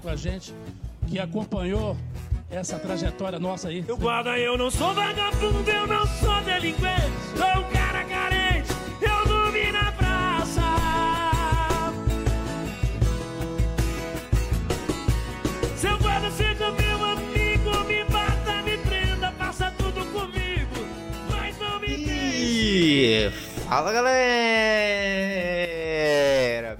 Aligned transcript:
com 0.00 0.08
a 0.08 0.16
gente, 0.16 0.54
que 1.08 1.18
acompanhou 1.18 1.96
essa 2.50 2.78
trajetória 2.78 3.38
nossa 3.38 3.68
aí. 3.68 3.84
Eu 3.86 3.96
guarda, 3.96 4.38
eu 4.38 4.56
não 4.56 4.70
sou 4.70 4.94
vagabundo, 4.94 5.70
eu 5.70 5.86
não 5.86 6.06
sou 6.06 6.40
delinquente. 6.42 7.12
Sou 7.36 7.60
um 7.60 7.70
cara 7.70 8.04
carente, 8.04 8.70
eu 9.00 9.26
dormi 9.26 9.72
na 9.72 9.92
praça. 9.92 10.62
Seu 15.76 15.98
guarda 15.98 16.30
seja 16.30 16.70
meu 16.70 17.04
amigo, 17.04 17.84
me 17.86 18.04
bata, 18.04 18.62
me 18.62 18.78
prenda, 18.78 19.30
faça 19.32 19.70
tudo 19.78 20.04
comigo, 20.12 20.86
mas 21.30 21.58
não 21.58 21.78
me 21.80 21.96
deixe. 21.96 23.30
Fala 23.68 23.92
galera! 23.92 24.28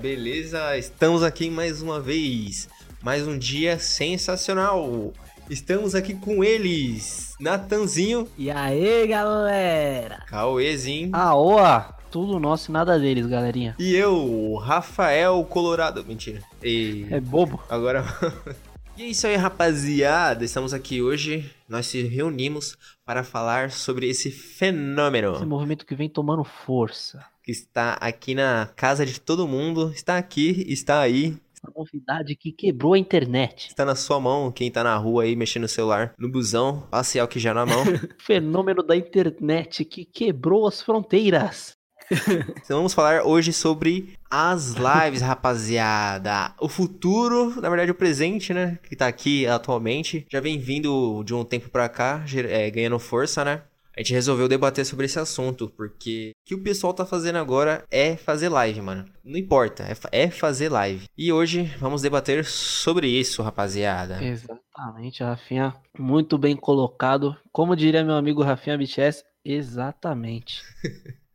Beleza? 0.01 0.79
Estamos 0.79 1.23
aqui 1.23 1.51
mais 1.51 1.83
uma 1.83 2.01
vez. 2.01 2.69
Mais 3.03 3.27
um 3.27 3.39
dia 3.39 3.79
sensacional. 3.79 5.13
Estamos 5.49 5.95
aqui 5.95 6.15
com 6.15 6.45
eles, 6.45 7.35
Natanzinho, 7.41 8.29
E 8.37 8.51
aí, 8.51 9.07
galera? 9.07 10.25
Cauêzinho 10.27 11.11
Aoa! 11.15 11.95
Tudo 12.11 12.39
nosso 12.41 12.71
e 12.71 12.73
nada 12.73 12.99
deles, 12.99 13.27
galerinha. 13.27 13.77
e 13.79 13.95
eu, 13.95 14.55
Rafael 14.57 15.43
Colorado. 15.45 16.05
Mentira. 16.05 16.43
E 16.63 17.07
É 17.11 17.21
bobo? 17.21 17.63
agora. 17.69 18.05
e 18.97 19.03
é 19.03 19.07
isso 19.07 19.27
aí, 19.27 19.37
rapaziada. 19.37 20.45
Estamos 20.45 20.73
aqui 20.75 21.01
hoje. 21.03 21.51
Nós 21.69 21.87
se 21.87 22.03
reunimos 22.03 22.77
para 23.05 23.23
falar 23.23 23.71
sobre 23.71 24.09
esse 24.09 24.31
fenômeno. 24.31 25.35
Esse 25.37 25.45
movimento 25.47 25.85
que 25.87 25.95
vem 25.95 26.09
tomando 26.09 26.45
força. 26.45 27.25
que 27.43 27.53
está 27.53 27.93
aqui 27.95 28.35
na 28.35 28.69
casa 28.77 29.05
de 29.07 29.19
todo 29.21 29.49
mundo, 29.49 29.91
está 29.95 30.17
aqui, 30.19 30.65
está 30.69 31.01
aí, 31.01 31.37
Essa 31.59 31.73
novidade 31.77 32.37
que 32.37 32.53
quebrou 32.53 32.93
a 32.95 32.99
internet. 32.99 33.67
está 33.67 33.85
na 33.85 33.97
sua 33.97 34.21
mão, 34.21 34.53
quem 34.53 34.71
tá 34.71 34.85
na 34.85 34.97
rua 34.97 35.25
aí 35.25 35.35
mexendo 35.35 35.63
no 35.63 35.69
celular, 35.69 36.15
no 36.17 36.31
busão, 36.31 36.87
passe 36.89 37.19
álcool 37.19 37.41
já 37.41 37.53
na 37.53 37.67
mão. 37.67 37.83
Fenômeno 38.25 38.81
da 38.81 38.97
internet 38.97 39.85
que 39.85 40.05
quebrou 40.05 40.69
as 40.69 40.81
fronteiras. 40.81 41.73
então 42.65 42.79
vamos 42.79 42.95
falar 42.95 43.25
hoje 43.25 43.53
sobre 43.53 44.15
as 44.31 44.75
lives, 44.75 45.21
rapaziada. 45.21 46.55
O 46.61 46.69
futuro, 46.69 47.61
na 47.61 47.69
verdade 47.69 47.91
o 47.91 47.95
presente, 47.95 48.55
né, 48.55 48.79
que 48.89 48.95
tá 48.95 49.09
aqui 49.09 49.45
atualmente, 49.47 50.27
já 50.31 50.41
vem 50.41 50.59
vindo 50.59 51.23
de 51.25 51.35
um 51.35 51.45
tempo 51.45 51.69
pra 51.71 51.89
cá, 51.89 52.25
é, 52.49 52.71
ganhando 52.71 52.99
força, 53.01 53.45
né? 53.45 53.63
A 53.99 54.01
gente 54.01 54.13
resolveu 54.13 54.47
debater 54.47 54.87
sobre 54.87 55.07
esse 55.07 55.19
assunto, 55.19 55.69
porque 55.71 56.31
o 56.31 56.49
que 56.49 56.55
o 56.55 56.63
pessoal 56.63 56.95
tá 56.95 57.05
fazendo 57.05 57.35
agora 57.35 57.85
é 57.91 58.17
fazer 58.17 58.49
live, 58.49 58.81
mano. 58.81 59.05
Não 59.25 59.37
importa, 59.37 59.83
é, 59.83 60.23
é 60.23 60.31
fazer 60.31 60.69
live. 60.69 61.09
E 61.19 61.33
hoje 61.33 61.65
vamos 61.81 62.01
debater 62.01 62.45
sobre 62.45 63.09
isso, 63.09 63.43
rapaziada. 63.43 64.23
Exatamente, 64.23 65.25
Rafinha. 65.25 65.75
Muito 65.99 66.39
bem 66.39 66.55
colocado. 66.55 67.37
Como 67.51 67.75
diria 67.75 68.05
meu 68.05 68.15
amigo 68.15 68.41
Rafinha 68.41 68.79
BTS, 68.79 69.25
exatamente. 69.45 70.63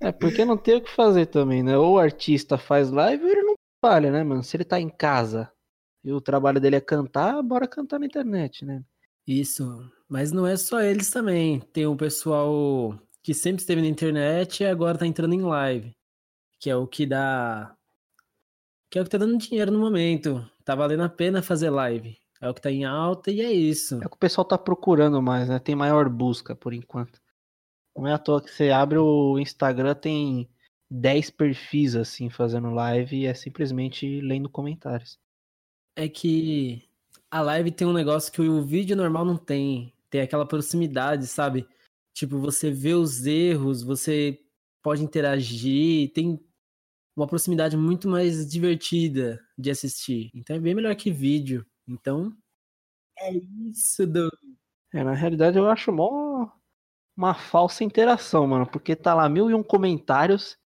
É, 0.00 0.10
porque 0.10 0.44
não 0.44 0.56
tem 0.56 0.74
o 0.74 0.80
que 0.80 0.90
fazer 0.90 1.26
também, 1.26 1.62
né? 1.62 1.78
Ou 1.78 1.92
o 1.92 1.98
artista 1.98 2.58
faz 2.58 2.90
live 2.90 3.22
ou 3.22 3.30
ele 3.30 3.42
não 3.42 3.54
trabalha, 3.80 4.10
né, 4.10 4.24
mano? 4.24 4.42
Se 4.42 4.56
ele 4.56 4.64
tá 4.64 4.80
em 4.80 4.88
casa 4.88 5.48
e 6.02 6.12
o 6.12 6.20
trabalho 6.20 6.60
dele 6.60 6.74
é 6.74 6.80
cantar, 6.80 7.40
bora 7.40 7.68
cantar 7.68 8.00
na 8.00 8.06
internet, 8.06 8.64
né? 8.64 8.82
Isso, 9.26 9.90
mas 10.08 10.32
não 10.32 10.46
é 10.46 10.56
só 10.56 10.80
eles 10.80 11.10
também. 11.10 11.60
Tem 11.60 11.86
um 11.86 11.96
pessoal 11.96 12.98
que 13.22 13.32
sempre 13.32 13.60
esteve 13.60 13.80
na 13.80 13.86
internet 13.86 14.62
e 14.62 14.66
agora 14.66 14.98
tá 14.98 15.06
entrando 15.06 15.34
em 15.34 15.42
live, 15.42 15.94
que 16.58 16.68
é 16.68 16.76
o 16.76 16.86
que 16.86 17.06
dá. 17.06 17.74
Que 18.90 18.98
é 18.98 19.02
o 19.02 19.04
que 19.04 19.10
tá 19.10 19.18
dando 19.18 19.38
dinheiro 19.38 19.70
no 19.70 19.78
momento. 19.78 20.44
Tá 20.64 20.74
valendo 20.74 21.04
a 21.04 21.08
pena 21.08 21.42
fazer 21.42 21.70
live. 21.70 22.18
É 22.40 22.48
o 22.50 22.54
que 22.54 22.60
tá 22.60 22.70
em 22.70 22.84
alta 22.84 23.30
e 23.30 23.40
é 23.40 23.52
isso. 23.52 23.94
É 24.02 24.06
o 24.06 24.10
que 24.10 24.16
o 24.16 24.18
pessoal 24.18 24.44
tá 24.44 24.58
procurando 24.58 25.22
mais, 25.22 25.48
né? 25.48 25.60
Tem 25.60 25.76
maior 25.76 26.08
busca 26.08 26.56
por 26.56 26.74
enquanto. 26.74 27.20
Não 27.96 28.08
é 28.08 28.12
à 28.12 28.18
toa 28.18 28.42
que 28.42 28.50
você 28.50 28.70
abre 28.70 28.98
o 28.98 29.38
Instagram, 29.38 29.94
tem 29.94 30.48
10 30.90 31.30
perfis 31.30 31.94
assim 31.94 32.28
fazendo 32.28 32.70
live 32.70 33.16
e 33.16 33.26
é 33.26 33.34
simplesmente 33.34 34.20
lendo 34.20 34.48
comentários. 34.48 35.18
É 35.94 36.08
que 36.08 36.88
a 37.32 37.40
live 37.40 37.72
tem 37.72 37.86
um 37.86 37.94
negócio 37.94 38.30
que 38.30 38.42
o 38.42 38.62
vídeo 38.62 38.94
normal 38.94 39.24
não 39.24 39.38
tem. 39.38 39.90
Tem 40.10 40.20
aquela 40.20 40.46
proximidade, 40.46 41.26
sabe? 41.26 41.66
Tipo, 42.12 42.38
você 42.38 42.70
vê 42.70 42.92
os 42.92 43.24
erros, 43.24 43.82
você 43.82 44.38
pode 44.82 45.02
interagir, 45.02 46.12
tem 46.12 46.38
uma 47.16 47.26
proximidade 47.26 47.74
muito 47.74 48.06
mais 48.06 48.46
divertida 48.46 49.42
de 49.56 49.70
assistir. 49.70 50.30
Então 50.34 50.56
é 50.56 50.60
bem 50.60 50.74
melhor 50.74 50.94
que 50.94 51.10
vídeo. 51.10 51.64
Então, 51.88 52.36
é 53.18 53.32
isso, 53.32 54.06
do 54.06 54.28
É, 54.92 55.02
na 55.02 55.14
realidade 55.14 55.56
eu 55.56 55.70
acho 55.70 55.90
mó 55.90 56.50
uma 57.16 57.34
falsa 57.34 57.82
interação, 57.82 58.46
mano, 58.46 58.66
porque 58.66 58.94
tá 58.94 59.14
lá 59.14 59.26
mil 59.28 59.50
e 59.50 59.54
um 59.54 59.62
comentários, 59.62 60.58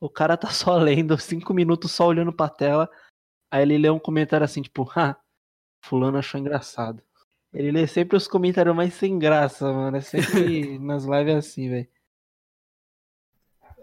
o 0.00 0.08
cara 0.08 0.36
tá 0.36 0.50
só 0.50 0.76
lendo, 0.78 1.18
cinco 1.18 1.52
minutos 1.52 1.92
só 1.92 2.06
olhando 2.06 2.32
pra 2.32 2.48
tela, 2.48 2.90
aí 3.50 3.62
ele 3.62 3.76
lê 3.78 3.90
um 3.90 3.98
comentário 3.98 4.44
assim, 4.44 4.62
tipo, 4.62 4.90
ah, 4.96 5.18
fulano 5.86 6.18
achou 6.18 6.40
engraçado. 6.40 7.02
Ele 7.52 7.70
lê 7.70 7.86
sempre 7.86 8.16
os 8.16 8.28
comentários 8.28 8.74
mais 8.74 8.92
sem 8.94 9.18
graça, 9.18 9.72
mano, 9.72 9.96
é 9.96 10.00
sempre 10.00 10.78
nas 10.80 11.04
lives 11.04 11.34
assim, 11.34 11.70
velho. 11.70 11.88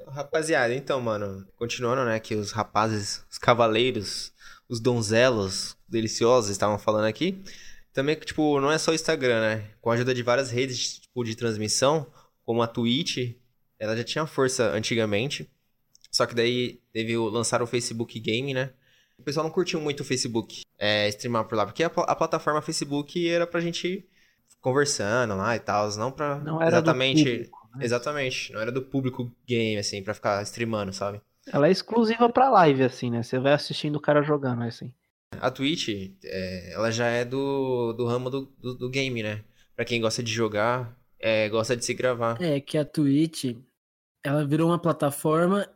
Rapaziada, 0.07 0.75
então, 0.75 1.01
mano, 1.01 1.47
continuando, 1.55 2.05
né, 2.05 2.19
que 2.19 2.35
os 2.35 2.51
rapazes, 2.51 3.25
os 3.31 3.39
cavaleiros, 3.39 4.31
os 4.69 4.79
donzelos 4.79 5.75
deliciosos 5.87 6.51
estavam 6.51 6.77
falando 6.77 7.05
aqui, 7.05 7.41
também 7.91 8.15
que, 8.15 8.25
tipo, 8.25 8.59
não 8.59 8.71
é 8.71 8.77
só 8.77 8.91
o 8.91 8.93
Instagram, 8.93 9.41
né, 9.41 9.71
com 9.81 9.89
a 9.89 9.95
ajuda 9.95 10.13
de 10.13 10.21
várias 10.21 10.51
redes, 10.51 10.99
tipo, 10.99 11.23
de 11.23 11.35
transmissão, 11.35 12.05
como 12.43 12.61
a 12.61 12.67
Twitch, 12.67 13.35
ela 13.79 13.95
já 13.97 14.03
tinha 14.03 14.27
força 14.27 14.69
antigamente, 14.71 15.49
só 16.11 16.27
que 16.27 16.35
daí 16.35 16.79
teve 16.91 17.17
o, 17.17 17.27
lançaram 17.29 17.63
o 17.63 17.67
Facebook 17.67 18.19
Game, 18.19 18.53
né, 18.53 18.71
o 19.17 19.23
pessoal 19.23 19.45
não 19.45 19.51
curtiu 19.51 19.79
muito 19.79 20.01
o 20.01 20.03
Facebook, 20.05 20.61
é, 20.77 21.07
streamar 21.09 21.45
por 21.45 21.55
lá, 21.55 21.65
porque 21.65 21.83
a, 21.83 21.87
a 21.87 22.15
plataforma 22.15 22.61
Facebook 22.61 23.29
era 23.29 23.47
pra 23.47 23.61
gente 23.61 24.07
conversando 24.61 25.35
lá 25.35 25.55
e 25.55 25.59
tal, 25.59 25.89
não 25.97 26.11
pra 26.11 26.39
Não 26.39 26.61
era 26.61 26.71
do 26.71 26.75
exatamente... 26.75 27.23
público, 27.23 27.69
né? 27.75 27.85
Exatamente, 27.85 28.53
não 28.53 28.61
era 28.61 28.71
do 28.71 28.81
público 28.81 29.31
game, 29.47 29.77
assim, 29.77 30.01
pra 30.03 30.13
ficar 30.13 30.41
streamando, 30.43 30.93
sabe? 30.93 31.21
Ela 31.47 31.67
é 31.67 31.71
exclusiva 31.71 32.29
pra 32.29 32.49
live, 32.49 32.83
assim, 32.83 33.09
né? 33.11 33.21
Você 33.21 33.37
vai 33.39 33.53
assistindo 33.53 33.97
o 33.97 34.01
cara 34.01 34.21
jogando, 34.21 34.63
assim. 34.63 34.93
A 35.41 35.49
Twitch, 35.51 35.89
é, 36.23 36.73
ela 36.73 36.91
já 36.91 37.07
é 37.07 37.25
do, 37.25 37.91
do 37.93 38.05
ramo 38.05 38.29
do, 38.29 38.45
do, 38.61 38.75
do 38.75 38.89
game, 38.89 39.21
né? 39.23 39.43
Pra 39.75 39.83
quem 39.83 39.99
gosta 39.99 40.21
de 40.23 40.31
jogar, 40.31 40.95
é, 41.19 41.49
gosta 41.49 41.75
de 41.75 41.83
se 41.83 41.93
gravar. 41.93 42.41
É 42.41 42.59
que 42.61 42.77
a 42.77 42.85
Twitch, 42.85 43.55
ela 44.23 44.45
virou 44.45 44.69
uma 44.69 44.79
plataforma 44.79 45.67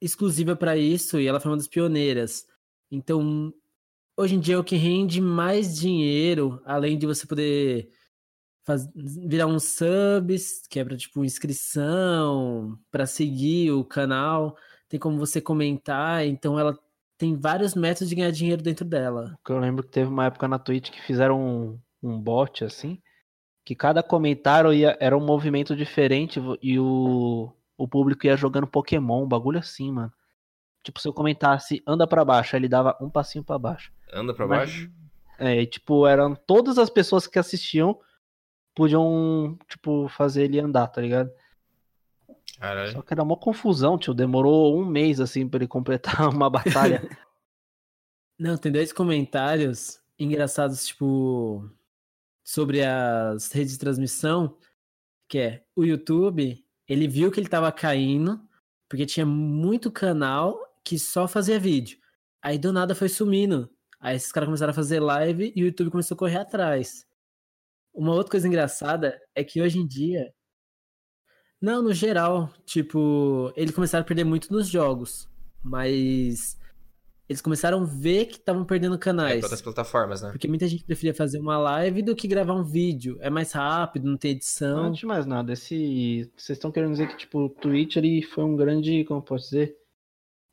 exclusiva 0.00 0.54
para 0.56 0.76
isso 0.76 1.18
e 1.18 1.26
ela 1.26 1.40
foi 1.40 1.52
uma 1.52 1.56
das 1.56 1.68
pioneiras. 1.68 2.44
Então, 2.94 3.52
hoje 4.16 4.36
em 4.36 4.40
dia 4.40 4.54
é 4.54 4.58
o 4.58 4.64
que 4.64 4.76
rende 4.76 5.20
mais 5.20 5.76
dinheiro, 5.76 6.62
além 6.64 6.96
de 6.96 7.06
você 7.06 7.26
poder 7.26 7.90
faz- 8.64 8.88
virar 8.94 9.46
um 9.46 9.58
subs, 9.58 10.66
que 10.68 10.80
é 10.80 10.84
para 10.84 10.96
tipo 10.96 11.24
inscrição, 11.24 12.78
para 12.90 13.06
seguir 13.06 13.72
o 13.72 13.84
canal, 13.84 14.56
tem 14.88 14.98
como 14.98 15.18
você 15.18 15.40
comentar, 15.40 16.26
então 16.26 16.58
ela 16.58 16.78
tem 17.18 17.36
vários 17.36 17.74
métodos 17.74 18.08
de 18.08 18.14
ganhar 18.14 18.30
dinheiro 18.30 18.62
dentro 18.62 18.84
dela. 18.84 19.36
Eu 19.48 19.58
lembro 19.58 19.84
que 19.84 19.90
teve 19.90 20.08
uma 20.08 20.26
época 20.26 20.48
na 20.48 20.58
Twitch 20.58 20.90
que 20.90 21.02
fizeram 21.02 21.40
um, 21.40 21.78
um 22.02 22.20
bot, 22.20 22.64
assim, 22.64 23.00
que 23.64 23.74
cada 23.74 24.02
comentário 24.02 24.72
ia, 24.72 24.96
era 25.00 25.16
um 25.16 25.24
movimento 25.24 25.76
diferente 25.76 26.40
e 26.62 26.78
o, 26.78 27.52
o 27.76 27.88
público 27.88 28.26
ia 28.26 28.36
jogando 28.36 28.66
Pokémon, 28.66 29.24
um 29.24 29.28
bagulho 29.28 29.58
assim, 29.58 29.92
mano. 29.92 30.12
Tipo, 30.84 31.00
se 31.00 31.08
eu 31.08 31.12
comentasse 31.12 31.82
anda 31.86 32.06
pra 32.06 32.24
baixo, 32.24 32.54
aí 32.54 32.60
ele 32.60 32.68
dava 32.68 32.96
um 33.00 33.10
passinho 33.10 33.42
pra 33.42 33.58
baixo. 33.58 33.90
Anda 34.12 34.32
pra 34.32 34.46
Mas- 34.46 34.70
baixo. 34.70 34.92
É, 35.38 35.62
e, 35.62 35.66
tipo, 35.66 36.06
eram 36.06 36.34
todas 36.36 36.78
as 36.78 36.88
pessoas 36.88 37.26
que 37.26 37.40
assistiam 37.40 37.98
podiam, 38.72 39.58
tipo, 39.68 40.06
fazer 40.08 40.44
ele 40.44 40.60
andar, 40.60 40.86
tá 40.88 41.00
ligado? 41.00 41.30
Caralho. 42.58 42.92
Só 42.92 43.02
que 43.02 43.12
era 43.12 43.22
uma 43.22 43.36
confusão, 43.36 43.98
tio. 43.98 44.14
Demorou 44.14 44.78
um 44.78 44.84
mês, 44.84 45.20
assim, 45.20 45.48
pra 45.48 45.58
ele 45.58 45.66
completar 45.66 46.28
uma 46.28 46.48
batalha. 46.50 47.02
Não, 48.38 48.56
tem 48.56 48.70
dois 48.70 48.92
comentários 48.92 50.00
engraçados, 50.18 50.86
tipo, 50.86 51.68
sobre 52.44 52.84
as 52.84 53.50
redes 53.52 53.72
de 53.72 53.78
transmissão, 53.78 54.56
que 55.28 55.38
é 55.38 55.64
o 55.74 55.84
YouTube, 55.84 56.64
ele 56.88 57.08
viu 57.08 57.30
que 57.32 57.40
ele 57.40 57.48
tava 57.48 57.70
caindo, 57.72 58.40
porque 58.88 59.06
tinha 59.06 59.26
muito 59.26 59.90
canal 59.90 60.58
que 60.84 60.98
só 60.98 61.26
fazia 61.26 61.58
vídeo. 61.58 61.98
Aí 62.42 62.58
do 62.58 62.72
nada 62.72 62.94
foi 62.94 63.08
sumindo. 63.08 63.70
Aí 64.00 64.16
esses 64.16 64.30
caras 64.30 64.46
começaram 64.48 64.70
a 64.70 64.74
fazer 64.74 65.00
live 65.00 65.52
e 65.56 65.62
o 65.62 65.66
YouTube 65.66 65.90
começou 65.90 66.14
a 66.14 66.18
correr 66.18 66.36
atrás. 66.38 67.06
Uma 67.94 68.12
outra 68.12 68.32
coisa 68.32 68.46
engraçada 68.46 69.18
é 69.34 69.42
que 69.42 69.62
hoje 69.62 69.78
em 69.78 69.86
dia. 69.86 70.30
Não, 71.60 71.80
no 71.82 71.94
geral, 71.94 72.52
tipo, 72.66 73.50
eles 73.56 73.74
começaram 73.74 74.02
a 74.02 74.06
perder 74.06 74.24
muito 74.24 74.52
nos 74.52 74.68
jogos. 74.68 75.26
Mas 75.62 76.58
eles 77.26 77.40
começaram 77.40 77.80
a 77.80 77.84
ver 77.86 78.26
que 78.26 78.34
estavam 78.36 78.66
perdendo 78.66 78.96
É, 78.96 78.98
canais. 78.98 79.38
pra 79.38 79.46
outras 79.46 79.62
plataformas, 79.62 80.20
né? 80.20 80.30
Porque 80.30 80.46
muita 80.46 80.68
gente 80.68 80.84
preferia 80.84 81.14
fazer 81.14 81.38
uma 81.38 81.56
live 81.56 82.02
do 82.02 82.14
que 82.14 82.28
gravar 82.28 82.52
um 82.54 82.64
vídeo. 82.64 83.16
É 83.20 83.30
mais 83.30 83.52
rápido, 83.52 84.10
não 84.10 84.18
tem 84.18 84.32
edição. 84.32 84.84
Antes 84.84 85.00
de 85.00 85.06
mais 85.06 85.24
nada, 85.24 85.54
esse. 85.54 86.30
Vocês 86.36 86.58
estão 86.58 86.70
querendo 86.70 86.90
dizer 86.92 87.08
que, 87.08 87.16
tipo, 87.16 87.38
o 87.38 87.48
Twitch 87.48 87.96
ele 87.96 88.20
foi 88.22 88.44
um 88.44 88.54
grande. 88.56 89.02
Como 89.04 89.20
eu 89.20 89.24
posso 89.24 89.44
dizer? 89.44 89.74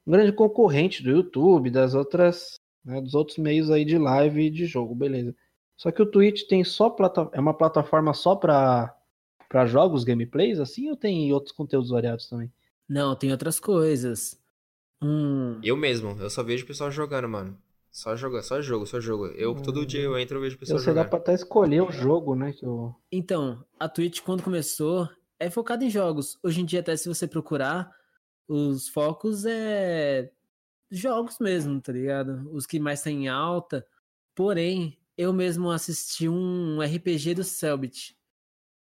Um 0.05 0.11
grande 0.11 0.31
concorrente 0.33 1.03
do 1.03 1.09
YouTube, 1.09 1.69
das 1.69 1.93
outras. 1.93 2.55
Né, 2.83 2.99
dos 2.99 3.13
outros 3.13 3.37
meios 3.37 3.69
aí 3.69 3.85
de 3.85 3.97
live 3.97 4.41
e 4.41 4.49
de 4.49 4.65
jogo, 4.65 4.95
beleza. 4.95 5.35
Só 5.77 5.91
que 5.91 6.01
o 6.01 6.05
Twitch 6.05 6.47
tem 6.47 6.63
só 6.63 6.89
plata... 6.89 7.29
é 7.33 7.39
uma 7.39 7.53
plataforma 7.53 8.11
só 8.13 8.35
pra, 8.35 8.95
pra 9.47 9.65
jogos, 9.67 10.03
gameplays, 10.03 10.59
assim, 10.59 10.89
ou 10.89 10.95
tem 10.95 11.31
outros 11.31 11.53
conteúdos 11.53 11.91
variados 11.91 12.27
também? 12.27 12.51
Não, 12.89 13.15
tem 13.15 13.31
outras 13.31 13.59
coisas. 13.59 14.39
Hum, 15.01 15.59
Eu 15.63 15.75
mesmo, 15.77 16.17
eu 16.19 16.29
só 16.29 16.43
vejo 16.43 16.63
o 16.63 16.67
pessoal 16.67 16.91
jogando, 16.91 17.27
mano. 17.29 17.57
Só 17.91 18.15
joga, 18.15 18.41
só 18.41 18.61
jogo, 18.61 18.85
só 18.87 18.99
jogo. 19.01 19.27
Eu, 19.27 19.53
todo 19.53 19.85
dia 19.85 20.01
eu 20.01 20.17
entro 20.17 20.37
e 20.39 20.41
vejo 20.41 20.55
o 20.55 20.59
pessoal 20.59 20.79
Você 20.79 20.85
dá 20.85 20.91
jogando. 21.01 21.09
pra 21.09 21.19
até 21.19 21.33
escolher 21.33 21.81
o 21.81 21.91
jogo, 21.91 22.35
né? 22.35 22.53
Que 22.53 22.65
eu... 22.65 22.95
Então, 23.11 23.63
a 23.79 23.89
Twitch, 23.89 24.21
quando 24.21 24.41
começou, 24.43 25.09
é 25.39 25.49
focada 25.49 25.83
em 25.83 25.89
jogos. 25.89 26.39
Hoje 26.41 26.61
em 26.61 26.65
dia, 26.65 26.79
até 26.79 26.95
se 26.95 27.09
você 27.09 27.27
procurar, 27.27 27.91
os 28.51 28.89
focos 28.89 29.45
é 29.45 30.29
jogos 30.89 31.39
mesmo, 31.39 31.79
tá 31.79 31.93
ligado? 31.93 32.51
Os 32.51 32.65
que 32.65 32.79
mais 32.79 33.05
em 33.07 33.29
alta. 33.29 33.87
Porém, 34.35 34.99
eu 35.17 35.31
mesmo 35.31 35.71
assisti 35.71 36.27
um 36.27 36.81
RPG 36.81 37.35
do 37.35 37.45
Selbit, 37.45 38.17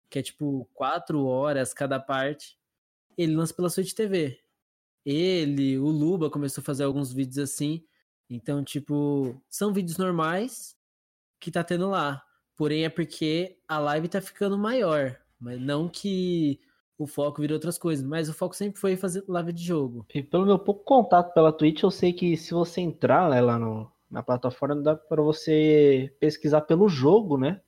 que 0.08 0.20
é 0.20 0.22
tipo 0.22 0.70
quatro 0.72 1.26
horas 1.26 1.74
cada 1.74 2.00
parte. 2.00 2.60
Ele 3.18 3.36
lança 3.36 3.56
pela 3.56 3.70
Switch 3.70 3.94
TV. 3.94 4.40
Ele, 5.04 5.80
o 5.80 5.88
Luba 5.88 6.30
começou 6.30 6.62
a 6.62 6.66
fazer 6.66 6.84
alguns 6.84 7.12
vídeos 7.12 7.40
assim. 7.40 7.84
Então, 8.30 8.64
tipo, 8.64 9.42
são 9.50 9.74
vídeos 9.74 9.98
normais 9.98 10.78
que 11.40 11.50
tá 11.50 11.64
tendo 11.64 11.90
lá. 11.90 12.24
Porém, 12.56 12.86
é 12.86 12.90
porque 12.90 13.58
a 13.68 13.80
live 13.80 14.10
tá 14.10 14.22
ficando 14.22 14.58
maior. 14.60 15.20
Mas 15.40 15.60
não 15.60 15.90
que 15.90 16.60
o 16.98 17.06
foco 17.08 17.42
vira 17.42 17.54
outras 17.54 17.78
coisas. 17.78 18.06
Mas 18.06 18.30
o 18.30 18.34
foco 18.34 18.56
sempre 18.56 18.80
foi 18.80 18.96
fazer 18.96 19.24
live 19.28 19.54
de 19.54 19.64
jogo. 19.64 20.06
E 20.14 20.24
pelo 20.24 20.46
meu 20.46 20.60
pouco 20.60 20.84
contato 20.84 21.34
pela 21.34 21.52
Twitch, 21.52 21.84
eu 21.84 21.92
sei 21.92 22.14
que 22.14 22.36
se 22.38 22.54
você 22.54 22.82
entrar 22.82 23.30
né, 23.30 23.42
lá 23.42 23.60
no, 23.60 23.92
na 24.10 24.24
plataforma, 24.24 24.82
dá 24.82 24.96
pra 24.96 25.22
você 25.22 26.14
pesquisar 26.20 26.62
pelo 26.62 26.88
jogo, 26.88 27.38
né? 27.38 27.62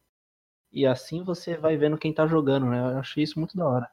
E 0.72 0.86
assim 0.86 1.24
você 1.24 1.58
vai 1.58 1.78
vendo 1.78 1.98
quem 1.98 2.14
tá 2.14 2.28
jogando, 2.28 2.68
né? 2.68 2.80
Eu 2.80 3.00
achei 3.00 3.24
isso 3.24 3.40
muito 3.40 3.56
da 3.56 3.66
hora. 3.68 3.90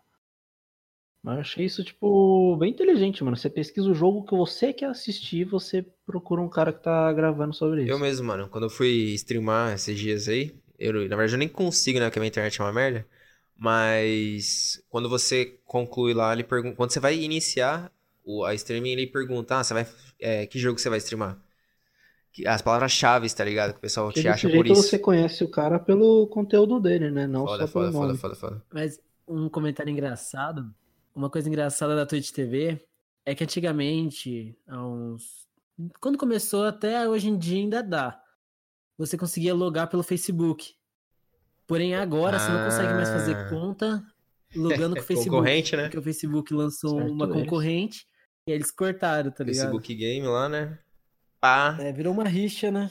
Mas 1.22 1.36
eu 1.36 1.40
achei 1.40 1.64
isso, 1.64 1.82
tipo, 1.82 2.54
bem 2.58 2.70
inteligente, 2.70 3.24
mano. 3.24 3.34
Você 3.34 3.48
pesquisa 3.48 3.88
o 3.88 3.94
jogo 3.94 4.26
que 4.26 4.36
você 4.36 4.74
quer 4.74 4.90
assistir, 4.90 5.44
você 5.44 5.82
procura 6.04 6.42
um 6.42 6.50
cara 6.50 6.70
que 6.70 6.82
tá 6.82 7.10
gravando 7.14 7.54
sobre 7.54 7.84
isso. 7.84 7.90
Eu 7.90 7.98
mesmo, 7.98 8.26
mano, 8.26 8.46
quando 8.46 8.64
eu 8.64 8.70
fui 8.70 9.14
streamar 9.14 9.72
esses 9.72 9.98
dias 9.98 10.28
aí, 10.28 10.54
eu, 10.78 10.92
na 10.92 11.16
verdade 11.16 11.32
eu 11.32 11.38
nem 11.38 11.48
consigo, 11.48 11.98
né, 11.98 12.06
porque 12.06 12.18
a 12.18 12.20
minha 12.20 12.28
internet 12.28 12.60
é 12.60 12.64
uma 12.64 12.72
merda, 12.74 13.06
mas 13.56 14.82
quando 14.88 15.08
você 15.08 15.58
conclui 15.64 16.14
lá, 16.14 16.32
ele 16.32 16.44
pergunta, 16.44 16.76
quando 16.76 16.90
você 16.92 17.00
vai 17.00 17.16
iniciar 17.18 17.92
o, 18.24 18.44
a 18.44 18.54
streaming, 18.54 18.90
ele 18.92 19.06
pergunta, 19.06 19.58
ah, 19.58 19.64
você 19.64 19.74
vai, 19.74 19.86
é, 20.20 20.46
que 20.46 20.58
jogo 20.58 20.78
você 20.78 20.88
vai 20.88 20.98
streamar? 20.98 21.38
Que- 22.32 22.46
As 22.46 22.62
palavras-chave, 22.62 23.28
tá 23.34 23.44
ligado? 23.44 23.72
Que 23.72 23.78
o 23.78 23.80
pessoal 23.80 24.06
Porque 24.06 24.20
te 24.22 24.28
acha 24.28 24.48
por 24.48 24.66
isso. 24.66 24.82
você 24.82 24.98
conhece 24.98 25.44
o 25.44 25.48
cara 25.50 25.78
pelo 25.78 26.26
conteúdo 26.28 26.80
dele, 26.80 27.10
né? 27.10 27.26
Não 27.26 27.46
Foda, 27.46 27.66
só 27.66 27.72
pelo 27.72 27.92
foda, 27.92 27.92
foda, 27.92 28.06
nome. 28.08 28.18
foda, 28.18 28.34
foda. 28.34 28.62
Mas 28.72 29.00
um 29.26 29.48
comentário 29.48 29.90
engraçado. 29.90 30.74
Uma 31.14 31.30
coisa 31.30 31.48
engraçada 31.48 31.94
da 31.94 32.04
Twitch 32.04 32.30
TV 32.32 32.84
é 33.24 33.34
que 33.34 33.44
antigamente, 33.44 34.56
há 34.66 34.84
uns. 34.84 35.46
Quando 36.00 36.18
começou, 36.18 36.64
até 36.64 37.08
hoje 37.08 37.28
em 37.28 37.38
dia 37.38 37.58
ainda 37.58 37.82
dá. 37.82 38.20
Você 38.98 39.16
conseguia 39.16 39.54
logar 39.54 39.88
pelo 39.88 40.02
Facebook. 40.02 40.74
Porém, 41.66 41.94
agora 41.94 42.38
você 42.38 42.48
não 42.50 42.64
consegue 42.64 42.92
mais 42.94 43.08
Ah. 43.08 43.12
fazer 43.14 43.48
conta 43.48 44.02
logando 44.54 44.94
com 44.96 45.00
o 45.00 45.04
Facebook. 45.04 45.30
Concorrente, 45.30 45.76
né? 45.76 45.82
Porque 45.84 45.98
o 45.98 46.02
Facebook 46.02 46.54
lançou 46.54 46.98
Certo 46.98 47.12
uma 47.12 47.24
eles. 47.26 47.34
concorrente 47.36 48.06
e 48.48 48.52
eles 48.52 48.70
cortaram, 48.70 49.30
tá 49.30 49.42
ligado? 49.44 49.62
Facebook 49.62 49.94
Game 49.94 50.26
lá, 50.26 50.48
né? 50.48 50.78
Pá. 51.40 51.76
É, 51.80 51.92
virou 51.92 52.12
uma 52.12 52.24
rixa, 52.28 52.70
né? 52.70 52.90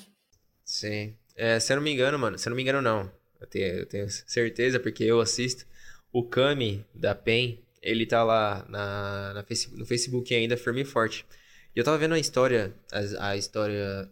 Sim. 0.65 1.15
É, 1.35 1.59
se 1.59 1.71
eu 1.73 1.77
não 1.77 1.83
me 1.83 1.91
engano, 1.91 2.17
mano, 2.19 2.37
se 2.37 2.47
eu 2.47 2.51
não 2.51 2.55
me 2.55 2.61
engano, 2.63 2.81
não. 2.81 3.11
Eu 3.39 3.47
tenho, 3.47 3.65
eu 3.79 3.85
tenho 3.85 4.07
certeza, 4.09 4.79
porque 4.79 5.03
eu 5.03 5.19
assisto. 5.19 5.65
O 6.11 6.23
Kami 6.23 6.85
da 6.93 7.13
PEN, 7.15 7.59
ele 7.81 8.05
tá 8.05 8.23
lá 8.23 8.65
na, 8.69 9.33
na 9.33 9.43
face- 9.43 9.75
no 9.75 9.85
Facebook 9.85 10.33
ainda, 10.33 10.55
firme 10.55 10.81
e 10.81 10.85
forte. 10.85 11.25
E 11.75 11.79
eu 11.79 11.83
tava 11.83 11.97
vendo 11.97 12.13
a 12.13 12.19
história, 12.19 12.73
a, 13.19 13.29
a 13.29 13.37
história 13.37 14.09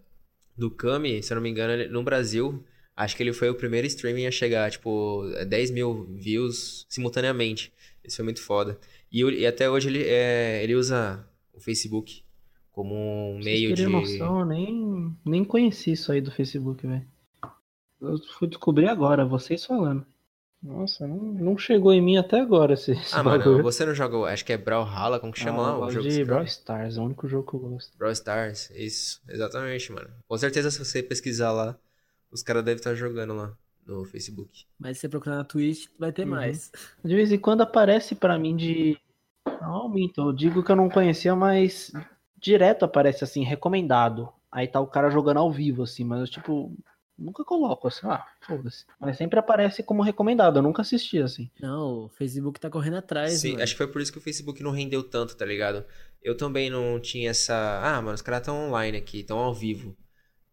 do 0.58 0.70
Kami, 0.72 1.22
se 1.22 1.32
eu 1.32 1.36
não 1.36 1.42
me 1.44 1.50
engano, 1.50 1.88
no 1.92 2.04
Brasil, 2.04 2.66
acho 3.04 3.16
que 3.16 3.24
ele 3.24 3.34
foi 3.34 3.50
o 3.50 3.56
primeiro 3.56 3.88
streaming 3.88 4.26
a 4.26 4.32
chegar, 4.32 4.70
tipo, 4.72 5.24
a 5.40 5.44
10 5.44 5.72
mil 5.72 6.06
views 6.16 6.86
simultaneamente. 6.90 7.72
Isso 8.04 8.16
foi 8.18 8.26
muito 8.26 8.42
foda. 8.42 8.80
E, 9.12 9.22
e 9.22 9.46
até 9.46 9.70
hoje 9.70 9.90
ele, 9.90 10.04
é, 10.04 10.64
ele 10.64 10.76
usa 10.76 11.26
o 11.54 11.60
Facebook 11.60 12.24
como 12.72 12.96
um 12.96 13.40
meio 13.44 13.74
de. 13.74 13.86
noção, 13.86 14.46
nem, 14.46 15.16
nem 15.26 15.44
conheci 15.44 15.92
isso 15.92 16.12
aí 16.12 16.22
do 16.22 16.32
Facebook, 16.32 16.86
velho. 16.88 17.06
Eu 18.02 18.18
fui 18.40 18.48
descobrir 18.48 18.88
agora, 18.88 19.26
vocês 19.26 19.64
falando. 19.66 20.06
Nossa, 20.64 21.08
não, 21.08 21.18
não 21.18 21.58
chegou 21.58 21.92
em 21.92 22.02
mim 22.02 22.18
até 22.18 22.40
agora 22.40 22.74
esse, 22.76 22.92
esse 22.92 23.16
Ah, 23.16 23.24
mano, 23.24 23.40
bagulho. 23.44 23.64
você 23.64 23.84
não 23.84 23.96
joga, 23.96 24.18
acho 24.32 24.46
que 24.46 24.54
é 24.54 24.58
Brawlhalla, 24.58 25.20
como 25.20 25.34
que 25.34 25.40
chama 25.40 25.58
Ah, 25.68 25.78
lá 25.78 25.88
o 25.88 25.92
jogo? 25.92 26.08
de 26.08 26.24
Brawl? 26.24 26.44
Stars, 26.44 26.98
é 26.98 27.02
o 27.02 27.04
único 27.04 27.28
jogo 27.28 27.50
que 27.50 27.56
eu 27.56 27.60
gosto. 27.62 27.98
Brawl 27.98 28.12
Stars, 28.14 28.70
isso, 28.76 29.22
exatamente, 29.28 29.92
mano. 29.92 30.10
Com 30.28 30.38
certeza 30.38 30.70
se 30.70 30.78
você 30.78 31.02
pesquisar 31.02 31.52
lá, 31.52 31.78
os 32.32 32.42
caras 32.44 32.64
devem 32.64 32.78
estar 32.78 32.96
jogando 32.96 33.34
lá 33.34 33.56
no 33.86 34.06
Facebook. 34.06 34.66
Mas 34.80 34.98
se 34.98 35.02
você 35.02 35.10
procurar 35.10 35.38
na 35.38 35.44
Twitch, 35.44 35.88
vai 36.00 36.12
ter 36.12 36.24
Uhum. 36.24 36.30
mais. 36.30 36.72
De 37.04 37.16
vez 37.16 37.32
em 37.32 37.40
quando 37.40 37.62
aparece 37.62 38.16
pra 38.16 38.38
mim 38.38 38.56
de. 38.56 38.98
Não, 39.62 39.90
minto, 39.90 40.22
eu 40.22 40.34
digo 40.34 40.64
que 40.64 40.72
eu 40.72 40.76
não 40.76 40.90
conhecia, 40.90 41.36
mas 41.36 41.92
direto 42.38 42.86
aparece 42.86 43.24
assim, 43.24 43.44
recomendado. 43.44 44.32
Aí 44.52 44.68
tá 44.68 44.80
o 44.80 44.88
cara 44.88 45.10
jogando 45.10 45.38
ao 45.38 45.52
vivo, 45.52 45.84
assim, 45.84 46.04
mas 46.04 46.20
eu, 46.22 46.28
tipo, 46.28 46.76
nunca 47.18 47.44
coloco 47.44 47.88
assim, 47.88 48.06
ah, 48.08 48.26
foda-se. 48.42 48.86
Mas 49.00 49.18
sempre 49.18 49.40
aparece 49.40 49.82
como 49.84 50.02
recomendado, 50.04 50.58
eu 50.60 50.62
nunca 50.64 50.82
assisti 50.82 51.20
assim. 51.20 51.50
Não, 51.60 52.06
o 52.06 52.10
Facebook 52.10 52.60
tá 52.60 52.70
correndo 52.70 52.98
atrás, 52.98 53.34
Sim, 53.40 53.52
mano. 53.54 53.64
acho 53.64 53.74
que 53.74 53.78
foi 53.78 53.88
por 53.88 54.02
isso 54.02 54.12
que 54.12 54.18
o 54.18 54.22
Facebook 54.22 54.62
não 54.62 54.72
rendeu 54.72 55.04
tanto, 55.04 55.36
tá 55.36 55.46
ligado? 55.46 55.86
Eu 56.22 56.36
também 56.38 56.70
não 56.70 57.00
tinha 57.00 57.30
essa. 57.32 57.56
Ah, 57.84 58.02
mano, 58.02 58.14
os 58.16 58.22
caras 58.22 58.42
estão 58.42 58.68
online 58.68 58.98
aqui, 58.98 59.22
estão 59.22 59.40
ao 59.40 59.54
vivo. 59.54 59.96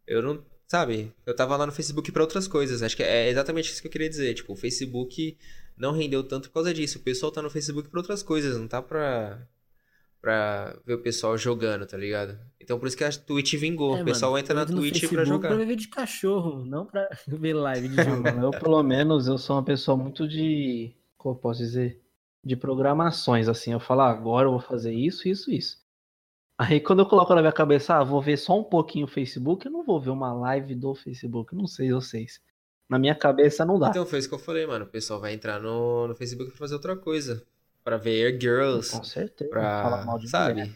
Eu 0.07 0.23
não. 0.23 0.45
Sabe? 0.69 1.15
Eu 1.25 1.35
tava 1.35 1.57
lá 1.57 1.65
no 1.65 1.73
Facebook 1.73 2.13
pra 2.13 2.23
outras 2.23 2.47
coisas. 2.47 2.83
Acho 2.83 2.95
que 2.95 3.03
é 3.03 3.31
exatamente 3.31 3.73
isso 3.73 3.81
que 3.81 3.89
eu 3.89 3.93
queria 3.93 4.09
dizer. 4.09 4.35
Tipo, 4.35 4.53
o 4.53 4.57
Facebook 4.57 5.37
não 5.75 5.93
rendeu 5.93 6.23
tanto 6.23 6.49
por 6.49 6.55
causa 6.55 6.75
disso. 6.75 6.99
O 6.99 7.03
pessoal 7.03 7.33
tá 7.33 7.41
no 7.41 7.49
Facebook 7.49 7.89
pra 7.89 8.01
outras 8.01 8.23
coisas, 8.23 8.59
não 8.59 8.69
tá 8.69 8.83
pra. 8.83 9.49
pra 10.21 10.77
ver 10.85 10.93
o 10.95 11.03
pessoal 11.03 11.39
jogando, 11.39 11.87
tá 11.87 11.97
ligado? 11.97 12.39
Então 12.61 12.79
por 12.79 12.87
isso 12.87 12.99
que 12.99 13.03
a 13.03 13.11
Twitch 13.11 13.55
vingou. 13.55 13.97
É, 13.97 14.03
o 14.03 14.05
pessoal 14.05 14.33
mano, 14.33 14.45
entra 14.45 14.55
na 14.55 14.67
Twitch 14.67 15.01
pra 15.01 15.01
Facebook 15.01 15.27
jogar. 15.27 15.49
Pra 15.49 15.65
ver 15.65 15.77
de 15.77 15.89
cachorro, 15.89 16.63
não 16.67 16.85
pra 16.85 17.09
ver 17.27 17.55
live 17.55 17.89
de 17.89 17.97
jogo. 17.97 18.29
eu, 18.29 18.51
pelo 18.51 18.83
menos, 18.83 19.27
eu 19.27 19.39
sou 19.39 19.57
uma 19.57 19.65
pessoa 19.65 19.97
muito 19.97 20.29
de. 20.29 20.95
Como 21.17 21.35
eu 21.35 21.39
posso 21.39 21.61
dizer? 21.61 21.99
De 22.45 22.55
programações, 22.57 23.49
assim. 23.49 23.73
Eu 23.73 23.81
falo, 23.81 24.03
ah, 24.03 24.11
agora 24.11 24.47
eu 24.47 24.53
vou 24.53 24.61
fazer 24.61 24.93
isso, 24.93 25.27
isso, 25.27 25.51
isso. 25.51 25.79
Aí 26.59 26.81
quando 26.81 26.99
eu 27.01 27.07
coloco 27.07 27.33
na 27.35 27.41
minha 27.41 27.53
cabeça, 27.53 27.95
ah, 27.95 28.05
vou 28.05 28.21
ver 28.21 28.37
só 28.37 28.59
um 28.59 28.65
pouquinho 28.65 29.05
o 29.07 29.09
Facebook, 29.09 29.65
eu 29.65 29.71
não 29.73 29.85
vou 29.85 30.01
ver 30.01 30.11
uma 30.11 30.33
live 30.33 30.75
do 30.75 30.93
Facebook. 30.95 31.55
Não 31.55 31.69
sei 31.69 31.93
vocês. 31.93 32.41
Na 32.89 32.99
minha 32.99 33.15
cabeça 33.15 33.65
não 33.65 33.79
dá. 33.79 33.91
Então 33.91 34.05
foi 34.05 34.19
isso 34.19 34.29
que 34.29 34.35
eu 34.35 34.39
falei, 34.39 34.67
mano. 34.67 34.85
O 34.85 34.89
pessoal 34.89 35.21
vai 35.21 35.33
entrar 35.35 35.61
no, 35.61 36.09
no 36.09 36.17
Facebook 36.17 36.51
pra 36.51 36.59
fazer 36.59 36.75
outra 36.75 36.97
coisa. 36.97 37.45
Pra 37.85 37.97
ver 37.97 38.41
girls. 38.41 38.91
Com 38.91 39.05
certeza. 39.05 39.49
Pra. 39.51 39.83
Fala 39.83 40.05
mal 40.05 40.19
de 40.19 40.29
sabe? 40.29 40.65
mulher. 40.65 40.73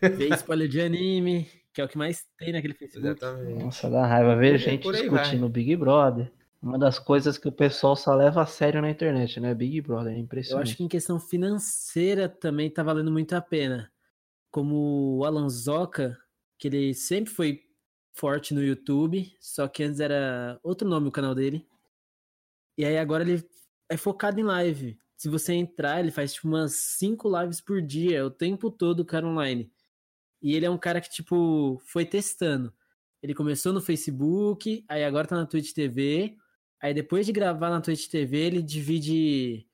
Ver 0.16 0.34
spoiler 0.34 0.68
de 0.68 0.80
anime, 0.82 1.48
que 1.72 1.80
é 1.80 1.84
o 1.84 1.88
que 1.88 1.96
mais 1.96 2.26
tem 2.38 2.52
naquele 2.52 2.74
Facebook. 2.74 3.06
Exatamente. 3.08 3.64
Nossa, 3.64 3.88
dá 3.88 4.06
raiva 4.06 4.36
ver 4.36 4.56
É, 4.56 4.58
gente 4.58 4.82
discutindo 4.86 5.40
vai. 5.40 5.48
Big 5.48 5.74
Brother. 5.76 6.30
Uma 6.62 6.78
das 6.78 6.98
coisas 6.98 7.38
que 7.38 7.48
o 7.48 7.52
pessoal 7.52 7.96
só 7.96 8.14
leva 8.14 8.42
a 8.42 8.46
sério 8.46 8.82
na 8.82 8.90
internet, 8.90 9.40
né? 9.40 9.54
Big 9.54 9.80
Brother, 9.80 10.12
é 10.12 10.16
Eu 10.16 10.20
impressionante. 10.20 10.68
acho 10.68 10.76
que 10.76 10.84
em 10.84 10.88
questão 10.88 11.18
financeira 11.18 12.28
também 12.28 12.68
tá 12.68 12.82
valendo 12.82 13.10
muito 13.10 13.34
a 13.34 13.40
pena. 13.40 13.90
Como 14.56 15.18
o 15.18 15.24
Alan 15.26 15.50
Zoca, 15.50 16.16
que 16.58 16.68
ele 16.68 16.94
sempre 16.94 17.30
foi 17.30 17.60
forte 18.14 18.54
no 18.54 18.64
YouTube, 18.64 19.30
só 19.38 19.68
que 19.68 19.82
antes 19.82 20.00
era 20.00 20.58
outro 20.62 20.88
nome 20.88 21.08
o 21.08 21.12
canal 21.12 21.34
dele. 21.34 21.68
E 22.78 22.82
aí 22.86 22.96
agora 22.96 23.22
ele 23.22 23.46
é 23.86 23.98
focado 23.98 24.40
em 24.40 24.44
live. 24.44 24.98
Se 25.14 25.28
você 25.28 25.52
entrar, 25.52 26.00
ele 26.00 26.10
faz 26.10 26.32
tipo 26.32 26.48
umas 26.48 26.72
5 26.72 27.38
lives 27.38 27.60
por 27.60 27.82
dia, 27.82 28.24
o 28.24 28.30
tempo 28.30 28.70
todo 28.70 29.00
o 29.00 29.04
cara 29.04 29.26
online. 29.26 29.70
E 30.40 30.54
ele 30.54 30.64
é 30.64 30.70
um 30.70 30.78
cara 30.78 31.02
que, 31.02 31.10
tipo, 31.10 31.78
foi 31.84 32.06
testando. 32.06 32.72
Ele 33.22 33.34
começou 33.34 33.74
no 33.74 33.82
Facebook, 33.82 34.86
aí 34.88 35.04
agora 35.04 35.28
tá 35.28 35.36
na 35.36 35.44
Twitch 35.44 35.74
TV. 35.74 36.34
Aí 36.80 36.94
depois 36.94 37.26
de 37.26 37.32
gravar 37.32 37.68
na 37.68 37.82
Twitch 37.82 38.08
TV, 38.08 38.38
ele 38.38 38.62
divide 38.62 39.65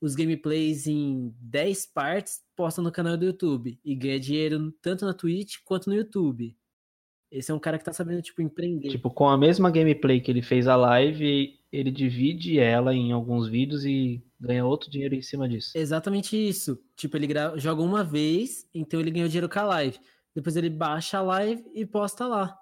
os 0.00 0.14
gameplays 0.14 0.86
em 0.86 1.34
10 1.40 1.86
partes, 1.86 2.42
posta 2.54 2.82
no 2.82 2.92
canal 2.92 3.16
do 3.16 3.24
YouTube 3.24 3.78
e 3.84 3.94
ganha 3.94 4.20
dinheiro 4.20 4.72
tanto 4.82 5.04
na 5.04 5.14
Twitch 5.14 5.56
quanto 5.64 5.88
no 5.88 5.96
YouTube. 5.96 6.56
Esse 7.30 7.50
é 7.50 7.54
um 7.54 7.58
cara 7.58 7.78
que 7.78 7.84
tá 7.84 7.92
sabendo, 7.92 8.22
tipo, 8.22 8.40
empreender. 8.40 8.88
Tipo, 8.88 9.10
com 9.10 9.28
a 9.28 9.36
mesma 9.36 9.70
gameplay 9.70 10.20
que 10.20 10.30
ele 10.30 10.42
fez 10.42 10.68
a 10.68 10.76
live, 10.76 11.58
ele 11.72 11.90
divide 11.90 12.58
ela 12.58 12.94
em 12.94 13.10
alguns 13.10 13.48
vídeos 13.48 13.84
e 13.84 14.24
ganha 14.38 14.64
outro 14.64 14.90
dinheiro 14.90 15.14
em 15.14 15.22
cima 15.22 15.48
disso. 15.48 15.72
Exatamente 15.74 16.36
isso. 16.36 16.78
Tipo, 16.94 17.16
ele 17.16 17.28
joga 17.56 17.82
uma 17.82 18.04
vez, 18.04 18.68
então 18.72 19.00
ele 19.00 19.10
ganhou 19.10 19.28
dinheiro 19.28 19.48
com 19.48 19.58
a 19.58 19.64
live. 19.64 19.98
Depois 20.34 20.56
ele 20.56 20.70
baixa 20.70 21.18
a 21.18 21.22
live 21.22 21.64
e 21.74 21.84
posta 21.84 22.26
lá. 22.26 22.56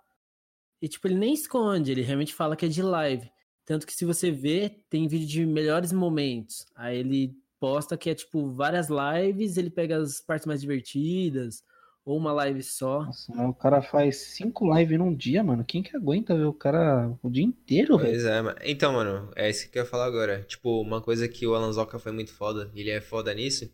E, 0.81 0.89
tipo, 0.89 1.07
ele 1.09 1.17
nem 1.17 1.35
esconde, 1.35 1.93
ele 1.93 2.03
realmente 2.03 2.35
fala 2.35 2.57
que 2.57 2.65
é 2.65 2.69
de 2.69 2.83
live. 2.83 3.31
Tanto 3.65 3.87
que 3.87 3.95
se 3.95 4.05
você 4.05 4.31
vê, 4.31 4.81
tem 4.91 5.09
vídeo 5.09 5.27
de 5.27 5.47
melhores 5.47 5.93
momentos. 5.93 6.67
Aí 6.75 6.99
ele 6.99 7.35
posta 7.59 7.97
que 7.97 8.11
é, 8.11 8.15
tipo, 8.15 8.53
várias 8.53 8.89
lives, 8.89 9.57
ele 9.57 9.71
pega 9.71 9.97
as 9.97 10.21
partes 10.21 10.47
mais 10.47 10.61
divertidas, 10.61 11.63
ou 12.05 12.19
uma 12.19 12.33
live 12.33 12.63
só. 12.63 13.05
Nossa, 13.05 13.33
mas 13.35 13.49
o 13.49 13.55
cara 13.55 13.81
faz 13.81 14.17
cinco 14.19 14.71
lives 14.77 14.99
num 14.99 15.15
dia, 15.15 15.43
mano. 15.43 15.65
Quem 15.65 15.83
que 15.83 15.97
aguenta 15.97 16.37
ver 16.37 16.45
o 16.45 16.53
cara 16.53 17.11
o 17.23 17.31
dia 17.31 17.43
inteiro, 17.45 17.97
velho? 17.97 18.11
Pois 18.11 18.25
é, 18.27 18.43
mano. 18.43 18.59
Então, 18.63 18.93
mano, 18.93 19.31
é 19.35 19.49
isso 19.49 19.71
que 19.71 19.79
eu 19.79 19.83
ia 19.83 19.89
falar 19.89 20.05
agora. 20.05 20.43
Tipo, 20.43 20.83
uma 20.83 21.01
coisa 21.01 21.27
que 21.27 21.47
o 21.47 21.55
Alan 21.55 21.73
Zoka 21.73 21.99
foi 21.99 22.13
muito 22.13 22.33
foda, 22.35 22.71
ele 22.75 22.91
é 22.91 23.01
foda 23.01 23.33
nisso, 23.33 23.71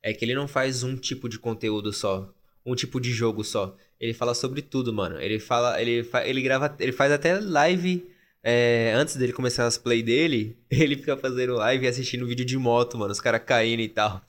é 0.00 0.12
que 0.12 0.24
ele 0.24 0.34
não 0.34 0.46
faz 0.46 0.84
um 0.84 0.96
tipo 0.96 1.28
de 1.28 1.38
conteúdo 1.40 1.92
só, 1.92 2.32
um 2.64 2.76
tipo 2.76 3.00
de 3.00 3.10
jogo 3.10 3.42
só. 3.42 3.76
Ele 3.98 4.14
fala 4.14 4.34
sobre 4.34 4.62
tudo, 4.62 4.92
mano. 4.92 5.20
Ele 5.20 5.40
fala, 5.40 5.80
ele, 5.82 6.04
fa- 6.04 6.24
ele 6.24 6.40
grava, 6.42 6.72
ele 6.78 6.92
faz 6.92 7.10
até 7.10 7.40
live 7.40 8.06
é, 8.42 8.92
antes 8.96 9.16
dele 9.16 9.32
começar 9.32 9.66
as 9.66 9.78
play 9.78 10.02
dele, 10.02 10.56
ele 10.70 10.96
fica 10.96 11.16
fazendo 11.16 11.54
live 11.54 11.84
e 11.84 11.88
assistindo 11.88 12.26
vídeo 12.26 12.44
de 12.44 12.56
moto, 12.58 12.98
mano, 12.98 13.12
os 13.12 13.20
caras 13.20 13.42
caindo 13.44 13.80
e 13.80 13.88
tal. 13.88 14.20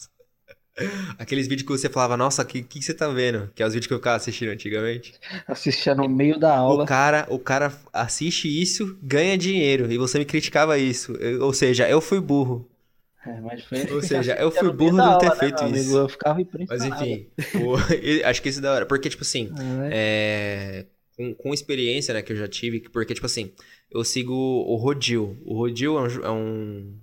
Aqueles 1.20 1.48
vídeos 1.48 1.68
que 1.68 1.72
você 1.72 1.88
falava, 1.88 2.18
nossa, 2.18 2.42
o 2.42 2.46
que, 2.46 2.64
que 2.64 2.82
você 2.82 2.94
tá 2.96 3.08
vendo? 3.08 3.52
Que 3.54 3.62
é 3.62 3.68
os 3.68 3.74
vídeos 3.74 3.88
que 3.88 3.94
eu 3.94 4.00
ficava 4.00 4.16
assistindo 4.18 4.50
antigamente. 4.50 5.14
Assistia 5.48 5.94
no 5.94 6.10
meio 6.10 6.40
da 6.40 6.56
aula. 6.58 6.84
O 6.84 6.88
cara, 6.88 7.28
o 7.30 7.38
cara 7.38 7.72
assiste 7.94 8.48
isso, 8.48 8.98
ganha 9.02 9.38
dinheiro. 9.38 9.92
E 9.92 9.98
você 10.00 10.18
me 10.18 10.26
criticava 10.26 10.78
isso. 10.80 11.12
Eu- 11.14 11.44
ou 11.46 11.54
seja, 11.54 11.88
eu 11.88 12.02
fui 12.02 12.20
burro. 12.20 12.68
É, 13.26 13.40
mas 13.40 13.64
foi... 13.64 13.86
Ou 13.94 14.02
seja, 14.02 14.34
eu 14.34 14.50
fui 14.50 14.72
burro 14.72 14.98
de 14.98 14.98
não 14.98 15.18
ter 15.20 15.28
aula, 15.28 15.36
né, 15.36 15.40
feito 15.40 15.64
amigo? 15.64 15.78
isso. 15.80 15.98
Eu 15.98 16.10
ficava 16.10 16.40
Mas 16.40 16.42
impressionado. 16.42 17.04
enfim, 17.06 17.28
o- 17.62 18.28
acho 18.28 18.42
que 18.42 18.50
isso 18.50 18.60
é 18.60 18.62
da 18.64 18.74
hora. 18.74 18.86
Porque, 18.88 19.10
tipo 19.10 19.22
assim, 19.22 19.52
É, 19.92 20.80
é, 20.80 20.86
com, 21.16 21.34
com 21.34 21.54
experiência, 21.54 22.14
né, 22.14 22.22
que 22.22 22.32
eu 22.34 22.38
já 22.38 22.48
tive, 22.48 22.80
porque, 22.90 23.14
tipo 23.14 23.26
assim, 23.26 23.52
eu 23.90 24.04
sigo 24.04 24.34
o 24.34 24.76
Rodil. 24.76 25.38
O 25.46 25.56
Rodil 25.56 25.98
é 25.98 26.02
um, 26.02 26.26
é 26.26 26.32
um, 26.32 27.00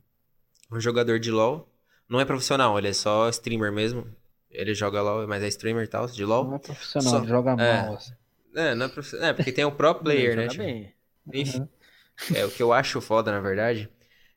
um 0.72 0.80
jogador 0.80 1.18
de 1.18 1.30
LoL. 1.30 1.68
Não 2.08 2.20
é 2.20 2.24
profissional, 2.24 2.76
ele 2.78 2.88
é 2.88 2.92
só 2.92 3.28
streamer 3.28 3.72
mesmo. 3.72 4.06
Ele 4.50 4.74
joga 4.74 5.00
LoL, 5.00 5.28
mas 5.28 5.42
é 5.42 5.48
streamer 5.48 5.84
e 5.84 5.88
tal, 5.88 6.06
de 6.06 6.24
LoL. 6.24 6.44
Não 6.44 6.56
é 6.56 6.58
profissional, 6.58 7.10
Só- 7.10 7.18
ele 7.18 7.28
joga 7.28 7.52
é. 7.52 7.54
mal. 7.54 7.94
Assim. 7.94 8.12
É, 8.54 8.74
não 8.74 8.86
é 8.86 8.88
profissional. 8.88 9.28
É, 9.28 9.32
porque 9.32 9.52
tem 9.52 9.64
o 9.64 9.70
pro 9.70 9.94
player, 9.94 10.36
né? 10.36 10.48
Tipo, 10.48 10.64
bem. 10.64 10.92
Enfim. 11.32 11.68
É, 12.34 12.44
o 12.44 12.50
que 12.50 12.62
eu 12.62 12.72
acho 12.72 13.00
foda, 13.00 13.30
na 13.30 13.40
verdade, 13.40 13.88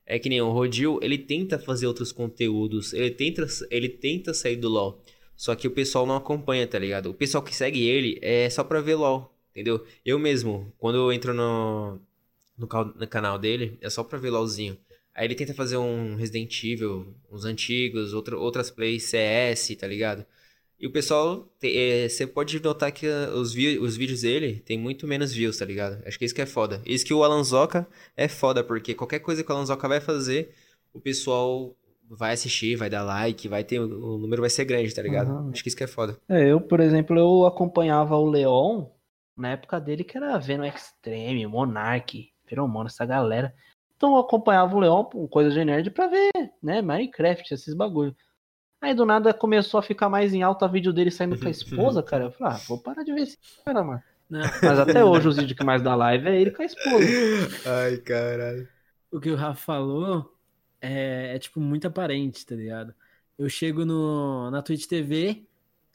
é 0.06 0.20
que 0.20 0.30
nem 0.30 0.40
o 0.40 0.52
Rodil, 0.52 1.00
ele 1.02 1.18
tenta 1.18 1.58
fazer 1.58 1.88
outros 1.88 2.12
conteúdos, 2.12 2.94
ele 2.94 3.10
tenta, 3.12 3.46
ele 3.72 3.90
tenta 3.90 4.34
sair 4.34 4.56
do 4.56 4.70
LoL. 4.70 5.02
Só 5.36 5.56
que 5.56 5.68
o 5.68 5.72
pessoal 5.72 6.06
não 6.06 6.16
acompanha, 6.16 6.68
tá 6.68 6.78
ligado? 6.78 7.10
O 7.10 7.14
pessoal 7.14 7.44
que 7.44 7.56
segue 7.56 7.84
ele 7.88 8.20
é 8.22 8.48
só 8.50 8.64
pra 8.64 8.80
ver 8.82 8.96
LoL, 8.96 9.33
entendeu? 9.54 9.86
Eu 10.06 10.20
mesmo, 10.20 10.74
quando 10.80 10.98
eu 10.98 11.14
entro 11.14 11.34
no, 11.34 12.00
no, 12.58 12.68
no 12.96 13.08
canal 13.08 13.40
dele, 13.40 13.78
é 13.82 13.90
só 13.90 14.04
pra 14.04 14.18
ver 14.20 14.30
LoLzinho. 14.32 14.78
Aí 15.16 15.26
ele 15.28 15.36
tenta 15.36 15.54
fazer 15.54 15.78
um 15.78 16.16
Resident 16.16 16.64
Evil, 16.64 17.16
uns 17.32 17.46
antigos, 17.46 18.14
outra, 18.14 18.38
outras 18.38 18.72
plays, 18.72 19.04
CS, 19.04 19.76
tá 19.76 19.88
ligado? 19.88 20.26
E 20.80 20.88
o 20.88 20.92
pessoal, 20.92 21.48
te- 21.60 21.76
é, 21.78 22.10
você 22.10 22.28
pode 22.28 22.60
notar 22.62 22.92
que 22.92 23.08
ah, 23.08 23.32
os, 23.36 23.54
vi- 23.54 23.80
os 23.80 23.96
vídeos 23.96 24.22
dele 24.22 24.60
tem 24.66 24.78
muito 24.78 25.08
menos 25.08 25.32
views, 25.32 25.58
tá 25.58 25.66
ligado? 25.66 26.02
Acho 26.06 26.18
que 26.20 26.26
isso 26.26 26.36
que 26.36 26.42
é 26.42 26.46
foda. 26.46 26.82
Isso 26.86 27.06
que 27.06 27.14
o 27.14 27.24
Alan 27.24 27.44
Zoca 27.44 27.88
é 28.18 28.28
foda, 28.28 28.64
porque 28.64 28.94
qualquer 28.94 29.20
coisa 29.20 29.44
que 29.44 29.52
o 29.52 29.56
Alan 29.56 29.66
Zoca 29.66 29.88
vai 29.88 30.02
fazer, 30.02 30.54
o 30.94 31.00
pessoal 31.00 31.76
vai 32.10 32.34
assistir, 32.34 32.76
vai 32.76 32.90
dar 32.90 33.04
like, 33.04 33.48
vai 33.48 33.64
ter, 33.64 33.80
o 33.80 34.18
número 34.18 34.42
vai 34.42 34.50
ser 34.50 34.66
grande, 34.66 34.94
tá 34.94 35.02
ligado? 35.02 35.30
Aham. 35.30 35.52
Acho 35.52 35.64
que 35.64 35.70
isso 35.70 35.78
que 35.78 35.84
é 35.84 35.88
foda. 35.88 36.20
É, 36.28 36.52
eu, 36.52 36.60
por 36.62 36.80
exemplo, 36.80 37.18
eu 37.18 37.46
acompanhava 37.46 38.16
o 38.18 38.30
Leon 38.30 38.86
na 39.36 39.50
época 39.50 39.80
dele 39.80 40.04
que 40.04 40.18
era 40.18 40.38
Venom 40.38 40.66
Extreme, 40.66 41.48
Monarch, 41.48 42.32
Feromona, 42.46 42.88
essa 42.88 43.06
galera. 43.06 43.54
Então 43.96 44.16
eu 44.16 44.20
acompanhava 44.20 44.76
o 44.76 44.80
Leon 44.80 45.04
com 45.06 45.28
coisa 45.28 45.50
de 45.50 45.64
nerd 45.64 45.90
pra 45.92 46.08
ver, 46.08 46.32
né, 46.62 46.82
Minecraft, 46.82 47.54
esses 47.54 47.74
bagulho. 47.74 48.16
Aí 48.82 48.94
do 48.94 49.06
nada 49.06 49.34
começou 49.34 49.80
a 49.80 49.84
ficar 49.84 50.10
mais 50.10 50.34
em 50.34 50.44
alta 50.44 50.68
vídeo 50.68 50.92
dele 50.92 51.10
saindo 51.10 51.40
com 51.40 51.48
a 51.48 51.52
esposa, 51.52 52.04
cara. 52.04 52.26
Eu 52.26 52.32
falei, 52.32 52.54
ah, 52.54 52.62
vou 52.68 52.78
parar 52.78 53.04
de 53.04 53.14
ver 53.14 53.22
esse 53.22 53.38
cara, 53.64 53.82
mano. 53.82 54.04
Não, 54.30 54.42
Mas 54.42 54.80
até 54.80 55.06
hoje 55.06 55.28
os 55.28 55.38
vídeos 55.38 55.58
que 55.58 55.64
mais 55.64 55.82
dá 55.82 55.96
live 55.96 56.28
é 56.28 56.42
ele 56.42 56.52
com 56.52 56.62
a 56.62 56.66
esposa. 56.66 57.08
Ai, 57.66 57.98
caralho. 57.98 58.68
o 59.10 59.22
que 59.22 59.30
o 59.30 59.36
Rafa 59.36 59.62
falou 59.62 60.34
é, 60.82 61.36
é, 61.36 61.40
tipo, 61.40 61.62
muito 61.62 61.88
aparente, 61.88 62.46
tá 62.46 62.56
ligado? 62.56 62.94
Eu 63.38 63.48
chego 63.48 63.86
no, 63.86 64.52
na 64.52 64.62
Twitch 64.62 64.86
TV, 64.86 65.46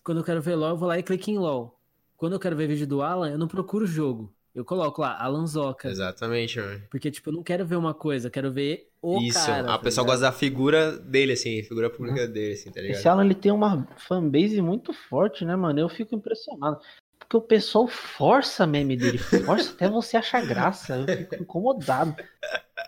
quando 0.02 0.18
eu 0.18 0.24
quero 0.24 0.40
ver 0.40 0.54
LOL, 0.54 0.70
eu 0.70 0.76
vou 0.78 0.88
lá 0.88 0.98
e 0.98 1.02
clico 1.02 1.30
em 1.30 1.36
LOL. 1.36 1.77
Quando 2.18 2.32
eu 2.34 2.40
quero 2.40 2.56
ver 2.56 2.66
vídeo 2.66 2.86
do 2.86 3.00
Alan, 3.00 3.30
eu 3.30 3.38
não 3.38 3.46
procuro 3.48 3.84
o 3.84 3.88
jogo. 3.88 4.34
Eu 4.54 4.64
coloco 4.64 5.00
lá, 5.00 5.16
Alan 5.22 5.46
Zoca. 5.46 5.88
Exatamente, 5.88 6.58
mano. 6.58 6.82
Porque, 6.90 7.10
tipo, 7.12 7.30
eu 7.30 7.32
não 7.34 7.44
quero 7.44 7.64
ver 7.64 7.76
uma 7.76 7.94
coisa, 7.94 8.26
eu 8.26 8.30
quero 8.32 8.50
ver 8.52 8.90
o 9.00 9.20
Isso, 9.20 9.38
cara. 9.46 9.72
a 9.72 9.78
tá 9.78 9.84
pessoa 9.84 10.04
gosta 10.04 10.22
da 10.22 10.32
figura 10.32 10.98
dele, 10.98 11.34
assim, 11.34 11.62
figura 11.62 11.88
pública 11.88 12.26
dele, 12.26 12.54
assim, 12.54 12.72
tá 12.72 12.80
Esse 12.80 12.88
ligado? 12.88 13.06
Alan 13.06 13.24
ele 13.24 13.36
tem 13.36 13.52
uma 13.52 13.86
fanbase 14.08 14.60
muito 14.60 14.92
forte, 14.92 15.44
né, 15.44 15.54
mano? 15.54 15.78
Eu 15.78 15.88
fico 15.88 16.12
impressionado. 16.14 16.80
Porque 17.20 17.36
o 17.36 17.40
pessoal 17.40 17.86
força 17.86 18.66
meme 18.66 18.96
dele, 18.96 19.18
força 19.18 19.70
até 19.70 19.88
você 19.88 20.16
achar 20.16 20.44
graça. 20.44 20.96
Eu 20.96 21.06
fico 21.06 21.36
incomodado. 21.36 22.16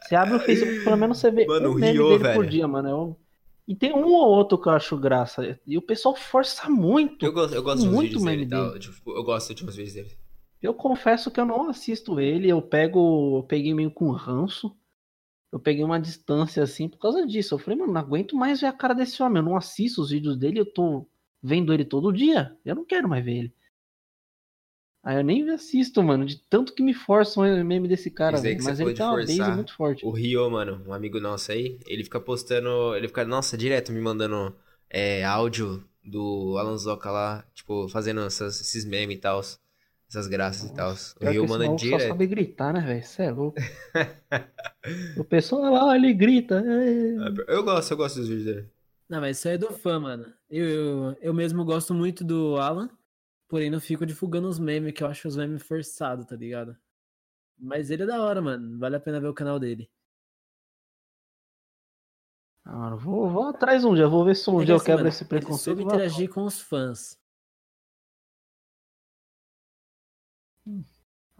Você 0.02 0.16
abre 0.16 0.34
o 0.36 0.40
Facebook, 0.40 0.82
pelo 0.82 0.96
menos 0.96 1.18
você 1.18 1.30
vê 1.30 1.46
Mano, 1.46 1.68
um 1.68 1.72
o 1.72 1.74
meme 1.76 1.92
Rio, 1.92 2.08
dele 2.18 2.18
por 2.34 2.44
velho. 2.44 2.50
dia, 2.50 2.66
mano. 2.66 2.88
Eu- 2.88 3.16
E 3.70 3.76
tem 3.76 3.92
um 3.92 4.04
ou 4.04 4.28
outro 4.28 4.60
que 4.60 4.66
eu 4.66 4.72
acho 4.72 4.98
graça. 4.98 5.56
E 5.64 5.78
o 5.78 5.82
pessoal 5.82 6.16
força 6.16 6.68
muito. 6.68 7.24
Eu 7.24 7.32
gosto, 7.32 7.54
eu 7.54 7.62
gosto 7.62 7.86
Muito 7.86 8.18
vídeos 8.18 8.24
dele 8.24 8.44
dele. 8.44 8.78
Tipo, 8.80 9.16
eu 9.16 9.22
gosto 9.22 9.54
de 9.54 9.64
uns 9.64 9.76
vídeos 9.76 9.94
dele. 9.94 10.18
Eu 10.60 10.74
confesso 10.74 11.30
que 11.30 11.38
eu 11.38 11.46
não 11.46 11.70
assisto 11.70 12.18
ele. 12.18 12.48
Eu 12.48 12.60
pego, 12.60 13.38
eu 13.38 13.42
peguei 13.44 13.72
meio 13.72 13.92
com 13.92 14.10
ranço. 14.10 14.76
Eu 15.52 15.60
peguei 15.60 15.84
uma 15.84 16.00
distância 16.00 16.64
assim 16.64 16.88
por 16.88 16.98
causa 16.98 17.24
disso. 17.24 17.54
Eu 17.54 17.60
falei, 17.60 17.78
mano, 17.78 17.92
não 17.92 18.00
aguento 18.00 18.34
mais 18.34 18.60
ver 18.60 18.66
a 18.66 18.72
cara 18.72 18.92
desse 18.92 19.22
homem. 19.22 19.38
Eu 19.40 19.44
não 19.44 19.56
assisto 19.56 20.02
os 20.02 20.10
vídeos 20.10 20.36
dele. 20.36 20.58
Eu 20.58 20.66
tô 20.66 21.06
vendo 21.40 21.72
ele 21.72 21.84
todo 21.84 22.12
dia. 22.12 22.58
Eu 22.64 22.74
não 22.74 22.84
quero 22.84 23.08
mais 23.08 23.24
ver 23.24 23.36
ele. 23.36 23.54
Aí 25.02 25.16
eu 25.16 25.24
nem 25.24 25.48
assisto, 25.50 26.02
mano, 26.02 26.26
de 26.26 26.36
tanto 26.38 26.74
que 26.74 26.82
me 26.82 26.92
forçam 26.92 27.42
o 27.42 27.64
meme 27.64 27.88
desse 27.88 28.10
cara, 28.10 28.38
velho. 28.38 28.62
Mas 28.62 28.78
ele 28.80 28.92
tem 28.92 29.04
uma 29.06 29.16
forçar. 29.16 29.38
base 29.38 29.52
muito 29.56 29.74
forte. 29.74 30.04
O 30.04 30.10
Rio, 30.10 30.50
mano, 30.50 30.82
um 30.86 30.92
amigo 30.92 31.18
nosso 31.18 31.50
aí, 31.52 31.78
ele 31.86 32.04
fica 32.04 32.20
postando. 32.20 32.94
Ele 32.94 33.08
fica, 33.08 33.24
nossa, 33.24 33.56
direto 33.56 33.92
me 33.92 34.00
mandando 34.00 34.54
é, 34.90 35.24
áudio 35.24 35.82
do 36.04 36.56
Alan 36.58 36.76
Zoca 36.76 37.10
lá, 37.10 37.44
tipo, 37.54 37.88
fazendo 37.88 38.20
essas- 38.22 38.60
esses 38.60 38.84
memes 38.84 39.16
e 39.16 39.20
tal. 39.20 39.40
Essas 40.08 40.26
graças 40.26 40.68
e 40.70 40.74
tal. 40.74 40.92
O 41.20 41.30
Rio 41.30 41.48
manda 41.48 41.64
maluco 41.64 41.78
só 41.80 41.86
direto. 41.86 42.08
sabe 42.08 42.26
gritar, 42.26 42.72
né, 42.74 42.80
velho? 42.80 43.02
Você 43.04 43.22
é 43.22 43.30
louco. 43.30 43.56
o 45.16 45.24
pessoal 45.24 45.72
lá, 45.72 45.96
ele 45.96 46.12
grita. 46.12 46.62
é. 46.66 47.54
Eu 47.54 47.62
gosto, 47.62 47.90
eu 47.92 47.96
gosto 47.96 48.16
dos 48.18 48.28
vídeos 48.28 48.44
dele. 48.46 48.68
Não, 49.08 49.20
mas 49.20 49.38
isso 49.38 49.48
aí 49.48 49.54
é 49.54 49.58
do 49.58 49.70
fã, 49.72 49.98
mano. 49.98 50.26
Eu, 50.50 50.64
eu, 50.68 51.16
eu 51.22 51.34
mesmo 51.34 51.64
gosto 51.64 51.94
muito 51.94 52.24
do 52.24 52.56
Alan, 52.56 52.88
porém 53.50 53.70
não 53.70 53.80
fico 53.80 54.06
divulgando 54.06 54.48
os 54.48 54.58
memes, 54.60 54.94
que 54.94 55.04
eu 55.04 55.08
acho 55.08 55.28
os 55.28 55.36
memes 55.36 55.62
forçados, 55.64 56.26
tá 56.26 56.36
ligado? 56.36 56.78
Mas 57.58 57.90
ele 57.90 58.04
é 58.04 58.06
da 58.06 58.22
hora, 58.24 58.42
mano. 58.42 58.78
Vale 58.78 58.96
a 58.96 59.00
pena 59.00 59.20
ver 59.20 59.28
o 59.28 59.34
canal 59.34 59.58
dele. 59.60 59.90
Ah, 62.64 62.74
mano, 62.76 62.96
vou, 62.98 63.28
vou 63.28 63.42
atrás 63.48 63.84
um 63.84 63.94
dia, 63.94 64.08
vou 64.08 64.24
ver 64.24 64.34
se 64.34 64.48
um 64.50 64.62
É 64.62 64.64
dia 64.64 64.74
eu 64.74 64.76
assim, 64.76 64.84
quebro 64.84 65.02
mano, 65.02 65.08
esse 65.08 65.24
Ele 65.28 65.28
preconceito. 65.28 65.52
soube 65.52 65.82
e 65.82 65.84
vou 65.84 65.94
interagir 65.94 66.28
com 66.30 66.44
os 66.44 66.60
fãs. 66.60 67.18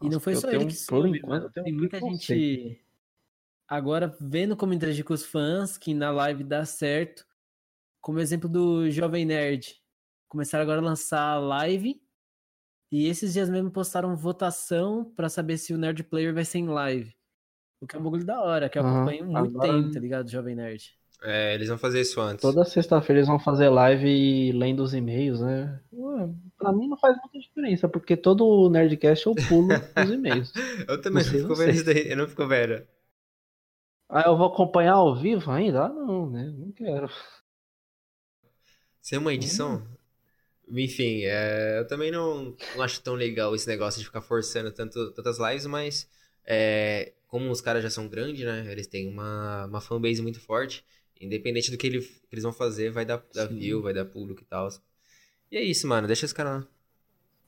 E 0.03 0.09
não 0.09 0.19
Nossa, 0.19 0.21
foi 0.21 0.35
eu 0.35 0.41
só 0.41 0.51
ele 0.51 0.67
que 0.67 0.75
soube, 0.75 1.09
enquanto, 1.09 1.51
eu 1.57 1.65
Tem 1.65 1.73
muita 1.73 2.01
gente 2.01 2.83
agora 3.69 4.17
vendo 4.21 4.57
como 4.57 4.75
interagir 4.75 5.05
com 5.05 5.15
os 5.15 5.25
fãs, 5.25 5.79
que 5.79 5.95
na 5.95 6.11
live 6.11 6.45
dá 6.45 6.65
certo. 6.67 7.27
Como 8.01 8.21
exemplo 8.21 8.49
do 8.49 8.91
Jovem 8.91 9.25
Nerd. 9.27 9.80
Começaram 10.31 10.63
agora 10.63 10.81
a 10.81 10.85
lançar 10.85 11.39
live. 11.41 12.01
E 12.93 13.09
esses 13.09 13.33
dias 13.33 13.51
mesmo 13.51 13.71
postaram 13.71 14.17
votação 14.17 15.05
pra 15.17 15.29
saber 15.29 15.59
se 15.59 15.75
o 15.75 15.79
Nerd 15.79 16.05
Player 16.05 16.33
vai 16.33 16.45
ser 16.45 16.59
em 16.59 16.69
live. 16.69 17.13
O 17.81 17.87
que 17.87 17.97
é 17.97 17.99
um 17.99 18.03
bagulho 18.03 18.25
da 18.25 18.41
hora, 18.41 18.69
que 18.69 18.79
eu 18.79 18.87
acompanho 18.87 19.25
muito 19.27 19.57
Agora- 19.57 19.73
tempo, 19.73 19.91
tá 19.93 19.99
ligado, 20.01 20.31
Jovem 20.31 20.55
Nerd? 20.55 20.97
É, 21.23 21.55
eles 21.55 21.69
vão 21.69 21.77
fazer 21.79 22.01
isso 22.01 22.21
antes. 22.21 22.41
Toda 22.43 22.65
sexta-feira 22.65 23.19
eles 23.21 23.29
vão 23.29 23.39
fazer 23.41 23.69
live 23.69 24.53
lendo 24.53 24.83
os 24.83 24.95
e-mails, 24.95 25.41
né? 25.41 25.81
Ué, 25.93 26.29
Pra 26.57 26.73
mim 26.73 26.89
não 26.89 26.97
faz 26.97 27.17
muita 27.19 27.39
diferença, 27.39 27.89
porque 27.89 28.17
todo 28.17 28.71
Nerdcast 28.71 29.27
eu 29.27 29.35
pulo 29.35 29.69
os 30.03 30.11
e-mails. 30.11 30.53
Eu 30.89 31.01
também 31.03 31.25
Não 31.25 31.31
fico 31.31 31.55
vendo 31.57 31.71
isso 31.73 31.85
daí, 31.85 32.09
eu 32.11 32.17
não 32.17 32.29
fico 32.29 32.47
vendo. 32.47 32.87
Ah, 34.09 34.23
eu 34.27 34.37
vou 34.37 34.47
acompanhar 34.47 34.95
ao 34.95 35.15
vivo 35.15 35.51
ainda? 35.51 35.85
Ah, 35.85 35.89
não, 35.89 36.29
né? 36.31 36.45
Não 36.57 36.73
quero. 36.73 37.09
Sem 39.01 39.19
uma 39.19 39.33
edição? 39.35 39.83
Enfim, 40.73 41.23
é, 41.25 41.79
eu 41.81 41.87
também 41.87 42.11
não, 42.13 42.57
não 42.75 42.83
acho 42.83 43.03
tão 43.03 43.15
legal 43.15 43.55
esse 43.55 43.67
negócio 43.67 43.99
de 43.99 44.05
ficar 44.07 44.21
forçando 44.23 44.71
tanto, 44.73 45.11
tantas 45.13 45.39
lives, 45.39 45.67
mas 45.67 46.09
é, 46.47 47.13
como 47.27 47.51
os 47.51 47.61
caras 47.61 47.83
já 47.83 47.91
são 47.91 48.09
grandes, 48.09 48.45
né? 48.45 48.71
Eles 48.71 48.87
têm 48.87 49.09
uma, 49.09 49.67
uma 49.67 49.81
fanbase 49.81 50.23
muito 50.23 50.41
forte. 50.41 50.85
Independente 51.21 51.71
do 51.71 51.77
que, 51.77 51.87
ele- 51.87 52.01
que 52.03 52.29
eles 52.33 52.45
vão 52.45 52.53
fazer, 52.53 52.91
vai 52.91 53.05
dar, 53.05 53.23
dar 53.35 53.47
view, 53.47 53.83
vai 53.83 53.93
dar 53.93 54.05
público 54.07 54.43
e 54.43 54.45
tal. 54.47 54.69
E 55.51 55.57
é 55.59 55.63
isso, 55.65 55.87
mano. 55.89 56.07
Deixa 56.09 56.27
os 56.27 56.33
caras 56.35 56.63
lá. 56.63 56.69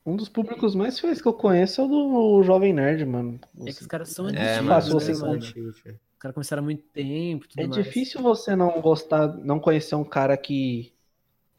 Um 0.05 0.17
dos 0.17 0.29
públicos 0.29 0.75
mais 0.75 0.99
fiéis 0.99 1.21
que 1.23 1.29
eu 1.29 1.33
conheço 1.33 1.81
é 1.81 1.85
o 1.85 1.89
do 1.89 2.43
Jovem 2.43 2.73
Nerd, 2.73 3.05
mano. 3.05 3.39
É 3.65 3.73
que 3.73 3.81
os 3.81 3.87
caras 3.87 4.11
são 4.11 4.27
É, 4.35 4.61
mas 4.61 4.89
você 4.89 5.13
tio. 5.39 5.71
Os 5.71 6.19
caras 6.19 6.35
começaram 6.35 6.63
há 6.63 6.65
muito 6.65 6.85
tempo 6.93 7.49
tudo 7.49 7.65
É 7.65 7.67
mais. 7.67 7.85
difícil 7.85 8.23
você 8.23 8.55
não 8.57 8.81
gostar, 8.81 9.27
não 9.39 9.59
conhecer 9.61 9.95
um 9.95 10.05
cara 10.05 10.37
que, 10.37 10.93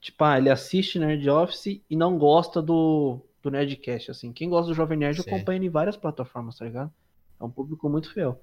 tipo, 0.04 0.22
ah, 0.24 0.38
ele 0.38 0.50
assiste 0.50 1.00
Nerd 1.00 1.28
Office 1.30 1.82
e 1.90 1.96
não 1.96 2.18
gosta 2.18 2.62
do, 2.62 3.22
do 3.42 3.50
Nerdcast, 3.50 4.12
assim. 4.12 4.34
Quem 4.34 4.50
gosta 4.50 4.68
do 4.68 4.76
Jovem 4.76 4.98
Nerd 4.98 5.22
Sim. 5.22 5.30
acompanha 5.30 5.58
ele 5.58 5.68
em 5.68 5.70
várias 5.70 5.96
plataformas, 5.96 6.58
tá 6.58 6.66
ligado? 6.66 6.94
É 7.40 7.44
um 7.44 7.50
público 7.50 7.90
muito 7.90 8.12
fiel. 8.14 8.40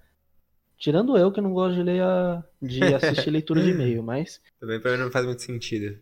Tirando 0.78 1.18
eu 1.18 1.30
que 1.30 1.42
não 1.42 1.52
gosto 1.52 1.76
de 1.76 1.82
ler 1.82 2.02
a, 2.02 2.42
de 2.62 2.82
assistir 2.94 3.30
leitura 3.30 3.62
de 3.62 3.70
e-mail, 3.70 4.02
mas 4.02 4.40
Também 4.58 4.80
pra 4.80 4.92
mim 4.92 4.98
não 4.98 5.10
faz 5.10 5.26
muito 5.26 5.42
sentido. 5.42 6.00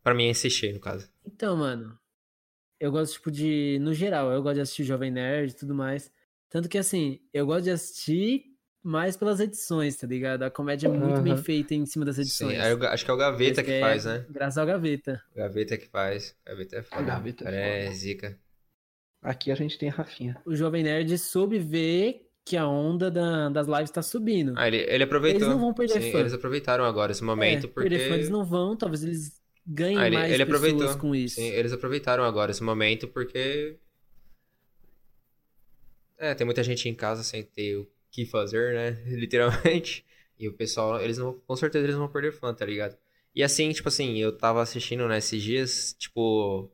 Pra 0.00 0.14
mim 0.14 0.28
é 0.28 0.30
assistir, 0.30 0.72
no 0.72 0.80
caso. 0.80 1.10
Então, 1.26 1.56
mano, 1.56 1.98
eu 2.78 2.92
gosto, 2.92 3.14
tipo, 3.14 3.30
de. 3.32 3.78
No 3.80 3.92
geral, 3.92 4.30
eu 4.30 4.40
gosto 4.42 4.54
de 4.54 4.60
assistir 4.60 4.84
Jovem 4.84 5.10
Nerd 5.10 5.50
e 5.50 5.56
tudo 5.56 5.74
mais. 5.74 6.10
Tanto 6.48 6.68
que, 6.68 6.78
assim, 6.78 7.20
eu 7.34 7.44
gosto 7.46 7.64
de 7.64 7.70
assistir 7.70 8.44
mais 8.82 9.16
pelas 9.16 9.40
edições, 9.40 9.96
tá 9.96 10.06
ligado? 10.06 10.42
A 10.42 10.50
comédia 10.50 10.86
é 10.86 10.90
muito 10.90 11.20
bem 11.20 11.34
Aham. 11.34 11.42
feita 11.42 11.74
em 11.74 11.84
cima 11.84 12.04
das 12.04 12.16
Sim, 12.16 12.22
edições. 12.22 12.58
eu- 12.58 12.82
acho 12.88 13.04
que 13.04 13.10
é 13.10 13.14
o 13.14 13.16
Gaveta 13.16 13.60
Esse 13.60 13.64
que 13.64 13.70
é 13.72 13.80
faz, 13.80 14.04
né? 14.04 14.26
Graças 14.30 14.58
ao 14.58 14.66
Gaveta. 14.66 15.22
O 15.34 15.38
Gaveta 15.38 15.76
que 15.76 15.86
faz. 15.86 16.34
Gaveta 16.46 16.76
é 16.76 16.82
foda. 16.82 17.02
Gaveta 17.02 17.48
é 17.50 17.86
é 17.86 17.90
zica. 17.92 18.38
aqui 19.22 19.50
a 19.52 19.54
gente 19.54 19.78
tem 19.78 19.90
a 19.90 19.92
Rafinha. 19.92 20.40
O 20.46 20.54
Jovem 20.56 20.82
Nerd 20.82 21.16
soube 21.18 21.58
ver 21.58 22.26
que 22.44 22.56
a 22.56 22.66
onda 22.66 23.10
da- 23.10 23.50
das 23.50 23.66
lives 23.66 23.90
tá 23.90 24.02
subindo. 24.02 24.54
Ah, 24.56 24.66
ele, 24.66 24.78
ele 24.78 25.04
aproveitou. 25.04 25.42
Eles 25.42 25.48
não 25.54 25.60
vão 25.60 25.74
perder 25.74 26.00
Sim, 26.00 26.12
fã. 26.12 26.20
eles 26.20 26.32
aproveitaram 26.32 26.84
agora 26.84 27.12
esse 27.12 27.22
momento, 27.22 27.66
é, 27.66 27.68
porque... 27.68 27.88
perder 27.90 28.08
fã 28.08 28.14
eles 28.14 28.30
não 28.30 28.44
vão, 28.44 28.74
talvez 28.76 29.04
eles 29.04 29.40
ganhem 29.66 29.98
Ah, 29.98 30.06
ele, 30.06 30.16
mais 30.16 30.32
ele 30.32 30.46
pessoas 30.46 30.64
aproveitou. 30.66 30.98
com 30.98 31.14
isso. 31.14 31.34
Sim, 31.36 31.48
eles 31.48 31.72
aproveitaram 31.72 32.24
agora 32.24 32.50
esse 32.50 32.62
momento 32.62 33.06
porque. 33.06 33.76
É, 36.18 36.34
tem 36.34 36.44
muita 36.44 36.62
gente 36.62 36.88
em 36.88 36.94
casa 36.94 37.22
sem 37.22 37.42
ter 37.42 37.76
o 37.76 37.88
que 38.10 38.26
fazer, 38.26 38.74
né? 38.74 39.02
Literalmente. 39.16 40.04
E 40.38 40.48
o 40.48 40.52
pessoal, 40.52 41.00
eles 41.00 41.18
não. 41.18 41.34
Com 41.46 41.56
certeza 41.56 41.84
eles 41.84 41.96
vão 41.96 42.08
perder 42.08 42.32
fã, 42.32 42.54
tá 42.54 42.64
ligado? 42.64 42.96
E 43.34 43.42
assim, 43.42 43.70
tipo 43.72 43.88
assim, 43.88 44.18
eu 44.18 44.36
tava 44.36 44.62
assistindo 44.62 45.06
nesses 45.08 45.42
dias, 45.42 45.94
tipo. 45.98 46.70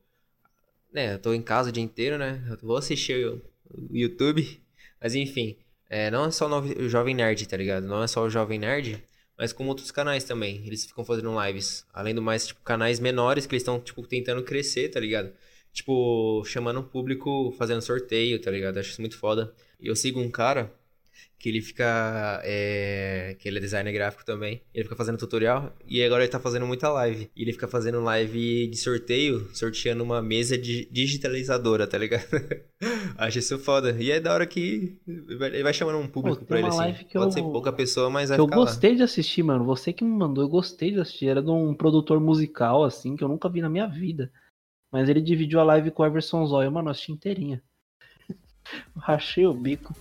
Né, 0.93 1.14
eu 1.14 1.19
tô 1.19 1.35
em 1.35 1.43
casa 1.43 1.69
o 1.69 1.73
dia 1.73 1.83
inteiro, 1.83 2.16
né? 2.16 2.43
Eu 2.50 2.57
vou 2.66 2.76
assistir 2.76 3.26
o, 3.26 3.43
YouTube. 3.90 4.61
Mas 5.00 5.15
enfim, 5.15 5.56
é, 5.91 6.10
não 6.10 6.26
é 6.26 6.30
só 6.30 6.49
o 6.49 6.89
Jovem 6.89 7.15
Nerd, 7.15 7.47
tá 7.49 7.56
ligado? 7.56 7.87
Não 7.87 8.02
é 8.02 8.06
só 8.06 8.25
o 8.25 8.30
Jovem 8.30 8.58
Nerd, 8.58 9.02
mas 9.37 9.52
como 9.52 9.69
outros 9.69 9.91
canais 9.91 10.25
também. 10.25 10.65
Eles 10.67 10.87
ficam 10.87 11.04
fazendo 11.04 11.34
lives. 11.45 11.87
Além 11.93 12.15
do 12.15 12.23
mais, 12.23 12.47
tipo, 12.47 12.60
canais 12.63 13.00
menores 13.00 13.47
que 13.47 13.54
eles 13.54 13.63
estão, 13.63 13.80
tipo, 13.80 14.06
tentando 14.06 14.43
crescer, 14.43 14.89
tá 14.91 15.00
ligado? 15.00 15.32
Tipo, 15.73 16.43
chamando 16.47 16.80
o 16.80 16.84
público, 16.84 17.52
fazendo 17.58 17.82
sorteio, 17.82 18.41
tá 18.41 18.50
ligado? 18.50 18.78
Acho 18.78 18.91
isso 18.91 19.00
muito 19.00 19.19
foda. 19.19 19.54
E 19.78 19.89
eu 19.89 19.97
sigo 19.97 20.21
um 20.21 20.30
cara 20.30 20.73
que 21.47 21.50
ele 21.50 21.63
fica. 21.63 22.41
É, 22.45 23.37
que 23.39 23.47
ele 23.49 23.59
é 23.59 23.61
designer 23.61 23.93
gráfico 23.93 24.25
também. 24.25 24.61
Ele 24.75 24.82
fica 24.82 24.97
fazendo 24.97 25.17
tutorial 25.17 25.73
e 25.87 26.02
agora 26.02 26.25
ele 26.25 26.30
tá 26.32 26.41
fazendo 26.41 26.67
muita 26.67 26.89
live. 26.91 27.30
E 27.37 27.43
ele 27.43 27.52
fica 27.52 27.69
fazendo 27.69 28.00
live 28.02 28.67
de 28.67 28.76
sorteio, 28.76 29.49
sorteando 29.54 30.02
uma 30.02 30.21
mesa 30.21 30.59
de 30.59 30.87
digitalizadora, 30.91 31.87
tá 31.87 31.97
ligado? 31.97 32.25
Acho 33.17 33.39
isso 33.39 33.61
foda. 33.61 33.97
E 33.97 34.11
é 34.11 34.19
da 34.19 34.35
hora 34.35 34.45
que 34.45 34.99
ele 35.06 35.63
vai 35.63 35.73
chamando 35.73 35.99
um 35.99 36.09
público 36.09 36.39
tem 36.39 36.47
pra 36.49 36.59
ele 36.59 36.67
assim. 36.67 37.06
Pode 37.13 37.32
ser 37.35 37.41
eu- 37.41 37.52
pouca 37.52 37.73
pessoa, 37.73 38.11
mas 38.11 38.28
vai 38.30 38.39
Que 38.39 38.41
eu 38.41 38.47
ficar 38.47 38.56
lá. 38.59 38.65
gostei 38.65 38.97
de 38.97 39.04
assistir, 39.04 39.45
mano. 39.45 39.65
Você 39.67 39.93
que 39.93 40.02
me 40.02 40.11
mandou, 40.11 40.43
eu 40.43 40.49
gostei 40.49 40.91
de 40.91 40.99
assistir. 40.99 41.28
Era 41.28 41.41
de 41.41 41.49
um 41.50 41.73
produtor 41.75 42.19
musical, 42.19 42.82
assim, 42.82 43.15
que 43.15 43.23
eu 43.23 43.28
nunca 43.28 43.49
vi 43.49 43.61
na 43.61 43.69
minha 43.71 43.87
vida. 43.87 44.32
Mas 44.93 45.09
ele 45.09 45.21
dividiu 45.23 45.61
a 45.61 45.65
live 45.65 45.93
com 45.93 46.02
o 46.02 46.06
Everson 46.06 46.45
Zóio, 46.45 46.73
mano, 46.73 46.89
eu 46.89 46.91
assisti 46.91 47.13
inteirinha. 47.13 47.63
Rachei 48.99 49.47
o 49.47 49.54
bico. 49.54 49.95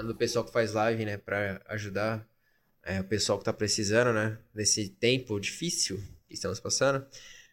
Falando 0.00 0.14
do 0.14 0.18
pessoal 0.18 0.46
que 0.46 0.50
faz 0.50 0.72
live, 0.72 1.04
né, 1.04 1.18
pra 1.18 1.60
ajudar 1.66 2.26
é, 2.82 3.00
o 3.00 3.04
pessoal 3.04 3.38
que 3.38 3.44
tá 3.44 3.52
precisando, 3.52 4.14
né, 4.14 4.38
nesse 4.54 4.88
tempo 4.88 5.38
difícil 5.38 6.02
que 6.26 6.32
estamos 6.32 6.58
passando. 6.58 7.04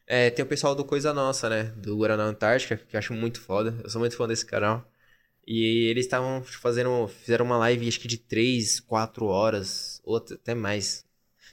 É, 0.06 0.30
tem 0.30 0.46
o 0.46 0.48
pessoal 0.48 0.74
do 0.74 0.86
Coisa 0.86 1.14
Nossa, 1.14 1.50
né, 1.50 1.64
do 1.76 1.98
Guaraná 1.98 2.24
Antártica, 2.24 2.78
que 2.78 2.96
eu 2.96 3.00
acho 3.00 3.14
muito 3.14 3.42
foda. 3.42 3.78
Eu 3.84 3.90
sou 3.90 4.00
muito 4.00 4.16
fã 4.16 4.26
desse 4.26 4.46
canal. 4.46 4.90
E 5.46 5.90
eles 5.90 6.06
estavam 6.06 6.42
fazendo, 6.42 7.10
fizeram 7.10 7.44
uma 7.44 7.58
live, 7.58 7.86
acho 7.86 8.00
que 8.00 8.08
de 8.08 8.18
3, 8.18 8.80
4 8.80 9.26
horas, 9.26 10.00
ou 10.06 10.16
até 10.16 10.56
mais. 10.56 11.06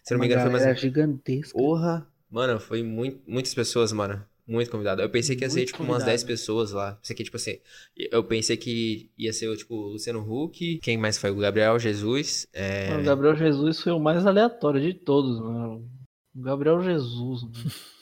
Se 0.05 0.15
não 0.15 0.21
me 0.21 0.27
engano, 0.27 0.43
foi 0.43 0.51
mais. 0.53 0.63
galera 0.63 0.81
gigantesca. 0.81 1.59
Porra! 1.59 2.07
Mano, 2.31 2.61
foi 2.61 2.85
muito, 2.85 3.21
muitas 3.27 3.53
pessoas, 3.53 3.91
mano. 3.91 4.25
Muito 4.47 4.71
convidado. 4.71 5.01
Eu 5.01 5.09
pensei 5.09 5.35
que 5.37 5.43
ia 5.45 5.49
ser, 5.51 5.61
Muito 5.61 5.69
tipo, 5.73 5.83
umas 5.83 6.05
10 6.05 6.23
convidado. 6.23 6.27
pessoas 6.27 6.73
lá. 6.73 6.93
Pensei 6.97 7.17
que, 7.17 7.25
tipo 7.25 7.37
assim, 7.37 7.59
eu 7.97 8.23
pensei 8.25 8.57
que 8.57 9.11
ia 9.17 9.33
ser, 9.33 9.57
tipo, 9.57 9.75
o 9.75 9.89
Luciano 9.93 10.21
Huck. 10.21 10.79
Quem 10.83 10.99
mais 10.99 11.17
foi? 11.17 11.31
O 11.31 11.37
Gabriel 11.37 11.79
Jesus. 11.79 12.47
É... 12.53 12.91
Mano, 12.91 13.03
o 13.03 13.05
Gabriel 13.07 13.35
Jesus 13.37 13.81
foi 13.81 13.93
o 13.93 13.99
mais 13.99 14.27
aleatório 14.27 14.81
de 14.81 14.93
todos, 14.93 15.39
mano. 15.41 15.89
O 16.37 16.43
Gabriel 16.43 16.83
Jesus, 16.83 17.43
mano. 17.43 17.55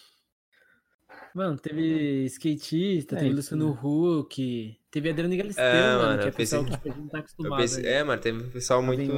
Mano, 1.34 1.56
teve 1.56 2.26
skatista, 2.26 3.16
É, 3.16 3.20
teve 3.20 3.30
isso 3.40 3.56
Luciano 3.56 3.70
Huck, 3.82 4.76
teve 4.90 5.08
Adriano 5.08 5.34
Galisteu, 5.34 5.64
É, 5.64 5.96
mano, 5.96 6.22
que 6.22 6.28
é 6.28 6.30
pensei- 6.30 6.58
pessoal 6.58 6.64
que 6.66 6.70
tipo, 6.72 6.88
a 6.88 6.90
gente 6.92 7.00
não 7.00 7.08
tá 7.08 7.18
acostumado. 7.20 7.60
pensei... 7.62 7.86
É, 7.86 8.04
mano, 8.04 8.20
teve 8.20 8.38
um 8.44 8.50
pessoal 8.50 8.80
Tá 8.80 8.86
muito 8.86 9.12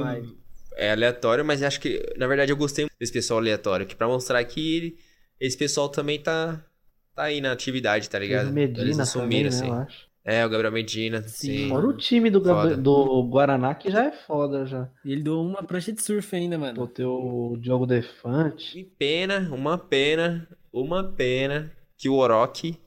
é, 0.77 0.91
aleatório, 0.91 1.43
mas 1.43 1.61
acho 1.61 1.81
que, 1.81 2.01
na 2.17 2.25
verdade, 2.25 2.53
eu 2.53 2.55
gostei 2.57 2.87
desse 2.97 3.11
pessoal 3.11 3.39
aleatório. 3.41 3.85
Que 3.85 3.97
pra 3.97 4.07
mostrar 4.07 4.41
que 4.45 4.97
esse 5.41 5.57
pessoal 5.57 5.89
também 5.89 6.17
tá, 6.21 6.65
tá 7.15 7.23
aí 7.23 7.41
na 7.41 7.51
atividade, 7.51 8.09
tá 8.09 8.19
ligado? 8.19 8.49
O 8.49 8.51
Eles 8.51 8.53
Medina 8.53 8.97
não 8.97 9.11
também, 9.11 9.43
sumiram, 9.43 9.49
né, 9.49 9.57
assim. 9.57 9.67
eu 9.67 9.73
acho. 9.73 10.09
É, 10.23 10.45
o 10.45 10.49
Gabriel 10.49 10.71
Medina, 10.73 11.21
Sim. 11.21 11.37
sim. 11.37 11.69
Fora 11.69 11.87
o 11.87 11.93
time 11.97 12.29
do, 12.29 12.41
Gab- 12.41 12.75
do 12.81 13.23
Guaraná, 13.29 13.75
que 13.75 13.91
já 13.91 14.05
é 14.05 14.11
foda, 14.11 14.65
já. 14.65 14.89
E 15.03 15.11
ele 15.11 15.21
doou 15.23 15.45
uma 15.45 15.63
prancha 15.63 15.91
de 15.93 16.01
surf 16.01 16.35
ainda, 16.35 16.57
mano. 16.57 16.75
Pô, 16.75 16.87
tem 16.87 17.05
o 17.05 17.57
Diogo 17.57 17.85
Defante. 17.85 18.71
Que 18.71 18.83
pena, 18.83 19.49
uma 19.53 19.77
pena, 19.77 20.47
uma 20.73 21.03
pena 21.03 21.71
que 21.97 22.09
o 22.09 22.15
Orochi, 22.15 22.79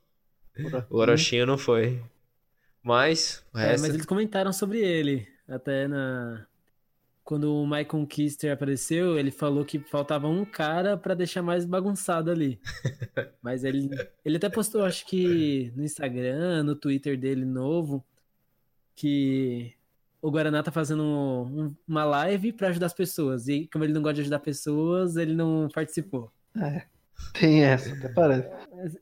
o 0.91 0.99
Orochinho 0.99 1.47
não 1.47 1.59
foi. 1.59 2.03
Mas, 2.83 3.45
o 3.55 3.59
É, 3.59 3.61
resto... 3.61 3.83
mas 3.83 3.95
eles 3.95 4.07
comentaram 4.07 4.53
sobre 4.53 4.81
ele. 4.81 5.27
Até 5.49 5.89
na. 5.89 6.47
Quando 7.29 7.53
o 7.55 7.67
Michael 7.67 8.07
Kister 8.09 8.51
apareceu, 8.51 9.19
ele 9.19 9.31
falou 9.31 9.63
que 9.63 9.79
faltava 9.81 10.27
um 10.27 10.47
cara 10.47 10.97
pra 10.97 11.13
deixar 11.13 11.43
mais 11.43 11.67
bagunçado 11.67 12.31
ali. 12.31 12.59
Mas 13.43 13.65
ele, 13.65 13.91
ele 14.25 14.39
até 14.39 14.49
postou, 14.49 14.83
acho 14.83 15.05
que 15.07 15.71
no 15.77 15.85
Instagram, 15.85 16.63
no 16.63 16.75
Twitter 16.75 17.19
dele 17.19 17.45
novo, 17.45 18.03
que 18.97 19.75
o 20.23 20.31
Guaraná 20.31 20.63
tá 20.63 20.71
fazendo 20.73 21.03
um- 21.03 21.75
uma 21.87 22.03
live 22.05 22.51
pra 22.51 22.69
ajudar 22.69 22.87
as 22.87 22.95
pessoas. 22.95 23.47
E 23.47 23.69
como 23.71 23.85
ele 23.85 23.93
não 23.93 24.01
gosta 24.01 24.15
de 24.15 24.21
ajudar 24.23 24.39
pessoas, 24.39 25.17
ele 25.17 25.35
não 25.35 25.69
participou. 25.73 26.33
Tem 27.35 27.63
essa, 27.63 27.93
até 27.93 28.09
parece. 28.09 28.49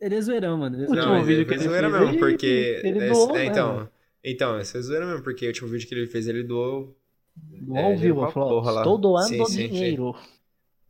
Ele 0.00 0.14
é 0.16 0.20
zoeirão, 0.20 0.58
mano. 0.58 0.76
Ele 0.76 0.82
é 0.84 0.86
O 0.86 0.94
zoeirão. 0.94 1.12
Não, 1.14 1.30
ele 1.30 1.44
que 1.44 1.50
fez 1.50 1.60
ele 1.60 1.70
zoeira 1.70 1.88
fez, 1.90 2.00
mesmo, 2.00 2.12
ele- 2.12 2.18
porque... 2.18 2.80
ele 2.82 2.98
esse- 2.98 3.08
doou, 3.12 3.30
é, 3.36 3.38
né, 3.38 3.44
então, 3.46 3.74
mano? 3.76 3.90
então, 4.24 4.58
esse 4.58 4.76
é 4.76 4.80
zoeira 4.80 5.06
mesmo, 5.06 5.22
porque 5.22 5.44
o 5.44 5.48
último 5.48 5.68
vídeo 5.68 5.86
que 5.88 5.94
ele 5.94 6.06
fez, 6.08 6.26
ele 6.26 6.42
doou... 6.42 6.96
Do 7.36 7.76
É, 7.76 7.94
vivo, 7.96 8.20
pra 8.20 8.30
falou, 8.32 8.48
porra 8.60 8.70
lá. 8.70 8.80
estou 8.80 8.98
doando 8.98 9.28
Sim, 9.28 9.44
sim, 9.46 9.54
sim. 9.54 9.68
dinheiro. 9.68 10.14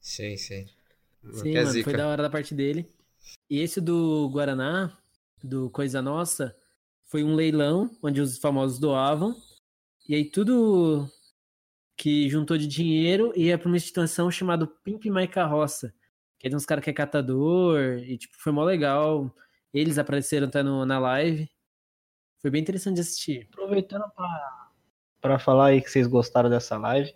Sim, 0.01 0.37
sim. 0.37 0.67
Sim, 1.33 1.51
é 1.57 1.63
mano, 1.63 1.67
foi 1.67 1.73
zica. 1.73 1.97
da 1.97 2.09
hora 2.09 2.23
da 2.23 2.31
parte 2.31 2.55
dele. 2.55 2.89
E 3.51 3.61
esse 3.61 3.81
do 3.81 4.29
Guaraná, 4.31 4.97
do 5.43 5.69
Coisa 5.71 6.01
Nossa, 6.01 6.57
foi 7.05 7.25
um 7.25 7.35
leilão 7.35 7.91
onde 8.03 8.21
os 8.21 8.39
famosos 8.39 8.79
doavam. 8.79 9.35
E 10.09 10.15
aí 10.15 10.25
tudo 10.25 11.09
que 11.97 12.29
juntou 12.29 12.57
de 12.57 12.67
dinheiro 12.67 13.33
ia 13.35 13.59
pra 13.59 13.69
uma 13.69 13.77
instituição 13.77 14.31
chamada 14.31 14.67
Pimp 14.67 15.05
My 15.07 15.27
Carroça. 15.27 15.93
Que 16.39 16.47
é 16.47 16.51
de 16.51 16.57
uns 16.57 16.67
caras 16.67 16.85
que 16.85 16.91
é 16.91 16.93
catador. 16.93 17.81
E 17.99 18.19
tipo, 18.19 18.35
foi 18.39 18.53
mó 18.53 18.63
legal. 18.63 19.35
Eles 19.73 19.99
apareceram 19.99 20.47
até 20.47 20.63
no, 20.63 20.85
na 20.85 20.99
live. 20.99 21.49
Foi 22.41 22.51
bem 22.51 22.61
interessante 22.63 22.97
de 22.97 23.01
assistir. 23.01 23.49
Aproveitando 23.53 24.05
pra, 24.15 24.66
pra 25.27 25.41
falar 25.41 25.67
aí 25.67 25.83
que 25.83 25.91
vocês 25.91 26.07
gostaram 26.07 26.49
dessa 26.49 26.79
live, 26.79 27.13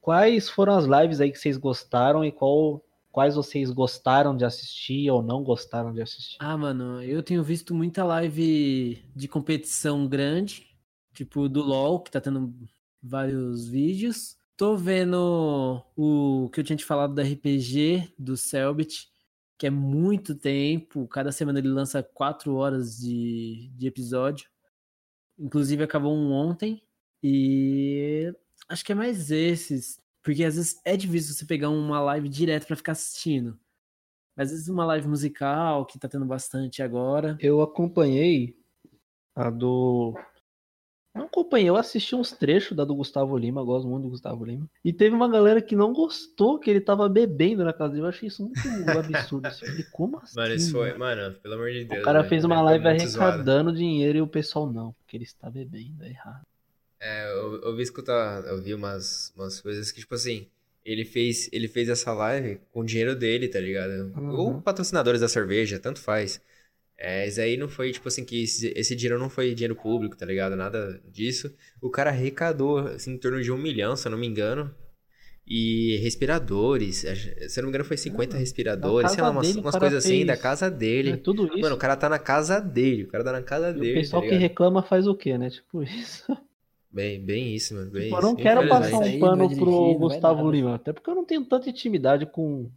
quais 0.00 0.50
foram 0.50 0.76
as 0.76 0.84
lives 0.84 1.20
aí 1.20 1.32
que 1.32 1.38
vocês 1.38 1.56
gostaram 1.56 2.22
e 2.22 2.30
qual, 2.30 2.84
quais 3.10 3.34
vocês 3.34 3.70
gostaram 3.70 4.36
de 4.36 4.44
assistir 4.44 5.10
ou 5.10 5.22
não 5.22 5.42
gostaram 5.42 5.94
de 5.94 6.02
assistir? 6.02 6.36
Ah, 6.40 6.58
mano, 6.58 7.02
eu 7.02 7.22
tenho 7.22 7.42
visto 7.42 7.74
muita 7.74 8.04
live 8.04 9.02
de 9.16 9.28
competição 9.28 10.06
grande, 10.06 10.66
tipo 11.14 11.48
do 11.48 11.62
LoL, 11.62 12.00
que 12.00 12.10
tá 12.10 12.20
tendo 12.20 12.54
vários 13.02 13.66
vídeos. 13.66 14.36
Tô 14.54 14.76
vendo 14.76 15.82
o 15.96 16.50
que 16.52 16.60
eu 16.60 16.64
tinha 16.64 16.76
te 16.76 16.84
falado 16.84 17.14
do 17.14 17.22
RPG 17.22 18.12
do 18.18 18.36
Selbit, 18.36 19.08
que 19.56 19.66
é 19.66 19.70
muito 19.70 20.34
tempo. 20.34 21.08
Cada 21.08 21.32
semana 21.32 21.60
ele 21.60 21.68
lança 21.68 22.02
quatro 22.02 22.56
horas 22.56 22.98
de, 22.98 23.70
de 23.74 23.86
episódio. 23.86 24.50
Inclusive 25.38 25.82
acabou 25.82 26.14
um 26.14 26.30
ontem. 26.30 26.82
E 27.22 28.32
acho 28.68 28.84
que 28.84 28.92
é 28.92 28.94
mais 28.94 29.30
esses. 29.30 30.00
Porque 30.22 30.44
às 30.44 30.56
vezes 30.56 30.80
é 30.84 30.96
difícil 30.96 31.34
você 31.34 31.46
pegar 31.46 31.70
uma 31.70 32.00
live 32.00 32.28
direto 32.28 32.66
pra 32.66 32.76
ficar 32.76 32.92
assistindo. 32.92 33.58
Mas 34.36 34.48
às 34.48 34.52
vezes 34.52 34.68
uma 34.68 34.84
live 34.86 35.08
musical, 35.08 35.84
que 35.86 35.98
tá 35.98 36.08
tendo 36.08 36.24
bastante 36.24 36.82
agora. 36.82 37.36
Eu 37.40 37.60
acompanhei 37.60 38.56
a 39.34 39.50
do. 39.50 40.14
Não 41.14 41.24
acompanhei, 41.24 41.68
eu 41.68 41.76
assisti 41.76 42.14
uns 42.14 42.30
trechos 42.30 42.76
da 42.76 42.84
do 42.84 42.94
Gustavo 42.94 43.36
Lima, 43.36 43.64
gosto 43.64 43.88
muito 43.88 44.04
do 44.04 44.10
Gustavo 44.10 44.44
Lima. 44.44 44.70
E 44.84 44.92
teve 44.92 45.14
uma 45.14 45.28
galera 45.28 45.60
que 45.60 45.74
não 45.74 45.92
gostou 45.92 46.58
que 46.58 46.70
ele 46.70 46.80
tava 46.80 47.08
bebendo 47.08 47.64
na 47.64 47.72
casa 47.72 47.90
dele. 47.94 48.04
Eu 48.04 48.08
achei 48.08 48.28
isso 48.28 48.44
muito 48.44 48.60
absurdo. 48.96 49.46
assim. 49.46 49.64
Eu 49.64 49.70
falei, 49.72 49.86
como 49.90 50.18
assim? 50.18 50.36
Mano, 50.38 50.54
isso 50.54 50.70
foi. 50.70 50.96
mano? 50.96 51.22
Mano, 51.22 51.34
pelo 51.40 51.54
amor 51.54 51.72
de 51.72 51.84
Deus. 51.84 52.00
O 52.00 52.04
cara 52.04 52.20
velho, 52.20 52.28
fez 52.28 52.44
uma 52.44 52.60
live 52.62 52.84
muito 52.84 53.08
zoado. 53.08 53.32
arrecadando 53.32 53.72
dinheiro 53.74 54.18
e 54.18 54.22
o 54.22 54.28
pessoal 54.28 54.72
não, 54.72 54.92
porque 54.92 55.16
ele 55.16 55.24
está 55.24 55.50
bebendo, 55.50 56.04
é 56.04 56.10
errado. 56.10 56.46
É, 57.00 57.30
eu, 57.32 57.62
eu 57.62 57.76
vi 57.76 57.82
escutar, 57.82 58.44
eu 58.46 58.60
vi 58.60 58.74
umas, 58.74 59.32
umas 59.34 59.60
coisas 59.60 59.90
que, 59.90 60.00
tipo 60.00 60.14
assim, 60.14 60.46
ele 60.84 61.04
fez, 61.04 61.48
ele 61.52 61.66
fez 61.68 61.88
essa 61.88 62.12
live 62.12 62.60
com 62.72 62.80
o 62.80 62.84
dinheiro 62.84 63.16
dele, 63.16 63.48
tá 63.48 63.58
ligado? 63.60 64.12
Uhum. 64.16 64.30
Ou 64.34 64.60
patrocinadores 64.62 65.20
da 65.20 65.28
cerveja, 65.28 65.78
tanto 65.78 66.00
faz. 66.00 66.40
É, 66.98 67.26
isso 67.28 67.40
aí 67.40 67.56
não 67.56 67.68
foi, 67.68 67.92
tipo 67.92 68.08
assim, 68.08 68.24
que 68.24 68.42
esse, 68.44 68.72
esse 68.76 68.96
dinheiro 68.96 69.18
não 69.20 69.30
foi 69.30 69.54
dinheiro 69.54 69.76
público, 69.76 70.16
tá 70.16 70.26
ligado? 70.26 70.56
Nada 70.56 71.00
disso. 71.10 71.54
O 71.80 71.90
cara 71.90 72.10
arrecadou, 72.10 72.78
assim, 72.80 73.12
em 73.12 73.18
torno 73.18 73.42
de 73.42 73.52
um 73.52 73.58
milhão, 73.58 73.96
se 73.96 74.06
eu 74.08 74.12
não 74.12 74.18
me 74.18 74.26
engano. 74.26 74.74
E 75.46 75.96
respiradores, 75.98 76.98
se 76.98 77.58
eu 77.58 77.62
não 77.62 77.64
me 77.64 77.70
engano 77.70 77.84
foi 77.84 77.96
50 77.96 78.36
respiradores, 78.38 79.12
sei 79.12 79.22
lá, 79.24 79.30
umas, 79.30 79.46
dele, 79.46 79.60
umas 79.60 79.76
coisas 79.76 80.04
assim, 80.04 80.18
fez- 80.18 80.26
da 80.26 80.36
casa 80.36 80.70
dele. 80.70 81.10
É 81.12 81.16
tudo 81.16 81.46
isso. 81.46 81.60
Mano, 81.62 81.74
o 81.76 81.78
cara 81.78 81.96
tá 81.96 82.08
na 82.08 82.18
casa 82.20 82.60
dele, 82.60 83.04
o 83.04 83.08
cara 83.08 83.24
tá 83.24 83.32
na 83.32 83.42
casa 83.42 83.72
e 83.74 83.78
dele, 83.78 83.90
o 83.90 83.92
pessoal 83.92 84.22
tá 84.22 84.28
que 84.28 84.36
reclama 84.36 84.82
faz 84.82 85.06
o 85.08 85.14
quê, 85.16 85.36
né? 85.36 85.50
Tipo 85.50 85.82
isso. 85.82 86.24
Bem, 86.92 87.24
bem 87.24 87.54
isso, 87.54 87.74
mano, 87.74 87.90
bem 87.90 88.04
Tipo, 88.04 88.16
eu 88.16 88.18
isso. 88.18 88.28
não 88.28 88.34
quero 88.34 88.68
passar 88.68 89.02
aí 89.02 89.16
um 89.16 89.20
pano 89.20 89.46
vai 89.46 89.56
pro 89.56 89.64
dirigir, 89.64 89.70
não 89.70 89.88
vai 89.88 89.98
Gustavo 89.98 90.44
nada. 90.44 90.56
Lima, 90.56 90.74
até 90.74 90.92
porque 90.92 91.08
eu 91.08 91.14
não 91.14 91.24
tenho 91.24 91.44
tanta 91.44 91.70
intimidade 91.70 92.26
com, 92.26 92.68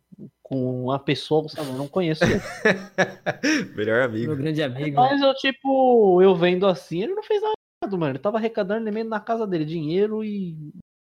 com 0.42 0.84
uma 0.84 1.00
pessoa, 1.00 1.42
Gustavo, 1.42 1.72
eu 1.72 1.78
não 1.78 1.88
conheço 1.88 2.24
ele. 2.24 2.40
Melhor 3.76 4.04
amigo. 4.04 4.28
Meu 4.28 4.38
grande 4.38 4.62
amigo. 4.62 4.96
Mas 4.98 5.20
eu, 5.20 5.34
tipo, 5.34 6.22
eu 6.22 6.36
vendo 6.36 6.68
assim, 6.68 7.02
ele 7.02 7.16
não 7.16 7.24
fez 7.24 7.42
nada, 7.42 7.98
mano. 7.98 8.12
Ele 8.12 8.20
tava 8.20 8.38
arrecadando 8.38 8.82
elemento 8.82 9.10
na 9.10 9.20
casa 9.20 9.48
dele, 9.48 9.66
dinheiro 9.66 10.24
e. 10.24 10.56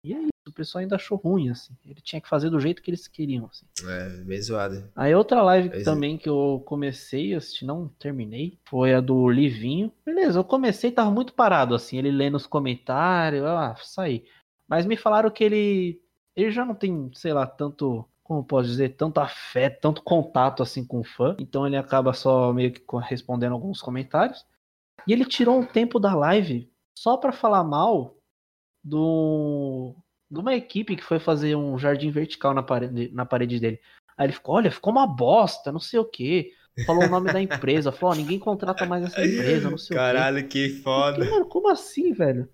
E 0.06 0.13
é 0.13 0.17
isso, 0.17 0.31
o 0.52 0.54
pessoal 0.54 0.82
ainda 0.82 0.96
achou 0.96 1.18
ruim, 1.18 1.50
assim. 1.50 1.74
Ele 1.86 2.00
tinha 2.02 2.22
que 2.22 2.30
fazer 2.30 2.50
do 2.50 2.60
jeito 2.60 2.82
que 2.82 2.92
eles 2.92 3.08
queriam, 3.08 3.46
assim. 3.46 3.66
É, 3.88 4.10
bem 4.24 4.42
zoado. 4.42 4.90
Aí 4.96 5.16
outra 5.16 5.42
live 5.42 5.70
Pois 5.70 5.82
é. 5.82 5.86
também 5.86 6.18
que 6.18 6.30
eu 6.30 6.62
comecei, 6.66 7.34
a 7.34 7.38
assistir, 7.38 7.66
não 7.66 7.88
terminei, 8.00 8.60
foi 8.66 8.94
a 8.94 9.02
do 9.02 9.30
Livinho. 9.30 9.92
Beleza, 10.06 10.40
eu 10.40 10.44
comecei, 10.44 10.92
tava 10.92 11.10
muito 11.10 11.34
parado, 11.34 11.74
assim, 11.74 11.98
ele 11.98 12.12
lendo 12.12 12.36
os 12.36 12.46
comentários, 12.46 13.44
ah, 13.44 13.76
saí. 13.82 14.26
Mas 14.68 14.86
me 14.86 14.96
falaram 14.98 15.32
que 15.32 15.44
ele, 15.44 16.02
ele 16.36 16.52
já 16.52 16.66
não 16.66 16.76
tem, 16.76 17.10
sei 17.14 17.34
lá, 17.34 17.48
tanto, 17.48 18.06
como 18.24 18.44
posso 18.44 18.70
dizer, 18.70 18.96
tanto 18.96 19.20
afeto, 19.20 19.80
tanto 19.82 20.04
contato, 20.04 20.62
assim, 20.62 20.86
com 20.86 21.00
o 21.00 21.04
fã. 21.04 21.36
Então 21.40 21.66
ele 21.66 21.78
acaba 21.78 22.14
só 22.14 22.54
meio 22.54 22.72
que 22.72 22.82
respondendo 23.04 23.54
alguns 23.54 23.82
comentários. 23.82 24.46
E 25.08 25.14
ele 25.14 25.26
tirou 25.26 25.60
um 25.60 25.66
tempo 25.66 26.00
da 26.00 26.14
live 26.14 26.70
só 26.98 27.18
pra 27.18 27.32
falar 27.32 27.64
mal 27.64 28.16
do 28.84 29.96
de 30.32 30.39
uma 30.39 30.56
equipe 30.56 30.96
que 30.96 31.04
foi 31.04 31.20
fazer 31.20 31.56
um 31.56 31.78
jardim 31.78 32.10
vertical 32.10 32.54
na 32.54 32.63
parede, 32.63 33.12
na 33.13 33.26
parede 33.26 33.60
dele. 33.60 33.80
Aí 34.17 34.28
ele 34.28 34.34
ficou, 34.34 34.56
olha, 34.56 34.72
ficou 34.72 34.91
uma 34.94 35.06
bosta, 35.06 35.72
não 35.72 35.80
sei 35.80 36.00
o 36.00 36.06
quê. 36.06 36.52
Falou 36.86 37.04
o 37.04 37.10
nome 37.10 37.32
da 37.34 37.41
empresa, 37.41 37.91
falou, 37.91 38.15
ó, 38.15 38.17
ninguém 38.17 38.39
contrata 38.39 38.86
mais 38.86 39.04
essa 39.04 39.24
empresa, 39.26 39.70
não 39.70 39.78
sei 39.78 39.88
o 39.88 40.00
quê. 40.00 40.06
Caralho, 40.06 40.48
que 40.48 40.70
Fiquei, 40.70 40.82
foda. 40.82 41.26
mano, 41.26 41.46
como 41.46 41.70
assim, 41.70 42.13
velho? 42.13 42.48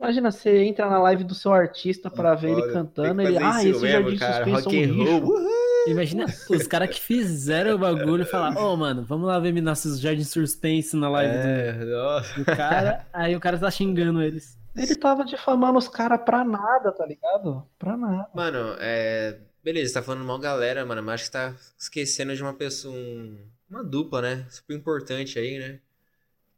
Imagina, 0.00 0.30
você 0.30 0.62
entra 0.62 0.88
na 0.88 1.00
live 1.00 1.24
do 1.24 1.34
seu 1.34 1.52
artista 1.52 2.08
pra 2.08 2.36
ver 2.36 2.52
ele 2.52 2.72
cantando, 2.72 3.20
ele, 3.20 3.36
ah, 3.36 3.58
esse 3.64 3.80
mesmo, 3.80 3.86
jardim 3.88 4.16
cara. 4.16 4.44
suspenso 4.44 4.68
é 4.68 4.72
um 4.72 4.84
and 4.84 4.94
roll. 4.94 5.04
lixo. 5.20 5.32
Uhul. 5.32 5.48
Imagina 5.88 6.26
os 6.50 6.66
caras 6.66 6.90
que 6.90 7.00
fizeram 7.00 7.74
o 7.74 7.78
bagulho 7.78 8.26
falar, 8.26 8.56
ô 8.58 8.76
mano, 8.76 9.04
vamos 9.04 9.26
lá 9.26 9.38
ver 9.38 9.52
nossos 9.60 9.98
jardins 9.98 10.28
suspense 10.30 10.94
na 10.96 11.08
live 11.08 11.32
do- 11.32 11.38
É, 11.48 11.84
nossa. 11.84 12.38
do, 12.38 12.44
cara. 12.44 13.06
Aí 13.12 13.34
o 13.34 13.40
cara 13.40 13.58
tá 13.58 13.70
xingando 13.70 14.20
eles. 14.22 14.57
Ele 14.82 14.94
tava 14.96 15.24
difamando 15.24 15.78
os 15.78 15.88
caras 15.88 16.20
pra 16.24 16.44
nada, 16.44 16.92
tá 16.92 17.04
ligado? 17.06 17.66
Pra 17.78 17.96
nada. 17.96 18.28
Mano, 18.34 18.76
é. 18.80 19.38
Beleza, 19.62 19.94
tá 19.94 20.02
falando 20.02 20.24
mal 20.24 20.38
galera, 20.38 20.84
mano, 20.86 21.02
mas 21.02 21.14
acho 21.16 21.24
que 21.24 21.32
tá 21.32 21.54
esquecendo 21.78 22.34
de 22.34 22.42
uma 22.42 22.54
pessoa. 22.54 22.94
um- 22.94 23.38
Uma 23.68 23.84
dupla, 23.84 24.22
né? 24.22 24.46
Super 24.48 24.74
importante 24.76 25.38
aí, 25.38 25.58
né? 25.58 25.78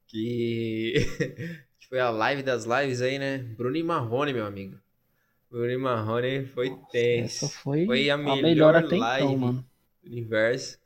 Que. 0.07 0.95
que 1.79 1.89
foi 1.89 1.99
a 2.01 2.11
live 2.11 2.43
das 2.43 2.65
lives 2.65 3.01
aí, 3.03 3.19
né? 3.19 3.39
Bruno 3.39 3.77
e 3.77 3.83
Marrone, 3.83 4.33
meu 4.33 4.47
amigo. 4.47 4.77
Bruno 5.51 5.71
e 5.71 5.77
Marrone 5.77 6.47
foi 6.47 6.71
tenso. 6.91 7.47
Essa 7.47 7.49
foi, 7.59 7.87
Foi 7.87 8.09
a 8.11 8.15
a 8.15 8.19
melhor 8.19 8.43
melhor 8.43 8.77
até 8.77 8.97
live. 8.97 9.27
então, 9.27 9.37
mano. 9.39 9.65
do 10.03 10.09
universo. 10.11 10.79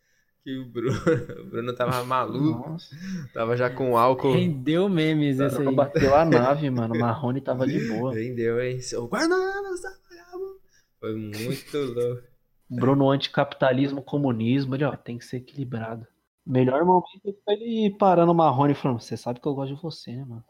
Que 0.44 0.58
o 0.58 0.66
Bruno, 0.66 0.92
o 1.40 1.44
Bruno 1.46 1.74
tava 1.74 2.04
maluco, 2.04 2.68
Nossa, 2.68 2.94
tava 3.32 3.56
já 3.56 3.70
com 3.70 3.96
álcool. 3.96 4.34
Rendeu 4.34 4.88
memes 4.90 5.40
esse 5.40 5.66
aí. 5.66 5.74
bateu 5.74 6.14
a 6.14 6.22
nave, 6.26 6.68
mano. 6.68 6.94
O 6.94 6.98
Marrone 7.00 7.40
tava 7.40 7.66
de 7.66 7.88
boa. 7.88 8.12
Rendeu, 8.14 8.60
hein? 8.62 8.78
Seu 8.80 9.08
vagabundo. 9.08 10.60
Foi 11.00 11.14
muito 11.14 11.78
louco. 11.94 12.22
Bruno 12.70 13.10
anticapitalismo, 13.10 14.02
comunismo, 14.02 14.74
ele, 14.74 14.84
ó, 14.84 14.94
tem 14.96 15.16
que 15.18 15.24
ser 15.24 15.38
equilibrado. 15.38 16.06
Melhor 16.46 16.84
momento 16.84 17.06
foi 17.42 17.54
ele 17.54 17.96
parando 17.98 18.32
o 18.32 18.34
Marrone 18.34 18.72
e 18.72 18.74
falando, 18.76 19.00
você 19.00 19.16
sabe 19.16 19.40
que 19.40 19.48
eu 19.48 19.54
gosto 19.54 19.74
de 19.74 19.80
você, 19.80 20.12
né, 20.14 20.26
mano? 20.28 20.44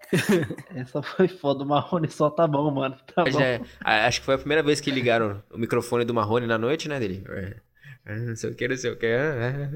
Essa 0.74 1.00
foi 1.02 1.28
foda, 1.28 1.62
o 1.62 1.66
Marrone 1.68 2.08
só 2.10 2.28
tá 2.30 2.48
bom, 2.48 2.68
mano. 2.72 2.96
Tá 3.14 3.22
bom. 3.24 3.40
É- 3.40 3.60
acho 3.84 4.18
que 4.20 4.26
foi 4.26 4.34
a 4.34 4.38
primeira 4.38 4.62
vez 4.62 4.80
que 4.80 4.90
ligaram 4.90 5.40
o 5.52 5.58
microfone 5.58 6.04
do 6.04 6.12
Marrone 6.14 6.48
na 6.48 6.58
noite, 6.58 6.88
né, 6.88 6.98
dele? 6.98 7.24
É, 7.28 7.56
Não 8.06 8.36
sei 8.36 8.50
o 8.50 8.54
que, 8.54 8.68
não 8.68 8.76
sei 8.76 8.90
o 8.90 8.98
que. 8.98 9.06
é. 9.06 9.68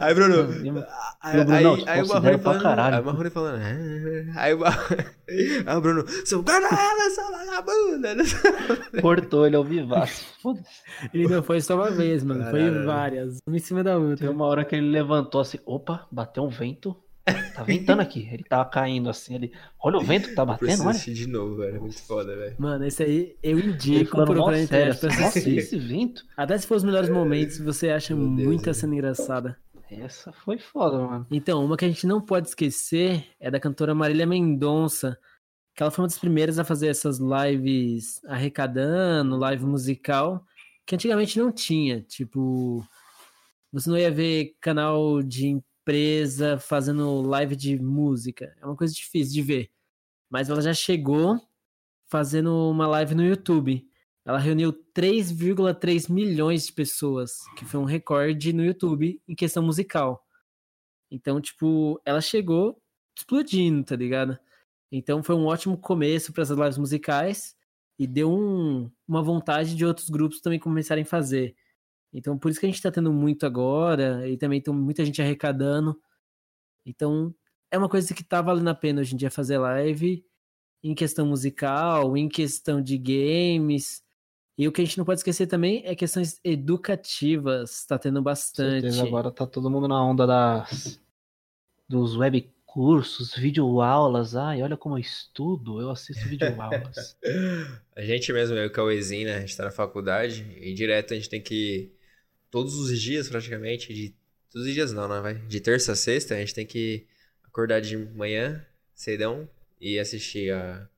Aí, 0.00 0.14
Bruno. 0.14 0.48
Aí, 1.20 1.36
Bruno, 1.44 1.52
aí, 1.54 1.64
não, 1.64 1.76
te 1.76 1.88
aí 1.88 2.02
o 2.02 2.08
Marrone 2.08 2.38
falando. 2.38 2.62
caralho. 2.62 2.94
Aí 2.96 3.02
o 3.02 3.04
Marrone 3.04 3.30
falando. 3.30 3.60
é, 3.60 4.26
Aí 4.36 4.54
o, 4.54 4.58
Mar- 4.58 4.88
aí 5.66 5.76
o 5.76 5.80
Bruno. 5.80 6.04
Seu 6.24 6.42
guarda 6.42 6.68
seu 7.10 7.30
vagabundo. 7.30 8.08
Cortou 9.02 9.46
ele 9.46 9.56
ao 9.56 9.64
vivaço. 9.64 10.24
Ele 11.12 11.28
não 11.28 11.42
foi 11.42 11.60
só 11.60 11.74
uma 11.76 11.90
vez, 11.90 12.24
mano. 12.24 12.50
Foi 12.50 12.70
várias. 12.84 13.38
Uma 13.46 13.56
em 13.56 13.60
cima 13.60 13.82
da 13.84 13.92
Tem 13.94 14.00
outra. 14.02 14.30
uma 14.30 14.46
hora 14.46 14.64
que 14.64 14.74
ele 14.76 14.90
levantou 14.90 15.40
assim, 15.42 15.58
opa, 15.66 16.06
bateu 16.10 16.42
um 16.44 16.48
vento. 16.48 16.96
Tá 17.24 17.62
ventando 17.62 18.02
aqui. 18.02 18.28
Ele 18.30 18.44
tava 18.44 18.68
caindo 18.68 19.08
assim, 19.08 19.34
ele. 19.34 19.52
Olha 19.82 19.96
o 19.96 20.02
vento 20.02 20.28
que 20.28 20.34
tá 20.34 20.44
batendo, 20.46 20.82
olha. 20.82 20.90
assistir 20.90 21.14
de 21.14 21.26
novo, 21.26 21.56
velho. 21.56 21.76
é 21.76 21.80
Muito 21.80 22.02
foda, 22.02 22.36
velho. 22.36 22.56
Mano, 22.58 22.84
esse 22.84 23.02
aí 23.02 23.36
eu 23.42 23.58
indico 23.58 24.16
pra 24.24 24.24
assim, 24.50 25.22
Nossa, 25.22 25.38
esse 25.50 25.78
vento? 25.78 26.22
Até 26.36 26.58
se 26.58 26.66
for 26.66 26.76
os 26.76 26.84
melhores 26.84 27.08
momentos, 27.08 27.58
você 27.58 27.90
acha 27.90 28.14
Meu 28.14 28.28
Deus, 28.28 28.46
muita 28.46 28.64
velho. 28.64 28.74
cena 28.74 28.94
engraçada. 28.94 29.56
Essa 29.90 30.32
foi 30.32 30.58
foda, 30.58 30.98
mano. 30.98 31.26
Então, 31.30 31.64
uma 31.64 31.76
que 31.76 31.84
a 31.84 31.88
gente 31.88 32.06
não 32.06 32.20
pode 32.20 32.48
esquecer 32.48 33.26
é 33.38 33.50
da 33.50 33.60
cantora 33.60 33.94
Marília 33.94 34.26
Mendonça, 34.26 35.16
que 35.74 35.82
ela 35.82 35.90
foi 35.90 36.02
uma 36.02 36.08
das 36.08 36.18
primeiras 36.18 36.58
a 36.58 36.64
fazer 36.64 36.88
essas 36.88 37.18
lives 37.18 38.20
arrecadando, 38.26 39.36
live 39.36 39.64
musical, 39.64 40.44
que 40.86 40.94
antigamente 40.94 41.38
não 41.38 41.52
tinha. 41.52 42.00
Tipo, 42.02 42.84
você 43.72 43.88
não 43.88 43.96
ia 43.98 44.10
ver 44.10 44.54
canal 44.60 45.22
de 45.22 45.60
empresa 45.84 46.58
fazendo 46.58 47.20
live 47.20 47.54
de 47.54 47.78
música. 47.78 48.56
É 48.60 48.64
uma 48.64 48.74
coisa 48.74 48.94
difícil 48.94 49.34
de 49.34 49.42
ver. 49.42 49.70
Mas 50.30 50.48
ela 50.48 50.62
já 50.62 50.72
chegou 50.72 51.38
fazendo 52.10 52.70
uma 52.70 52.86
live 52.86 53.14
no 53.14 53.22
YouTube. 53.22 53.86
Ela 54.24 54.38
reuniu 54.38 54.72
3,3 54.94 56.08
milhões 56.08 56.66
de 56.66 56.72
pessoas, 56.72 57.40
que 57.56 57.66
foi 57.66 57.78
um 57.78 57.84
recorde 57.84 58.54
no 58.54 58.64
YouTube 58.64 59.20
em 59.28 59.34
questão 59.34 59.62
musical. 59.62 60.26
Então, 61.10 61.38
tipo, 61.40 62.00
ela 62.04 62.22
chegou 62.22 62.80
explodindo, 63.16 63.84
tá 63.84 63.94
ligado? 63.94 64.38
Então 64.90 65.22
foi 65.22 65.34
um 65.34 65.44
ótimo 65.44 65.76
começo 65.76 66.32
para 66.32 66.42
essas 66.42 66.56
lives 66.58 66.78
musicais 66.78 67.54
e 67.98 68.06
deu 68.06 68.32
um- 68.32 68.90
uma 69.06 69.22
vontade 69.22 69.76
de 69.76 69.84
outros 69.84 70.08
grupos 70.08 70.40
também 70.40 70.58
começarem 70.58 71.02
a 71.02 71.06
fazer. 71.06 71.54
Então 72.14 72.38
por 72.38 72.50
isso 72.50 72.60
que 72.60 72.66
a 72.66 72.68
gente 72.68 72.80
tá 72.80 72.90
tendo 72.90 73.12
muito 73.12 73.44
agora 73.44 74.26
e 74.28 74.36
também 74.36 74.60
tem 74.60 74.72
muita 74.72 75.04
gente 75.04 75.20
arrecadando. 75.20 76.00
Então 76.86 77.34
é 77.70 77.76
uma 77.76 77.88
coisa 77.88 78.14
que 78.14 78.22
tá 78.22 78.40
valendo 78.40 78.68
a 78.68 78.74
pena 78.74 79.00
hoje 79.00 79.14
em 79.14 79.16
dia 79.18 79.30
fazer 79.30 79.58
live 79.58 80.24
em 80.82 80.94
questão 80.94 81.26
musical, 81.26 82.16
em 82.16 82.28
questão 82.28 82.80
de 82.80 82.96
games. 82.96 84.02
E 84.56 84.68
o 84.68 84.72
que 84.72 84.82
a 84.82 84.84
gente 84.84 84.98
não 84.98 85.04
pode 85.04 85.20
esquecer 85.20 85.46
também 85.46 85.82
é 85.84 85.94
questões 85.94 86.38
educativas, 86.44 87.84
tá 87.86 87.98
tendo 87.98 88.22
bastante. 88.22 88.82
certeza, 88.82 89.02
agora 89.02 89.30
tá 89.32 89.46
todo 89.46 89.68
mundo 89.68 89.88
na 89.88 90.04
onda 90.04 90.26
das 90.26 91.00
dos 91.88 92.16
web 92.16 92.52
cursos, 92.64 93.34
videoaulas. 93.34 94.34
Ai, 94.34 94.62
olha 94.62 94.76
como 94.76 94.96
eu 94.96 95.00
estudo, 95.00 95.80
eu 95.80 95.90
assisto 95.90 96.28
videoaulas. 96.28 97.16
A 97.96 98.02
gente 98.02 98.32
mesmo, 98.32 98.56
eu 98.56 98.64
e 98.64 98.66
o 98.66 98.72
Cauêzinho, 98.72 99.26
né? 99.26 99.36
A 99.36 99.40
gente 99.40 99.56
tá 99.56 99.64
na 99.64 99.70
faculdade 99.70 100.44
e 100.60 100.74
direto 100.74 101.14
a 101.14 101.16
gente 101.16 101.28
tem 101.28 101.40
que. 101.40 101.93
Todos 102.54 102.76
os 102.76 103.00
dias, 103.00 103.28
praticamente, 103.28 103.92
de. 103.92 104.14
Todos 104.48 104.68
os 104.68 104.72
dias 104.72 104.92
não, 104.92 105.08
né? 105.08 105.20
Vai? 105.20 105.34
De 105.34 105.58
terça 105.58 105.90
a 105.90 105.96
sexta, 105.96 106.36
a 106.36 106.38
gente 106.38 106.54
tem 106.54 106.64
que 106.64 107.04
acordar 107.42 107.80
de 107.80 107.96
manhã, 107.96 108.64
cedão, 108.94 109.48
e 109.80 109.98
assistir 109.98 110.52
a, 110.52 110.88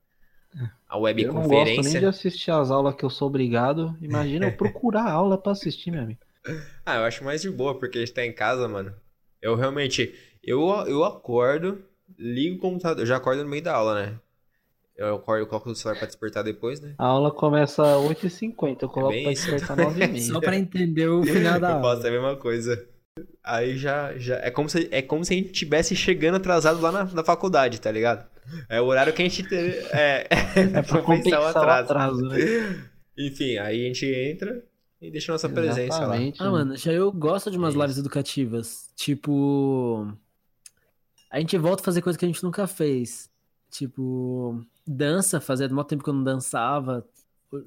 a 0.86 0.98
eu 0.98 1.00
não 1.00 1.00
gosto 1.00 1.14
nem 1.14 1.26
webconferência. 1.26 2.00
de 2.00 2.04
assistir 2.04 2.50
as 2.50 2.70
aulas 2.70 2.94
que 2.94 3.06
eu 3.06 3.08
sou 3.08 3.28
obrigado. 3.28 3.96
Imagina 4.02 4.48
eu 4.48 4.52
procurar 4.58 5.10
aula 5.10 5.38
pra 5.38 5.52
assistir, 5.52 5.90
meu 5.90 6.02
amigo. 6.02 6.20
Ah, 6.84 6.96
eu 6.96 7.04
acho 7.04 7.24
mais 7.24 7.40
de 7.40 7.48
boa, 7.48 7.78
porque 7.78 7.96
a 7.96 8.00
gente 8.02 8.12
tá 8.12 8.22
em 8.22 8.34
casa, 8.34 8.68
mano. 8.68 8.94
Eu 9.40 9.56
realmente. 9.56 10.14
Eu, 10.44 10.68
eu 10.86 11.04
acordo, 11.04 11.82
ligo 12.18 12.56
o 12.56 12.60
computador. 12.60 13.02
Eu 13.02 13.06
já 13.06 13.16
acordo 13.16 13.42
no 13.42 13.48
meio 13.48 13.62
da 13.62 13.76
aula, 13.76 13.94
né? 13.94 14.20
Eu 14.96 15.18
coloco 15.18 15.70
o 15.70 15.74
celular 15.74 15.98
pra 15.98 16.06
despertar 16.06 16.42
depois, 16.42 16.80
né? 16.80 16.94
A 16.96 17.04
aula 17.04 17.30
começa 17.30 17.82
às 17.82 18.02
8h50, 18.02 18.78
eu 18.82 18.88
coloco 18.88 19.12
pra 19.22 19.32
isso. 19.32 19.42
despertar 19.50 19.76
9h30. 19.76 20.32
Só 20.32 20.40
pra 20.40 20.56
entender 20.56 21.08
o 21.08 21.22
final 21.24 21.60
da 21.60 21.70
Eu 21.70 21.76
aula. 21.76 21.94
faço 21.96 22.06
a 22.06 22.10
mesma 22.10 22.36
coisa. 22.36 22.88
Aí 23.44 23.76
já, 23.76 24.16
já 24.18 24.36
é 24.36 24.50
como 24.50 24.68
se 24.68 24.88
é 24.90 25.00
como 25.02 25.24
se 25.24 25.32
a 25.32 25.36
gente 25.36 25.52
tivesse 25.52 25.94
chegando 25.96 26.36
atrasado 26.36 26.80
lá 26.80 26.90
na, 26.92 27.04
na 27.04 27.24
faculdade, 27.24 27.80
tá 27.80 27.90
ligado? 27.90 28.26
É 28.68 28.80
o 28.80 28.84
horário 28.86 29.12
que 29.12 29.22
a 29.22 29.24
gente 29.28 29.42
teve, 29.42 29.76
é, 29.90 30.26
É 30.74 30.82
pra 30.82 31.02
compensar 31.02 31.40
o 31.40 31.44
atraso, 31.80 32.22
né? 32.22 32.36
Enfim, 33.18 33.56
aí 33.58 33.84
a 33.84 33.86
gente 33.88 34.06
entra 34.06 34.62
e 35.00 35.10
deixa 35.10 35.32
nossa 35.32 35.48
presença 35.48 35.98
lá. 36.00 36.04
Exatamente. 36.16 36.42
Ah, 36.42 36.50
mano, 36.50 36.76
já 36.76 36.92
eu 36.92 37.10
gosto 37.12 37.50
de 37.50 37.58
umas 37.58 37.74
É 37.74 37.78
lives 37.78 37.98
educativas. 37.98 38.90
Tipo. 38.96 40.10
A 41.30 41.38
gente 41.40 41.56
volta 41.58 41.82
a 41.82 41.84
fazer 41.84 42.02
coisa 42.02 42.18
que 42.18 42.24
a 42.24 42.28
gente 42.28 42.42
nunca 42.42 42.66
fez. 42.66 43.28
Tipo, 43.70 44.62
dança, 44.86 45.40
fazia 45.40 45.68
muito 45.68 45.86
tempo 45.86 46.04
que 46.04 46.10
eu 46.10 46.14
não 46.14 46.24
dançava. 46.24 47.06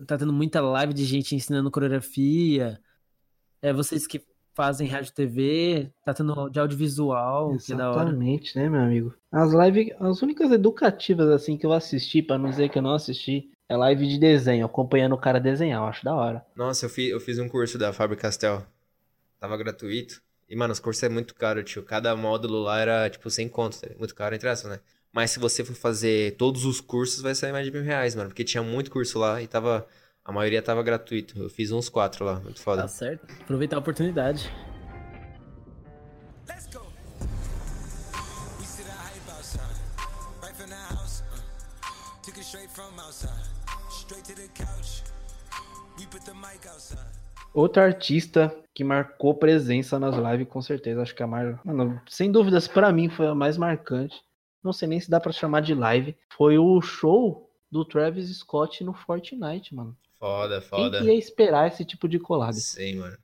Tá 0.05 0.17
tendo 0.17 0.34
muita 0.34 0.62
live 0.62 0.93
de 0.93 1.05
gente 1.05 1.36
ensinando 1.36 1.71
coreografia. 1.71 2.79
É, 3.62 3.73
vocês 3.73 4.05
que 4.08 4.23
fazem 4.53 4.88
rádio 4.88 5.13
TV, 5.13 5.89
tá 6.03 6.13
tendo 6.13 6.49
de 6.49 6.60
audiovisual, 6.60 7.58
que 7.58 7.71
é 7.71 7.75
da 7.75 7.89
hora. 7.91 8.01
Exatamente, 8.01 8.58
né, 8.58 8.69
meu 8.69 8.82
amigo? 8.82 9.13
As 9.32 9.53
lives, 9.53 9.95
as 9.99 10.21
únicas 10.21 10.51
educativas 10.51 11.29
assim 11.29 11.58
que 11.58 11.65
eu 11.65 11.71
assisti, 11.71 12.21
pra 12.21 12.38
não 12.38 12.49
dizer 12.49 12.69
que 12.69 12.77
eu 12.77 12.82
não 12.82 12.93
assisti, 12.93 13.49
é 13.69 13.77
live 13.77 14.08
de 14.08 14.19
desenho, 14.19 14.65
acompanhando 14.65 15.13
o 15.13 15.17
cara 15.17 15.39
desenhar, 15.39 15.82
eu 15.82 15.88
acho 15.88 16.03
da 16.03 16.13
hora. 16.13 16.45
Nossa, 16.55 16.86
eu 16.86 16.89
fiz, 16.89 17.10
eu 17.10 17.19
fiz 17.19 17.39
um 17.39 17.47
curso 17.47 17.77
da 17.77 17.93
Faber 17.93 18.17
Castell. 18.17 18.65
Tava 19.39 19.55
gratuito. 19.55 20.21
E, 20.49 20.55
mano, 20.55 20.73
os 20.73 20.79
cursos 20.79 21.03
é 21.03 21.10
muito 21.10 21.36
caro, 21.36 21.63
tio. 21.63 21.84
Cada 21.84 22.15
módulo 22.15 22.60
lá 22.63 22.79
era, 22.79 23.10
tipo, 23.10 23.29
100 23.29 23.47
contos. 23.47 23.79
tá? 23.79 23.88
Muito 23.97 24.15
caro, 24.15 24.36
entre 24.36 24.49
aspas, 24.49 24.71
né? 24.71 24.79
Mas 25.11 25.31
se 25.31 25.39
você 25.39 25.63
for 25.65 25.75
fazer 25.75 26.35
todos 26.37 26.65
os 26.65 26.79
cursos, 26.79 27.21
vai 27.21 27.33
sair 27.33 27.51
mais 27.51 27.65
de 27.65 27.71
mil 27.71 27.83
reais, 27.83 28.15
mano. 28.15 28.29
Porque 28.29 28.43
tinha 28.43 28.63
muito 28.63 28.91
curso 28.91 29.17
lá 29.19 29.41
e 29.41 29.47
tava... 29.47 29.87
A 30.23 30.31
maioria 30.31 30.61
tava 30.61 30.83
gratuito. 30.83 31.41
Eu 31.41 31.49
fiz 31.49 31.71
uns 31.71 31.89
quatro 31.89 32.23
lá. 32.23 32.39
Muito 32.39 32.61
foda. 32.61 32.83
Tá 32.83 32.87
certo. 32.87 33.25
Aproveitar 33.41 33.77
a 33.77 33.79
oportunidade. 33.79 34.47
Uh, 40.61 42.21
took 42.23 42.37
it 42.37 42.45
straight 42.45 42.69
from 42.69 42.99
outside, 42.99 43.31
straight 43.89 44.23
to 44.23 44.35
the 44.35 44.47
couch. 44.53 45.03
We 45.97 46.05
put 46.05 46.23
the 46.25 46.33
mic 46.33 46.67
outside. 46.67 46.99
Outro 47.53 47.81
artista 47.81 48.55
que 48.75 48.83
marcou 48.83 49.33
presença 49.33 49.97
nas 49.97 50.15
lives, 50.15 50.47
com 50.47 50.61
certeza, 50.61 51.01
acho 51.01 51.15
que 51.15 51.23
a 51.23 51.27
mais, 51.27 51.57
mano, 51.65 51.99
sem 52.07 52.31
dúvidas 52.31 52.67
pra 52.67 52.91
mim 52.93 53.09
foi 53.09 53.25
a 53.27 53.33
mais 53.33 53.57
marcante. 53.57 54.15
Não 54.63 54.73
sei 54.73 54.87
nem 54.87 54.99
se 54.99 55.09
dá 55.09 55.19
pra 55.19 55.31
chamar 55.31 55.61
de 55.61 55.73
live, 55.73 56.15
foi 56.29 56.57
o 56.57 56.81
show 56.81 57.49
do 57.71 57.85
Travis 57.85 58.29
Scott 58.37 58.83
no 58.83 58.93
Fortnite, 58.93 59.73
mano. 59.73 59.95
Foda, 60.19 60.59
Quem 60.59 60.69
foda. 60.69 60.99
que 60.99 61.05
ia 61.05 61.13
esperar 61.15 61.67
esse 61.67 61.85
tipo 61.85 62.07
de 62.07 62.19
collab? 62.19 62.53
Sei, 62.53 62.95
mano. 62.95 63.17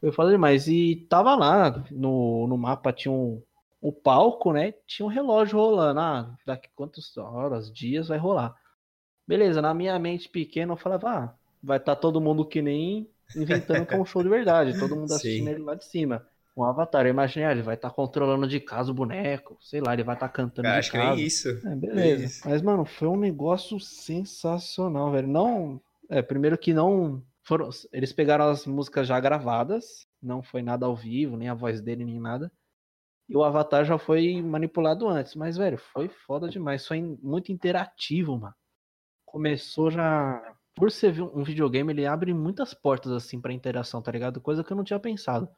Foi 0.00 0.12
foda 0.12 0.30
demais. 0.30 0.66
E 0.68 1.06
tava 1.08 1.34
lá 1.34 1.84
no, 1.90 2.46
no 2.46 2.56
mapa, 2.56 2.92
tinha 2.92 3.12
um, 3.12 3.42
o 3.80 3.92
palco, 3.92 4.52
né? 4.52 4.72
Tinha 4.86 5.04
um 5.04 5.10
relógio 5.10 5.58
rolando. 5.58 6.00
Ah, 6.00 6.34
daqui 6.46 6.68
quantas 6.74 7.16
horas, 7.16 7.72
dias 7.72 8.08
vai 8.08 8.18
rolar. 8.18 8.54
Beleza, 9.26 9.60
na 9.60 9.74
minha 9.74 9.98
mente 9.98 10.28
pequena 10.28 10.72
eu 10.72 10.76
falava, 10.76 11.10
ah, 11.10 11.34
vai 11.62 11.76
estar 11.76 11.96
todo 11.96 12.20
mundo 12.20 12.46
que 12.46 12.62
nem 12.62 13.10
inventando 13.36 13.84
que 13.84 13.94
é 13.94 13.98
um 13.98 14.06
show 14.06 14.22
de 14.22 14.28
verdade. 14.28 14.78
Todo 14.78 14.96
mundo 14.96 15.12
assistindo 15.12 15.44
Sim. 15.46 15.50
ele 15.50 15.62
lá 15.62 15.74
de 15.74 15.84
cima. 15.84 16.26
Um 16.58 16.64
avatar, 16.64 17.06
eu 17.06 17.10
imaginei, 17.10 17.46
ah, 17.46 17.52
ele 17.52 17.62
vai 17.62 17.76
estar 17.76 17.90
controlando 17.90 18.48
de 18.48 18.58
casa 18.58 18.90
o 18.90 18.94
boneco, 18.94 19.56
sei 19.60 19.80
lá, 19.80 19.92
ele 19.94 20.02
vai 20.02 20.16
estar 20.16 20.28
cantando 20.28 20.62
Cara, 20.64 20.74
de 20.74 20.78
acho 20.80 20.90
que 20.90 20.98
casa. 20.98 21.14
nem 21.14 21.24
isso. 21.24 21.48
É, 21.48 21.76
beleza. 21.76 22.24
Isso. 22.24 22.48
Mas, 22.48 22.62
mano, 22.62 22.84
foi 22.84 23.06
um 23.06 23.16
negócio 23.16 23.78
sensacional, 23.78 25.12
velho. 25.12 25.28
Não. 25.28 25.80
É, 26.10 26.20
primeiro 26.20 26.58
que 26.58 26.74
não. 26.74 27.22
Foram, 27.44 27.70
eles 27.92 28.12
pegaram 28.12 28.48
as 28.48 28.66
músicas 28.66 29.06
já 29.06 29.20
gravadas, 29.20 30.04
não 30.20 30.42
foi 30.42 30.60
nada 30.60 30.84
ao 30.84 30.96
vivo, 30.96 31.36
nem 31.36 31.48
a 31.48 31.54
voz 31.54 31.80
dele, 31.80 32.04
nem 32.04 32.18
nada. 32.18 32.50
E 33.28 33.36
o 33.36 33.44
Avatar 33.44 33.84
já 33.84 33.96
foi 33.96 34.42
manipulado 34.42 35.06
antes. 35.06 35.36
Mas, 35.36 35.56
velho, 35.56 35.78
foi 35.78 36.08
foda 36.08 36.48
demais. 36.48 36.86
Foi 36.86 37.00
muito 37.22 37.52
interativo, 37.52 38.36
mano. 38.36 38.54
Começou 39.24 39.92
já. 39.92 40.42
Por 40.74 40.90
ser 40.90 41.20
um 41.20 41.44
videogame, 41.44 41.92
ele 41.92 42.06
abre 42.06 42.34
muitas 42.34 42.74
portas, 42.74 43.12
assim, 43.12 43.40
pra 43.40 43.52
interação, 43.52 44.02
tá 44.02 44.10
ligado? 44.10 44.40
Coisa 44.40 44.64
que 44.64 44.72
eu 44.72 44.76
não 44.76 44.84
tinha 44.84 44.98
pensado. 44.98 45.48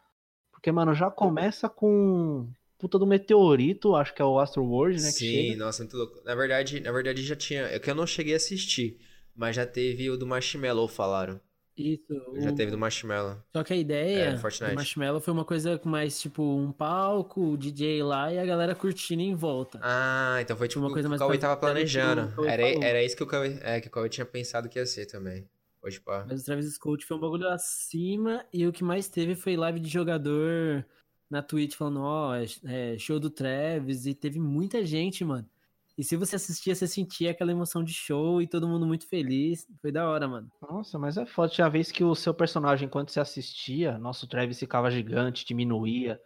Porque, 0.60 0.70
mano, 0.70 0.94
já 0.94 1.10
começa 1.10 1.68
com. 1.70 2.46
Puta 2.78 2.98
do 2.98 3.06
meteorito, 3.06 3.94
acho 3.96 4.14
que 4.14 4.20
é 4.20 4.24
o 4.24 4.38
Astro 4.38 4.62
World, 4.62 5.00
né? 5.00 5.08
Que 5.10 5.18
Sim, 5.18 5.56
nossa, 5.56 5.82
muito 5.82 5.96
louco. 5.96 6.20
Na 6.24 6.34
verdade, 6.34 6.80
na 6.80 6.92
verdade 6.92 7.22
já 7.22 7.34
tinha. 7.34 7.62
É 7.62 7.78
que 7.78 7.90
eu 7.90 7.94
não 7.94 8.06
cheguei 8.06 8.34
a 8.34 8.36
assistir. 8.36 8.98
Mas 9.34 9.56
já 9.56 9.64
teve 9.64 10.10
o 10.10 10.16
do 10.18 10.26
Marshmallow, 10.26 10.86
falaram. 10.86 11.40
Isso. 11.76 12.12
Já 12.36 12.50
o- 12.50 12.54
teve 12.54 12.70
do 12.70 12.76
Marshmallow. 12.78 13.36
Só 13.54 13.64
que 13.64 13.72
a 13.72 13.76
É, 13.76 13.80
ideia 13.80 14.30
no 14.32 14.36
do. 14.36 14.74
Marshmallow 14.74 15.20
foi 15.20 15.32
uma 15.32 15.44
coisa 15.46 15.80
mais 15.84 16.20
tipo 16.20 16.42
um 16.42 16.72
palco, 16.72 17.52
o 17.52 17.56
DJ 17.56 18.02
lá 18.02 18.30
e 18.32 18.38
a 18.38 18.44
galera 18.44 18.74
curtindo 18.74 19.22
em 19.22 19.34
volta. 19.34 19.78
Ah, 19.82 20.38
então 20.42 20.56
foi 20.56 20.68
tipo 20.68 20.80
Uma 20.80 20.90
o 20.90 20.92
coisa 20.92 21.06
que 21.06 21.08
o 21.08 21.10
mais 21.10 21.20
Cauê 21.20 21.38
tava 21.38 21.54
o 21.54 21.56
planejando. 21.58 22.34
o 22.40 22.44
Era, 22.44 22.62
era 22.84 23.02
isso 23.02 23.16
que 23.16 23.22
o 23.22 23.26
Cauê, 23.26 23.58
é, 23.62 23.80
que 23.80 23.88
o 23.88 23.90
Cauê 23.90 24.08
tinha 24.10 24.26
pensado 24.26 24.68
que 24.68 24.78
ia 24.78 24.84
ser 24.84 25.06
também. 25.06 25.48
Hoje, 25.82 26.00
pá. 26.00 26.26
Mas 26.28 26.42
o 26.42 26.44
Travis 26.44 26.74
Scott 26.74 27.04
foi 27.06 27.16
um 27.16 27.20
bagulho 27.20 27.48
acima 27.48 28.44
e 28.52 28.66
o 28.66 28.72
que 28.72 28.84
mais 28.84 29.08
teve 29.08 29.34
foi 29.34 29.56
live 29.56 29.80
de 29.80 29.88
jogador 29.88 30.86
na 31.28 31.42
Twitch 31.42 31.74
falando, 31.74 32.00
ó, 32.00 32.34
é, 32.34 32.44
é 32.64 32.98
show 32.98 33.18
do 33.18 33.30
Travis 33.30 34.04
e 34.04 34.14
teve 34.14 34.38
muita 34.38 34.84
gente, 34.84 35.24
mano. 35.24 35.48
E 35.96 36.04
se 36.04 36.16
você 36.16 36.36
assistia, 36.36 36.74
você 36.74 36.86
sentia 36.86 37.30
aquela 37.30 37.52
emoção 37.52 37.84
de 37.84 37.92
show 37.92 38.40
e 38.40 38.46
todo 38.46 38.66
mundo 38.66 38.86
muito 38.86 39.06
feliz. 39.06 39.68
Foi 39.82 39.92
da 39.92 40.08
hora, 40.08 40.26
mano. 40.26 40.50
Nossa, 40.62 40.98
mas 40.98 41.18
é 41.18 41.26
foda. 41.26 41.52
Tinha 41.52 41.68
vez 41.68 41.92
que 41.92 42.02
o 42.02 42.14
seu 42.14 42.32
personagem, 42.32 42.86
enquanto 42.86 43.10
você 43.10 43.20
assistia, 43.20 43.98
nosso 43.98 44.26
Travis 44.26 44.58
ficava 44.58 44.90
gigante, 44.90 45.44
diminuía. 45.44 46.18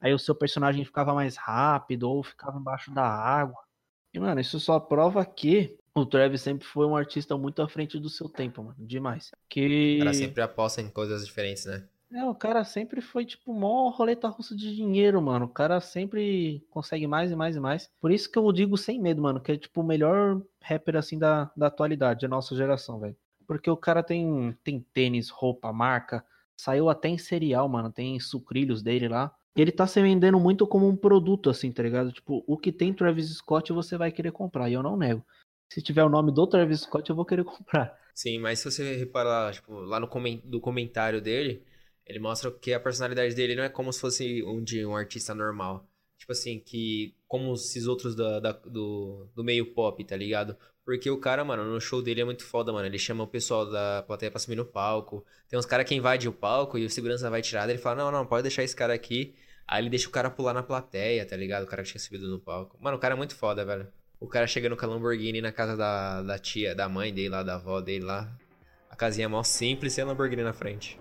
Aí 0.00 0.12
o 0.12 0.18
seu 0.18 0.34
personagem 0.34 0.84
ficava 0.84 1.14
mais 1.14 1.36
rápido 1.36 2.10
ou 2.10 2.24
ficava 2.24 2.58
embaixo 2.58 2.92
da 2.92 3.04
água. 3.04 3.62
E, 4.12 4.18
mano, 4.18 4.40
isso 4.40 4.58
só 4.58 4.80
prova 4.80 5.24
que 5.24 5.78
o 5.94 6.06
Travis 6.06 6.42
sempre 6.42 6.66
foi 6.66 6.86
um 6.86 6.96
artista 6.96 7.36
muito 7.36 7.60
à 7.62 7.68
frente 7.68 7.98
do 7.98 8.08
seu 8.08 8.28
tempo, 8.28 8.62
mano. 8.62 8.76
Demais. 8.78 9.30
Que. 9.48 9.96
O 9.96 10.04
cara 10.04 10.14
sempre 10.14 10.42
aposta 10.42 10.80
em 10.80 10.88
coisas 10.88 11.26
diferentes, 11.26 11.66
né? 11.66 11.84
É, 12.12 12.24
o 12.24 12.34
cara 12.34 12.64
sempre 12.64 13.00
foi, 13.00 13.24
tipo, 13.24 13.54
mó 13.54 13.88
roleta 13.88 14.28
russa 14.28 14.54
de 14.54 14.74
dinheiro, 14.74 15.22
mano. 15.22 15.44
O 15.44 15.48
cara 15.48 15.80
sempre 15.80 16.64
consegue 16.68 17.06
mais 17.06 17.30
e 17.30 17.36
mais 17.36 17.54
e 17.54 17.60
mais. 17.60 17.88
Por 18.00 18.10
isso 18.10 18.30
que 18.30 18.36
eu 18.36 18.50
digo 18.52 18.76
sem 18.76 19.00
medo, 19.00 19.22
mano, 19.22 19.40
que 19.40 19.52
é, 19.52 19.56
tipo, 19.56 19.80
o 19.80 19.84
melhor 19.84 20.42
rapper, 20.60 20.96
assim, 20.96 21.18
da, 21.18 21.50
da 21.56 21.68
atualidade, 21.68 22.22
da 22.22 22.28
nossa 22.28 22.56
geração, 22.56 22.98
velho. 22.98 23.16
Porque 23.46 23.70
o 23.70 23.76
cara 23.76 24.02
tem, 24.02 24.56
tem 24.64 24.84
tênis, 24.92 25.28
roupa, 25.30 25.72
marca. 25.72 26.24
Saiu 26.56 26.88
até 26.88 27.08
em 27.08 27.18
serial, 27.18 27.68
mano. 27.68 27.92
Tem 27.92 28.18
sucrilhos 28.18 28.82
dele 28.82 29.08
lá. 29.08 29.32
Ele 29.54 29.70
tá 29.70 29.86
se 29.86 30.00
vendendo 30.00 30.38
muito 30.38 30.66
como 30.66 30.88
um 30.88 30.96
produto, 30.96 31.48
assim, 31.48 31.70
tá 31.70 31.82
ligado? 31.82 32.12
Tipo, 32.12 32.44
o 32.46 32.56
que 32.56 32.72
tem 32.72 32.92
Travis 32.92 33.36
Scott 33.36 33.72
você 33.72 33.96
vai 33.96 34.10
querer 34.10 34.32
comprar. 34.32 34.68
E 34.68 34.72
eu 34.72 34.82
não 34.82 34.96
nego. 34.96 35.24
Se 35.72 35.80
tiver 35.80 36.04
o 36.04 36.08
nome 36.08 36.32
do 36.32 36.46
Travis 36.46 36.80
Scott, 36.82 37.08
eu 37.08 37.16
vou 37.16 37.24
querer 37.24 37.44
comprar. 37.44 37.98
Sim, 38.14 38.38
mas 38.38 38.58
se 38.58 38.70
você 38.70 38.96
reparar 38.96 39.44
lá, 39.46 39.52
tipo, 39.52 39.72
lá 39.80 39.98
no 40.00 40.08
comen- 40.08 40.42
do 40.44 40.60
comentário 40.60 41.20
dele, 41.20 41.64
ele 42.04 42.18
mostra 42.18 42.50
que 42.50 42.72
a 42.72 42.80
personalidade 42.80 43.34
dele 43.34 43.54
não 43.56 43.62
é 43.62 43.68
como 43.68 43.92
se 43.92 44.00
fosse 44.00 44.42
um 44.44 44.62
de 44.62 44.84
um 44.84 44.94
artista 44.96 45.34
normal. 45.34 45.88
Tipo 46.18 46.32
assim, 46.32 46.60
que 46.60 47.14
como 47.26 47.54
esses 47.54 47.86
outros 47.86 48.14
da, 48.14 48.40
da- 48.40 48.52
do, 48.52 49.26
do 49.34 49.42
meio 49.44 49.72
pop, 49.74 50.04
tá 50.04 50.16
ligado? 50.16 50.56
Porque 50.84 51.08
o 51.10 51.18
cara, 51.20 51.44
mano, 51.44 51.64
no 51.64 51.80
show 51.80 52.02
dele 52.02 52.20
é 52.20 52.24
muito 52.24 52.44
foda, 52.44 52.72
mano. 52.72 52.86
Ele 52.86 52.98
chama 52.98 53.24
o 53.24 53.28
pessoal 53.28 53.70
da 53.70 54.02
plateia 54.02 54.30
pra 54.30 54.40
subir 54.40 54.56
no 54.56 54.64
palco. 54.66 55.24
Tem 55.48 55.58
uns 55.58 55.64
caras 55.66 55.86
que 55.88 55.94
invadem 55.94 56.28
o 56.28 56.32
palco 56.32 56.76
e 56.78 56.84
o 56.84 56.90
segurança 56.90 57.30
vai 57.30 57.40
tirar. 57.42 57.68
Ele 57.68 57.78
fala, 57.78 57.96
não, 58.04 58.10
não, 58.10 58.26
pode 58.26 58.42
deixar 58.42 58.62
esse 58.64 58.74
cara 58.76 58.92
aqui. 58.92 59.34
Aí 59.66 59.80
ele 59.82 59.88
deixa 59.90 60.08
o 60.08 60.10
cara 60.12 60.30
pular 60.30 60.52
na 60.52 60.62
plateia, 60.62 61.24
tá 61.24 61.36
ligado? 61.36 61.62
O 61.64 61.66
cara 61.66 61.82
que 61.84 61.90
tinha 61.90 62.00
subido 62.00 62.28
no 62.28 62.40
palco. 62.40 62.76
Mano, 62.80 62.96
o 62.96 63.00
cara 63.00 63.14
é 63.14 63.16
muito 63.16 63.36
foda, 63.36 63.64
velho. 63.64 63.86
O 64.20 64.28
cara 64.28 64.46
chegando 64.46 64.76
com 64.76 64.84
a 64.84 64.88
Lamborghini 64.88 65.40
na 65.40 65.50
casa 65.50 65.74
da, 65.74 66.22
da 66.22 66.38
tia, 66.38 66.74
da 66.74 66.90
mãe 66.90 67.12
dele 67.12 67.30
lá, 67.30 67.42
da 67.42 67.54
avó 67.54 67.80
dele 67.80 68.04
lá. 68.04 68.30
A 68.90 68.94
casinha 68.94 69.30
mó 69.30 69.42
simples 69.42 69.96
e 69.96 70.02
a 70.02 70.04
Lamborghini 70.04 70.42
na 70.42 70.52
frente. 70.52 71.00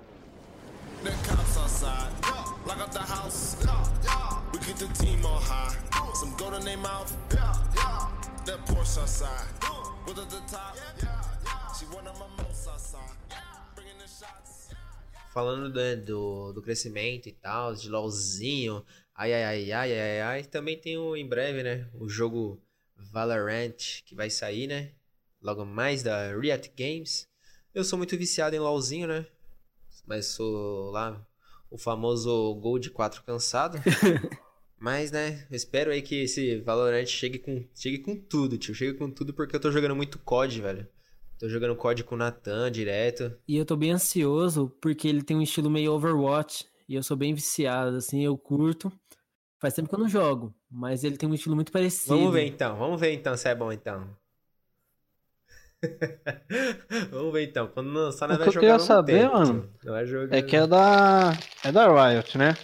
Falando 15.34 15.74
né, 15.74 15.98
do, 15.98 16.54
do 16.54 16.62
crescimento 16.62 17.28
e 17.28 17.34
tal, 17.34 17.76
de 17.76 17.90
LOLzinho, 17.90 18.86
ai 19.14 19.34
ai 19.34 19.44
ai 19.44 19.72
ai 19.74 20.00
ai 20.00 20.22
ai, 20.22 20.44
também 20.44 20.80
tem 20.80 20.98
o, 20.98 21.18
em 21.18 21.28
breve, 21.28 21.64
né? 21.64 21.86
O 21.94 22.08
jogo 22.08 22.62
Valorant 23.12 24.04
que 24.06 24.16
vai 24.16 24.30
sair, 24.30 24.68
né? 24.68 24.92
Logo 25.42 25.66
mais 25.66 26.04
da 26.04 26.36
Riot 26.36 26.72
Games. 26.78 27.28
Eu 27.74 27.84
sou 27.84 27.98
muito 27.98 28.18
viciado 28.18 28.56
em 28.56 28.60
LOLzinho, 28.60 29.08
né? 29.08 29.26
Mas 30.06 30.28
sou 30.28 30.92
lá 30.92 31.26
o 31.70 31.78
famoso 31.78 32.56
Gold 32.56 32.90
4 32.90 33.24
cansado. 33.24 33.78
Mas, 34.80 35.12
né, 35.12 35.46
eu 35.50 35.56
espero 35.56 35.92
aí 35.92 36.02
que 36.02 36.24
esse 36.24 36.58
Valorant 36.62 37.06
chegue 37.06 37.38
com, 37.38 37.66
chegue 37.76 38.00
com 38.00 38.16
tudo, 38.16 38.58
tio. 38.58 38.74
Chegue 38.74 38.94
com 38.94 39.12
tudo 39.12 39.34
porque 39.34 39.56
eu 39.56 39.60
tô 39.60 39.70
jogando 39.72 39.96
muito 39.96 40.18
COD, 40.20 40.62
velho. 40.62 40.88
Tô 41.38 41.48
jogando 41.50 41.76
COD 41.76 42.04
com 42.04 42.16
o 42.16 42.18
Natan 42.18 42.72
direto. 42.72 43.34
E 43.48 43.58
eu 43.58 43.66
tô 43.66 43.76
bem 43.76 43.92
ansioso 43.92 44.70
porque 44.82 45.08
ele 45.08 45.22
tem 45.22 45.38
um 45.38 45.42
estilo 45.42 45.70
meio 45.70 45.94
Overwatch. 45.94 46.66
E 46.88 46.96
eu 46.96 47.04
sou 47.04 47.16
bem 47.16 47.34
viciado, 47.34 47.98
assim, 47.98 48.24
eu 48.24 48.38
curto. 48.38 48.92
Faz 49.60 49.74
tempo 49.74 49.90
que 49.90 49.96
eu 49.96 50.00
não 50.00 50.08
jogo, 50.08 50.56
mas 50.70 51.04
ele 51.04 51.18
tem 51.18 51.28
um 51.30 51.34
estilo 51.34 51.56
muito 51.56 51.72
parecido. 51.72 52.16
Vamos 52.16 52.34
ver 52.34 52.46
então, 52.46 52.78
vamos 52.78 53.00
ver 53.00 53.14
então 53.14 53.36
se 53.38 53.48
é 53.50 53.56
bom 53.56 53.72
então. 53.72 54.16
vamos 57.10 57.34
ver 57.34 57.44
então. 57.50 57.68
Quando 57.68 57.92
lançar, 57.92 58.28
nós 58.28 58.38
O 58.38 58.40
vai 58.40 58.50
que 58.50 58.50
eu 58.50 58.54
jogar 58.62 58.62
queria 58.62 58.80
saber, 58.80 59.22
tempo, 59.22 59.34
mano, 59.34 59.70
jogar... 59.82 60.36
É 60.36 60.42
que 60.42 60.56
é 60.56 60.68
da. 60.68 61.32
É 61.64 61.72
da 61.72 61.88
Riot, 62.10 62.38
né? 62.38 62.56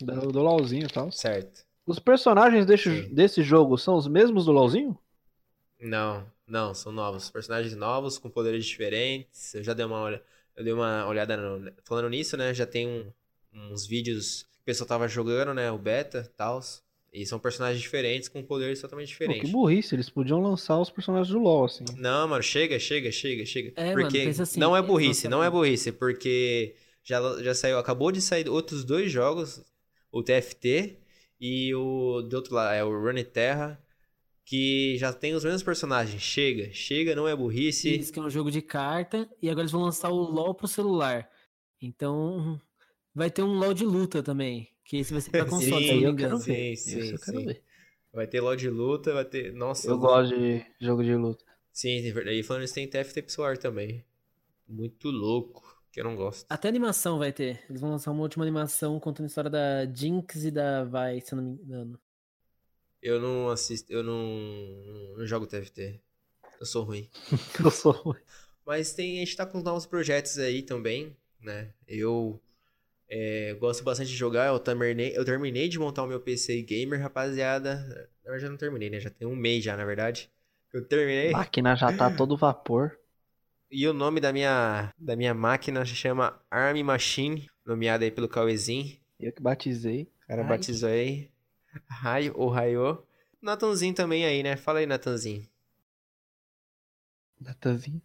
Do, 0.00 0.32
do 0.32 0.40
LOLzinho 0.42 0.86
e 0.86 0.88
tal. 0.88 1.10
Certo. 1.10 1.64
Os 1.86 1.98
personagens 1.98 2.64
desse, 2.66 2.84
Sim. 2.90 3.14
desse 3.14 3.42
jogo 3.42 3.76
são 3.76 3.94
os 3.96 4.06
mesmos 4.08 4.46
do 4.46 4.52
LOLzinho? 4.52 4.98
Não, 5.80 6.26
não, 6.46 6.74
são 6.74 6.92
novos. 6.92 7.30
Personagens 7.30 7.74
novos, 7.76 8.18
com 8.18 8.30
poderes 8.30 8.64
diferentes. 8.64 9.54
Eu 9.54 9.62
já 9.62 9.74
dei 9.74 9.84
uma, 9.84 10.00
olha... 10.00 10.22
eu 10.56 10.64
dei 10.64 10.72
uma 10.72 11.06
olhada 11.06 11.36
no... 11.36 11.72
Falando 11.84 12.08
nisso, 12.10 12.36
né? 12.36 12.54
Já 12.54 12.66
tem 12.66 12.88
um- 12.88 13.12
uns 13.52 13.86
vídeos 13.86 14.44
que 14.44 14.60
o 14.60 14.64
pessoal 14.64 14.88
tava 14.88 15.08
jogando, 15.08 15.52
né? 15.54 15.70
O 15.70 15.78
beta 15.78 16.22
e 16.26 16.28
tal. 16.36 16.60
E 17.12 17.26
são 17.26 17.38
personagens 17.38 17.82
diferentes, 17.82 18.28
com 18.28 18.42
poderes 18.42 18.80
totalmente 18.80 19.12
Pô, 19.12 19.18
que 19.18 19.24
diferentes. 19.24 19.50
burrice, 19.52 19.94
eles 19.94 20.08
podiam 20.08 20.40
lançar 20.40 20.78
os 20.80 20.88
personagens 20.88 21.28
do 21.28 21.38
LoL, 21.38 21.66
assim. 21.66 21.84
Não, 21.98 22.26
mano, 22.26 22.42
chega, 22.42 22.78
chega, 22.78 23.12
chega, 23.12 23.44
chega. 23.44 23.72
É, 23.76 23.94
mano, 23.94 24.02
porque 24.02 24.24
pensa 24.24 24.44
assim, 24.44 24.58
não 24.58 24.74
é 24.74 24.78
eles 24.78 24.90
burrice, 24.90 25.28
não 25.28 25.44
é 25.44 25.50
burrice, 25.50 25.92
porque 25.92 26.74
já, 27.04 27.20
já 27.42 27.54
saiu, 27.54 27.78
acabou 27.78 28.10
de 28.10 28.22
sair 28.22 28.48
outros 28.48 28.82
dois 28.82 29.12
jogos, 29.12 29.62
o 30.10 30.22
TFT 30.22 30.96
e 31.38 31.74
o 31.74 32.22
do 32.22 32.36
outro 32.36 32.54
lado, 32.54 32.74
é 32.74 32.82
o 32.82 32.90
Run 32.90 33.22
Terra, 33.24 33.78
que 34.44 34.96
já 34.96 35.12
tem 35.12 35.34
os 35.34 35.44
mesmos 35.44 35.62
personagens. 35.62 36.22
Chega, 36.22 36.72
chega, 36.72 37.14
não 37.14 37.28
é 37.28 37.36
burrice. 37.36 37.94
Isso 37.94 38.12
que 38.12 38.18
é 38.18 38.22
um 38.22 38.30
jogo 38.30 38.50
de 38.50 38.62
carta, 38.62 39.28
e 39.42 39.50
agora 39.50 39.62
eles 39.62 39.72
vão 39.72 39.82
lançar 39.82 40.08
o 40.08 40.16
LoL 40.16 40.54
pro 40.54 40.66
celular. 40.66 41.28
Então, 41.80 42.58
vai 43.14 43.30
ter 43.30 43.42
um 43.42 43.58
LoL 43.58 43.74
de 43.74 43.84
luta 43.84 44.22
também, 44.22 44.71
que 44.84 44.98
esse 44.98 45.12
vai 45.12 45.20
ser 45.20 45.30
pra 45.30 45.44
console, 45.44 45.84
Sim, 45.86 45.98
se 45.98 46.04
eu 46.04 46.16
quero 46.16 46.38
ver. 46.38 46.76
Sim, 46.76 47.00
sim, 47.00 47.10
eu 47.12 47.18
quero 47.18 47.40
sim. 47.40 47.46
ver. 47.46 47.62
Vai 48.12 48.26
ter 48.26 48.40
LoL 48.40 48.56
de 48.56 48.68
luta, 48.68 49.14
vai 49.14 49.24
ter. 49.24 49.52
Nossa, 49.52 49.88
Eu 49.88 49.98
gosto 49.98 50.36
de 50.36 50.64
jogo 50.80 51.02
de 51.02 51.14
luta. 51.14 51.44
Sim, 51.72 52.02
tem 52.02 52.12
verdade. 52.12 52.38
E 52.38 52.42
falando 52.42 52.64
isso, 52.64 52.74
tem 52.74 52.86
TFT 52.86 53.22
pro 53.22 53.32
celular 53.32 53.56
também. 53.56 54.04
Muito 54.68 55.10
louco, 55.10 55.82
que 55.90 56.00
eu 56.00 56.04
não 56.04 56.14
gosto. 56.14 56.46
Até 56.48 56.68
animação 56.68 57.18
vai 57.18 57.32
ter. 57.32 57.62
Eles 57.68 57.80
vão 57.80 57.90
lançar 57.90 58.10
uma 58.10 58.22
última 58.22 58.44
animação 58.44 59.00
contando 59.00 59.24
a 59.24 59.28
história 59.28 59.50
da 59.50 59.86
Jinx 59.86 60.44
e 60.44 60.50
da 60.50 60.84
Vi, 60.84 61.20
se 61.22 61.32
eu 61.32 61.36
não 61.36 61.44
me 61.44 61.62
engano. 61.62 61.98
Eu 63.00 63.20
não 63.20 63.48
assisto, 63.48 63.92
eu 63.92 64.02
não, 64.02 65.16
não 65.16 65.26
jogo 65.26 65.46
TFT. 65.46 66.00
Eu 66.60 66.66
sou 66.66 66.84
ruim. 66.84 67.10
Eu 67.64 67.70
sou 67.70 67.92
ruim. 67.92 68.20
Mas 68.64 68.92
tem, 68.92 69.16
a 69.16 69.24
gente 69.24 69.34
tá 69.36 69.44
com 69.44 69.60
novos 69.60 69.86
projetos 69.86 70.38
aí 70.38 70.62
também, 70.62 71.16
né? 71.40 71.72
Eu 71.88 72.40
é, 73.14 73.52
gosto 73.60 73.84
bastante 73.84 74.08
de 74.08 74.16
jogar, 74.16 74.46
eu 74.46 74.58
terminei, 74.58 75.14
eu 75.14 75.22
terminei 75.22 75.68
de 75.68 75.78
montar 75.78 76.02
o 76.02 76.06
meu 76.06 76.18
PC 76.18 76.62
gamer, 76.62 76.98
rapaziada. 76.98 77.74
Na 78.24 78.30
verdade, 78.30 78.46
eu 78.46 78.50
não 78.50 78.56
terminei, 78.56 78.88
né? 78.88 78.98
Já 79.00 79.10
tem 79.10 79.28
um 79.28 79.36
mês 79.36 79.62
já, 79.62 79.76
na 79.76 79.84
verdade. 79.84 80.30
Eu 80.72 80.82
terminei. 80.82 81.30
Máquina 81.30 81.76
já 81.76 81.94
tá 81.94 82.10
todo 82.10 82.38
vapor. 82.38 82.98
E 83.70 83.86
o 83.86 83.92
nome 83.92 84.18
da 84.18 84.32
minha, 84.32 84.94
da 84.96 85.14
minha 85.14 85.34
máquina 85.34 85.84
se 85.84 85.94
chama 85.94 86.40
Army 86.50 86.82
Machine, 86.82 87.50
nomeada 87.66 88.02
aí 88.02 88.10
pelo 88.10 88.30
Cauezinho. 88.30 88.96
Eu 89.20 89.30
que 89.30 89.42
batizei. 89.42 90.04
O 90.24 90.28
cara 90.28 90.40
Ai. 90.40 90.48
batizou 90.48 90.88
aí. 90.88 91.30
Raio 91.86 92.32
ou 92.34 92.48
Raio. 92.48 93.06
Natanzinho 93.42 93.92
também 93.92 94.24
aí, 94.24 94.42
né? 94.42 94.56
Fala 94.56 94.78
aí, 94.78 94.86
Natanzinho. 94.86 95.46
Natanzinho. 97.38 98.00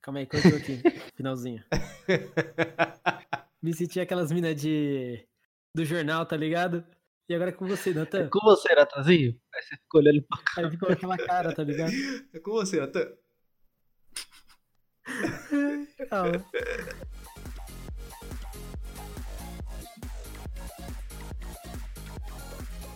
Calma 0.00 0.20
aí, 0.20 0.26
cortou 0.26 0.56
aqui. 0.56 0.80
Finalzinho. 1.14 1.62
Me 3.62 3.72
senti 3.72 4.00
aquelas 4.00 4.32
minas 4.32 4.60
de. 4.60 5.24
do 5.72 5.84
jornal, 5.84 6.26
tá 6.26 6.36
ligado? 6.36 6.84
E 7.28 7.34
agora 7.34 7.50
é 7.50 7.54
com 7.54 7.66
você, 7.66 7.94
Natan. 7.94 8.28
Com 8.28 8.40
você, 8.40 8.74
Natanzinho? 8.74 9.40
Aí 9.54 9.62
você 9.62 9.76
ficou 9.76 10.00
olhando 10.00 10.20
pra 10.22 10.38
Aí 10.56 10.70
ficou 10.70 10.90
aquela 10.90 11.16
cara, 11.16 11.54
tá 11.54 11.62
ligado? 11.62 11.92
É 12.34 12.40
com 12.40 12.50
você, 12.50 12.80
Natan. 12.80 13.08
Calma. 16.10 16.44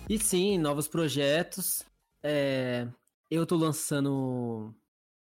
E 0.09 0.19
sim, 0.19 0.59
novos 0.59 0.89
projetos. 0.89 1.85
É, 2.25 2.89
eu 3.31 3.47
tô 3.47 3.57
lançando 3.57 4.75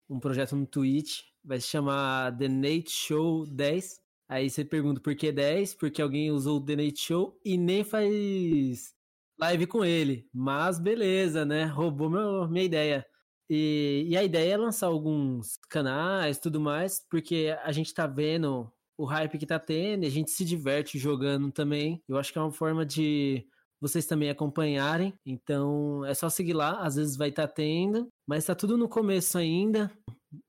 um 0.08 0.20
projeto 0.20 0.54
no 0.54 0.66
Twitch, 0.66 1.22
vai 1.44 1.60
se 1.60 1.66
chamar 1.66 2.36
The 2.36 2.48
Nate 2.48 2.90
Show 2.90 3.44
10. 3.46 4.01
Aí 4.28 4.48
você 4.48 4.64
pergunta 4.64 5.00
por 5.00 5.14
que 5.14 5.30
10? 5.30 5.74
Porque 5.74 6.00
alguém 6.00 6.30
usou 6.30 6.58
o 6.58 6.64
The 6.64 6.76
Nate 6.76 7.00
Show 7.00 7.38
e 7.44 7.58
nem 7.58 7.84
faz 7.84 8.94
live 9.38 9.66
com 9.66 9.84
ele. 9.84 10.26
Mas 10.32 10.78
beleza, 10.78 11.44
né? 11.44 11.64
Roubou 11.64 12.08
meu, 12.10 12.48
minha 12.48 12.64
ideia. 12.64 13.06
E, 13.50 14.06
e 14.08 14.16
a 14.16 14.24
ideia 14.24 14.54
é 14.54 14.56
lançar 14.56 14.86
alguns 14.86 15.58
canais 15.68 16.38
tudo 16.38 16.60
mais, 16.60 17.04
porque 17.10 17.54
a 17.62 17.72
gente 17.72 17.92
tá 17.92 18.06
vendo 18.06 18.72
o 18.96 19.04
hype 19.04 19.36
que 19.38 19.46
tá 19.46 19.58
tendo, 19.58 20.06
a 20.06 20.08
gente 20.08 20.30
se 20.30 20.44
diverte 20.44 20.98
jogando 20.98 21.50
também. 21.50 22.02
Eu 22.08 22.16
acho 22.16 22.32
que 22.32 22.38
é 22.38 22.42
uma 22.42 22.52
forma 22.52 22.86
de 22.86 23.46
vocês 23.80 24.06
também 24.06 24.30
acompanharem. 24.30 25.12
Então 25.26 26.04
é 26.04 26.14
só 26.14 26.28
seguir 26.28 26.52
lá, 26.52 26.80
às 26.80 26.94
vezes 26.94 27.16
vai 27.16 27.30
estar 27.30 27.48
tendo, 27.48 28.08
mas 28.26 28.46
tá 28.46 28.54
tudo 28.54 28.78
no 28.78 28.88
começo 28.88 29.36
ainda. 29.36 29.90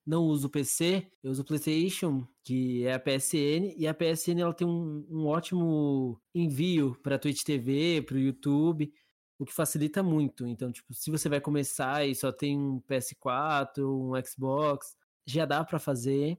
Não 0.05 0.23
uso 0.23 0.49
PC, 0.49 1.11
eu 1.23 1.31
uso 1.31 1.43
PlayStation, 1.43 2.25
que 2.43 2.85
é 2.85 2.93
a 2.93 2.99
PSN, 2.99 3.73
e 3.77 3.87
a 3.87 3.93
PSN 3.93 4.41
ela 4.41 4.53
tem 4.53 4.67
um, 4.67 5.05
um 5.09 5.25
ótimo 5.25 6.21
envio 6.35 6.97
para 7.01 7.17
Twitch 7.17 7.43
TV, 7.43 8.01
para 8.01 8.15
o 8.15 8.19
YouTube, 8.19 8.93
o 9.39 9.45
que 9.45 9.53
facilita 9.53 10.03
muito. 10.03 10.45
Então, 10.45 10.71
tipo, 10.71 10.93
se 10.93 11.09
você 11.09 11.29
vai 11.29 11.39
começar 11.39 12.05
e 12.05 12.13
só 12.13 12.31
tem 12.31 12.57
um 12.57 12.81
PS4, 12.81 13.79
um 13.79 14.11
Xbox, 14.25 14.95
já 15.25 15.45
dá 15.45 15.63
para 15.63 15.79
fazer. 15.79 16.37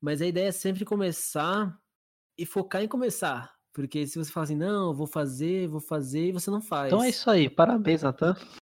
Mas 0.00 0.20
a 0.20 0.26
ideia 0.26 0.48
é 0.48 0.52
sempre 0.52 0.84
começar 0.84 1.78
e 2.36 2.44
focar 2.44 2.82
em 2.82 2.88
começar. 2.88 3.54
Porque 3.72 4.06
se 4.06 4.18
você 4.18 4.32
fala 4.32 4.44
assim, 4.44 4.56
não, 4.56 4.94
vou 4.94 5.06
fazer, 5.06 5.68
vou 5.68 5.80
fazer, 5.80 6.28
e 6.28 6.32
você 6.32 6.50
não 6.50 6.60
faz. 6.60 6.92
Então 6.92 7.02
é 7.02 7.10
isso 7.10 7.30
aí, 7.30 7.48
parabéns, 7.48 8.02
Natan. 8.02 8.34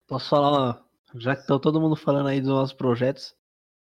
Posso 0.07 0.31
falar, 0.31 0.85
já 1.14 1.37
que 1.37 1.47
tá 1.47 1.59
todo 1.59 1.81
mundo 1.81 1.97
falando 1.97 2.29
aí 2.29 2.41
dos 2.41 2.51
nossos 2.51 2.75
projetos, 2.75 3.35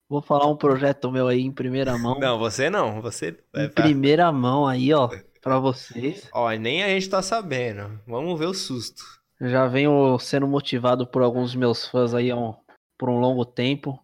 vou 0.09 0.22
falar 0.22 0.46
um 0.46 0.57
projeto 0.57 1.11
meu 1.11 1.28
aí 1.28 1.40
em 1.40 1.52
primeira 1.52 1.96
mão. 1.98 2.18
Não, 2.18 2.38
você 2.38 2.70
não. 2.70 3.00
Você. 3.02 3.36
Em 3.54 3.68
primeira 3.68 4.30
mão 4.32 4.66
aí, 4.66 4.92
ó, 4.92 5.09
pra 5.40 5.59
vocês. 5.59 6.28
Ó, 6.32 6.50
nem 6.52 6.82
a 6.82 6.88
gente 6.88 7.09
tá 7.09 7.22
sabendo. 7.22 8.00
Vamos 8.07 8.38
ver 8.38 8.46
o 8.46 8.54
susto. 8.54 9.02
Já 9.40 9.66
venho 9.66 10.18
sendo 10.18 10.46
motivado 10.46 11.07
por 11.07 11.22
alguns 11.22 11.54
meus 11.54 11.86
fãs 11.86 12.14
aí 12.14 12.32
ó, 12.32 12.54
por 12.98 13.11
um 13.11 13.18
longo 13.18 13.44
tempo. 13.44 13.98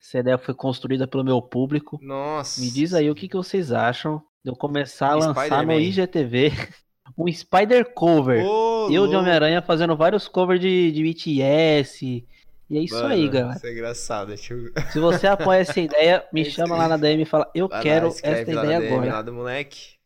Essa 0.00 0.18
ideia 0.18 0.36
foi 0.36 0.52
construída 0.52 1.06
pelo 1.06 1.22
meu 1.22 1.40
público. 1.40 1.98
Nossa. 2.02 2.60
Me 2.60 2.70
diz 2.70 2.92
aí 2.92 3.08
o 3.08 3.14
que, 3.14 3.28
que 3.28 3.36
vocês 3.36 3.70
acham 3.70 4.20
de 4.44 4.50
eu 4.50 4.56
começar 4.56 5.12
a 5.12 5.14
lançar 5.14 5.64
no. 5.64 5.72
IGTV 5.72 6.50
um 7.16 7.32
Spider 7.32 7.94
Cover. 7.94 8.44
Ô, 8.44 8.90
Eu 8.90 9.06
de. 9.06 9.14
Homem-Aranha 9.14 9.62
fazendo 9.62 9.96
vários 9.96 10.26
covers 10.26 10.60
de, 10.60 10.90
de 10.90 11.02
BTS. 11.04 12.26
E 12.72 12.78
é 12.78 12.80
isso 12.80 12.94
Mano, 12.94 13.08
aí, 13.08 13.28
galera. 13.28 13.56
Isso 13.56 13.66
é 13.66 13.72
engraçado. 13.72 14.34
Tio. 14.36 14.72
Se 14.90 14.98
você 14.98 15.26
apoia 15.26 15.58
essa 15.58 15.78
ideia, 15.78 16.26
me 16.32 16.42
chama 16.42 16.74
lá 16.74 16.88
na 16.88 16.96
DM 16.96 17.22
e 17.22 17.26
fala, 17.26 17.50
eu 17.54 17.68
Vai 17.68 17.82
quero 17.82 18.08
lá 18.08 18.14
na 18.30 18.40
ideia 18.40 18.80
DM 18.80 18.86
agora. 18.86 19.12
Lá 19.12 19.22
do 19.22 19.32
moleque. 19.34 19.96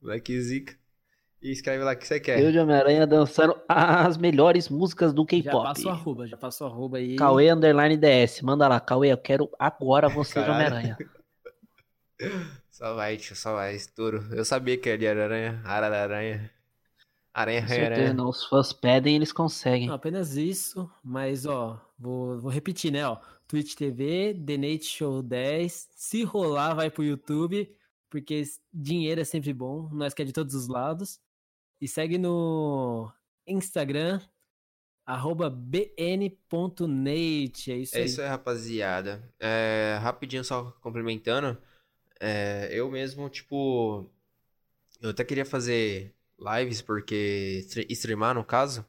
Moleque 0.00 0.40
zica. 0.40 0.74
E 1.42 1.50
escreve 1.50 1.82
lá 1.82 1.94
o 1.94 1.96
que 1.96 2.06
você 2.06 2.20
quer. 2.20 2.38
Eu 2.40 2.52
de 2.52 2.58
Homem-Aranha 2.60 3.04
dançando 3.04 3.60
as 3.68 4.16
melhores 4.16 4.68
músicas 4.68 5.12
do 5.12 5.22
Já 5.22 5.26
K-pop. 5.30 5.64
passo 5.64 5.88
o 5.88 5.90
arroba, 5.90 6.26
já 6.28 6.36
passo 6.36 6.62
o 6.62 6.66
arroba 6.68 6.98
aí. 6.98 7.16
Cauê 7.16 7.50
Underline 7.50 7.96
DS. 7.96 8.40
Manda 8.42 8.68
lá, 8.68 8.78
Cauê, 8.78 9.12
eu 9.12 9.18
quero 9.18 9.50
agora 9.58 10.08
você 10.08 10.38
de 10.38 10.46
Caralho. 10.46 10.54
Homem-Aranha. 10.54 10.96
Só 12.70 12.94
vai, 12.94 13.16
tio, 13.16 13.36
só 13.36 13.54
vai, 13.54 13.74
estouro. 13.74 14.24
Eu 14.32 14.44
sabia 14.44 14.76
que 14.78 14.88
ele 14.88 15.04
era 15.04 15.24
aranha, 15.24 15.60
ara 15.64 15.90
da 15.90 16.02
aranha. 16.02 16.50
Aranha, 17.34 17.60
Com 17.62 17.66
aranha, 17.66 17.86
certeza, 17.86 18.00
aranha. 18.00 18.14
não. 18.14 18.28
Os 18.28 18.44
fãs 18.44 18.72
pedem, 18.72 19.16
eles 19.16 19.32
conseguem. 19.32 19.88
Não, 19.88 19.94
apenas 19.94 20.36
isso, 20.36 20.90
mas 21.02 21.46
ó, 21.46 21.80
vou, 22.02 22.38
vou 22.40 22.50
repetir, 22.50 22.90
né, 22.92 23.06
ó. 23.06 23.16
Twitch 23.46 23.74
TV, 23.74 24.34
The 24.34 24.56
Nate 24.56 24.84
Show 24.84 25.22
10. 25.22 25.88
Se 25.94 26.22
rolar, 26.24 26.74
vai 26.74 26.90
pro 26.90 27.04
YouTube, 27.04 27.70
porque 28.10 28.42
dinheiro 28.72 29.20
é 29.20 29.24
sempre 29.24 29.52
bom. 29.52 29.88
Nós 29.92 30.12
quer 30.14 30.24
de 30.24 30.32
todos 30.32 30.54
os 30.54 30.66
lados. 30.68 31.20
E 31.80 31.86
segue 31.88 32.16
no 32.18 33.10
Instagram, 33.46 34.20
arroba 35.04 35.50
bn.nate. 36.50 37.72
É 37.72 37.76
isso 37.76 37.96
É 37.96 38.00
aí. 38.00 38.04
isso 38.06 38.20
aí, 38.22 38.28
rapaziada. 38.28 39.28
É, 39.38 39.98
rapidinho, 40.00 40.44
só 40.44 40.70
complementando. 40.80 41.58
é, 42.20 42.68
eu 42.72 42.90
mesmo, 42.90 43.28
tipo. 43.28 44.08
Eu 45.00 45.10
até 45.10 45.24
queria 45.24 45.44
fazer 45.44 46.14
lives, 46.38 46.80
porque. 46.80 47.60
stre- 47.64 47.86
Streamar, 47.90 48.34
no 48.34 48.44
caso. 48.44 48.86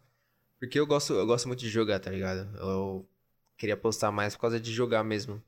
Porque 0.64 0.80
eu 0.80 0.88
gosto, 0.88 1.12
eu 1.12 1.26
gosto 1.26 1.46
muito 1.46 1.60
de 1.60 1.68
jogar, 1.70 2.00
tá 2.00 2.10
ligado? 2.10 2.48
Eu 2.58 3.06
queria 3.58 3.76
postar 3.76 4.14
mais 4.14 4.34
por 4.34 4.40
causa 4.44 4.58
de 4.58 4.72
jogar 4.72 5.04
mesmo. 5.04 5.44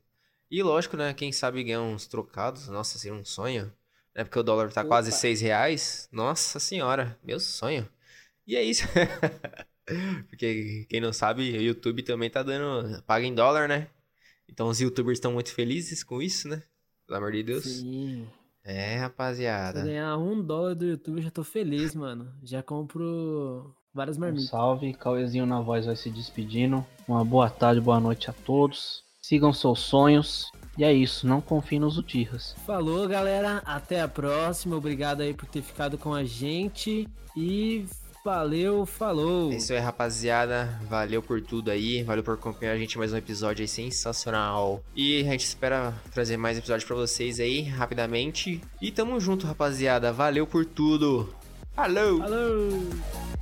E 0.50 0.62
lógico, 0.62 0.94
né? 0.94 1.14
Quem 1.14 1.32
sabe 1.32 1.64
ganhar 1.64 1.80
uns 1.80 2.06
trocados. 2.06 2.68
Nossa, 2.68 2.98
seria 2.98 3.16
um 3.16 3.24
sonho. 3.24 3.72
Né? 4.14 4.24
Porque 4.24 4.38
o 4.38 4.42
dólar 4.42 4.70
tá 4.70 4.84
quase 4.84 5.08
Opa. 5.08 5.16
6 5.16 5.40
reais. 5.40 6.06
Nossa 6.12 6.60
senhora, 6.60 7.18
meu 7.24 7.40
sonho. 7.40 7.88
E 8.46 8.56
é 8.56 8.62
isso. 8.62 8.82
Porque 10.28 10.84
quem 10.90 11.00
não 11.00 11.14
sabe, 11.14 11.50
o 11.50 11.62
YouTube 11.62 12.02
também 12.02 12.28
tá 12.28 12.42
dando. 12.42 13.02
Paga 13.04 13.24
em 13.24 13.34
dólar, 13.34 13.66
né? 13.66 13.88
Então 14.46 14.68
os 14.68 14.82
youtubers 14.82 15.16
estão 15.16 15.32
muito 15.32 15.50
felizes 15.50 16.04
com 16.04 16.20
isso, 16.20 16.46
né? 16.46 16.62
Pelo 17.06 17.16
amor 17.16 17.32
de 17.32 17.42
Deus. 17.42 17.64
Sim. 17.64 18.28
É, 18.62 18.96
Se 18.96 18.98
rapaziada. 18.98 19.82
ganhar 19.82 20.18
um 20.18 20.42
dólar 20.42 20.74
do 20.74 20.84
YouTube, 20.84 21.16
eu 21.16 21.22
já 21.22 21.30
tô 21.30 21.42
feliz, 21.42 21.94
mano. 21.94 22.30
Já 22.42 22.62
compro 22.62 23.74
várias 23.96 24.18
Um 24.18 24.20
marmitas. 24.20 24.50
salve, 24.50 24.92
Cauêzinho 24.92 25.46
na 25.46 25.60
voz 25.60 25.86
vai 25.86 25.96
se 25.96 26.10
despedindo. 26.10 26.84
Uma 27.08 27.24
boa 27.24 27.48
tarde, 27.48 27.80
boa 27.80 27.98
noite 27.98 28.28
a 28.28 28.32
todos. 28.32 29.02
Sigam 29.22 29.52
seus 29.52 29.80
sonhos. 29.80 30.52
E 30.78 30.84
é 30.84 30.92
isso, 30.92 31.26
não 31.26 31.40
confiem 31.40 31.80
nos 31.80 31.96
Utirras. 31.96 32.54
Falou, 32.66 33.08
galera. 33.08 33.62
Até 33.64 34.02
a 34.02 34.06
próxima. 34.06 34.76
Obrigado 34.76 35.22
aí 35.22 35.32
por 35.32 35.46
ter 35.46 35.62
ficado 35.62 35.96
com 35.96 36.12
a 36.12 36.22
gente. 36.22 37.08
E 37.34 37.86
valeu, 38.22 38.84
falou. 38.84 39.50
É 39.50 39.56
isso 39.56 39.72
aí, 39.72 39.78
rapaziada. 39.78 40.78
Valeu 40.86 41.22
por 41.22 41.40
tudo 41.40 41.70
aí. 41.70 42.02
Valeu 42.02 42.22
por 42.22 42.34
acompanhar 42.34 42.72
a 42.72 42.78
gente 42.78 42.94
em 42.94 42.98
mais 42.98 43.14
um 43.14 43.16
episódio 43.16 43.62
aí 43.62 43.68
sensacional. 43.68 44.82
E 44.94 45.20
a 45.20 45.30
gente 45.30 45.46
espera 45.46 45.94
trazer 46.12 46.36
mais 46.36 46.58
episódios 46.58 46.84
pra 46.84 46.94
vocês 46.94 47.40
aí 47.40 47.62
rapidamente. 47.62 48.60
E 48.82 48.90
tamo 48.90 49.18
junto, 49.18 49.46
rapaziada. 49.46 50.12
Valeu 50.12 50.46
por 50.46 50.66
tudo. 50.66 51.34
Falou! 51.74 52.18
Falou. 52.18 53.35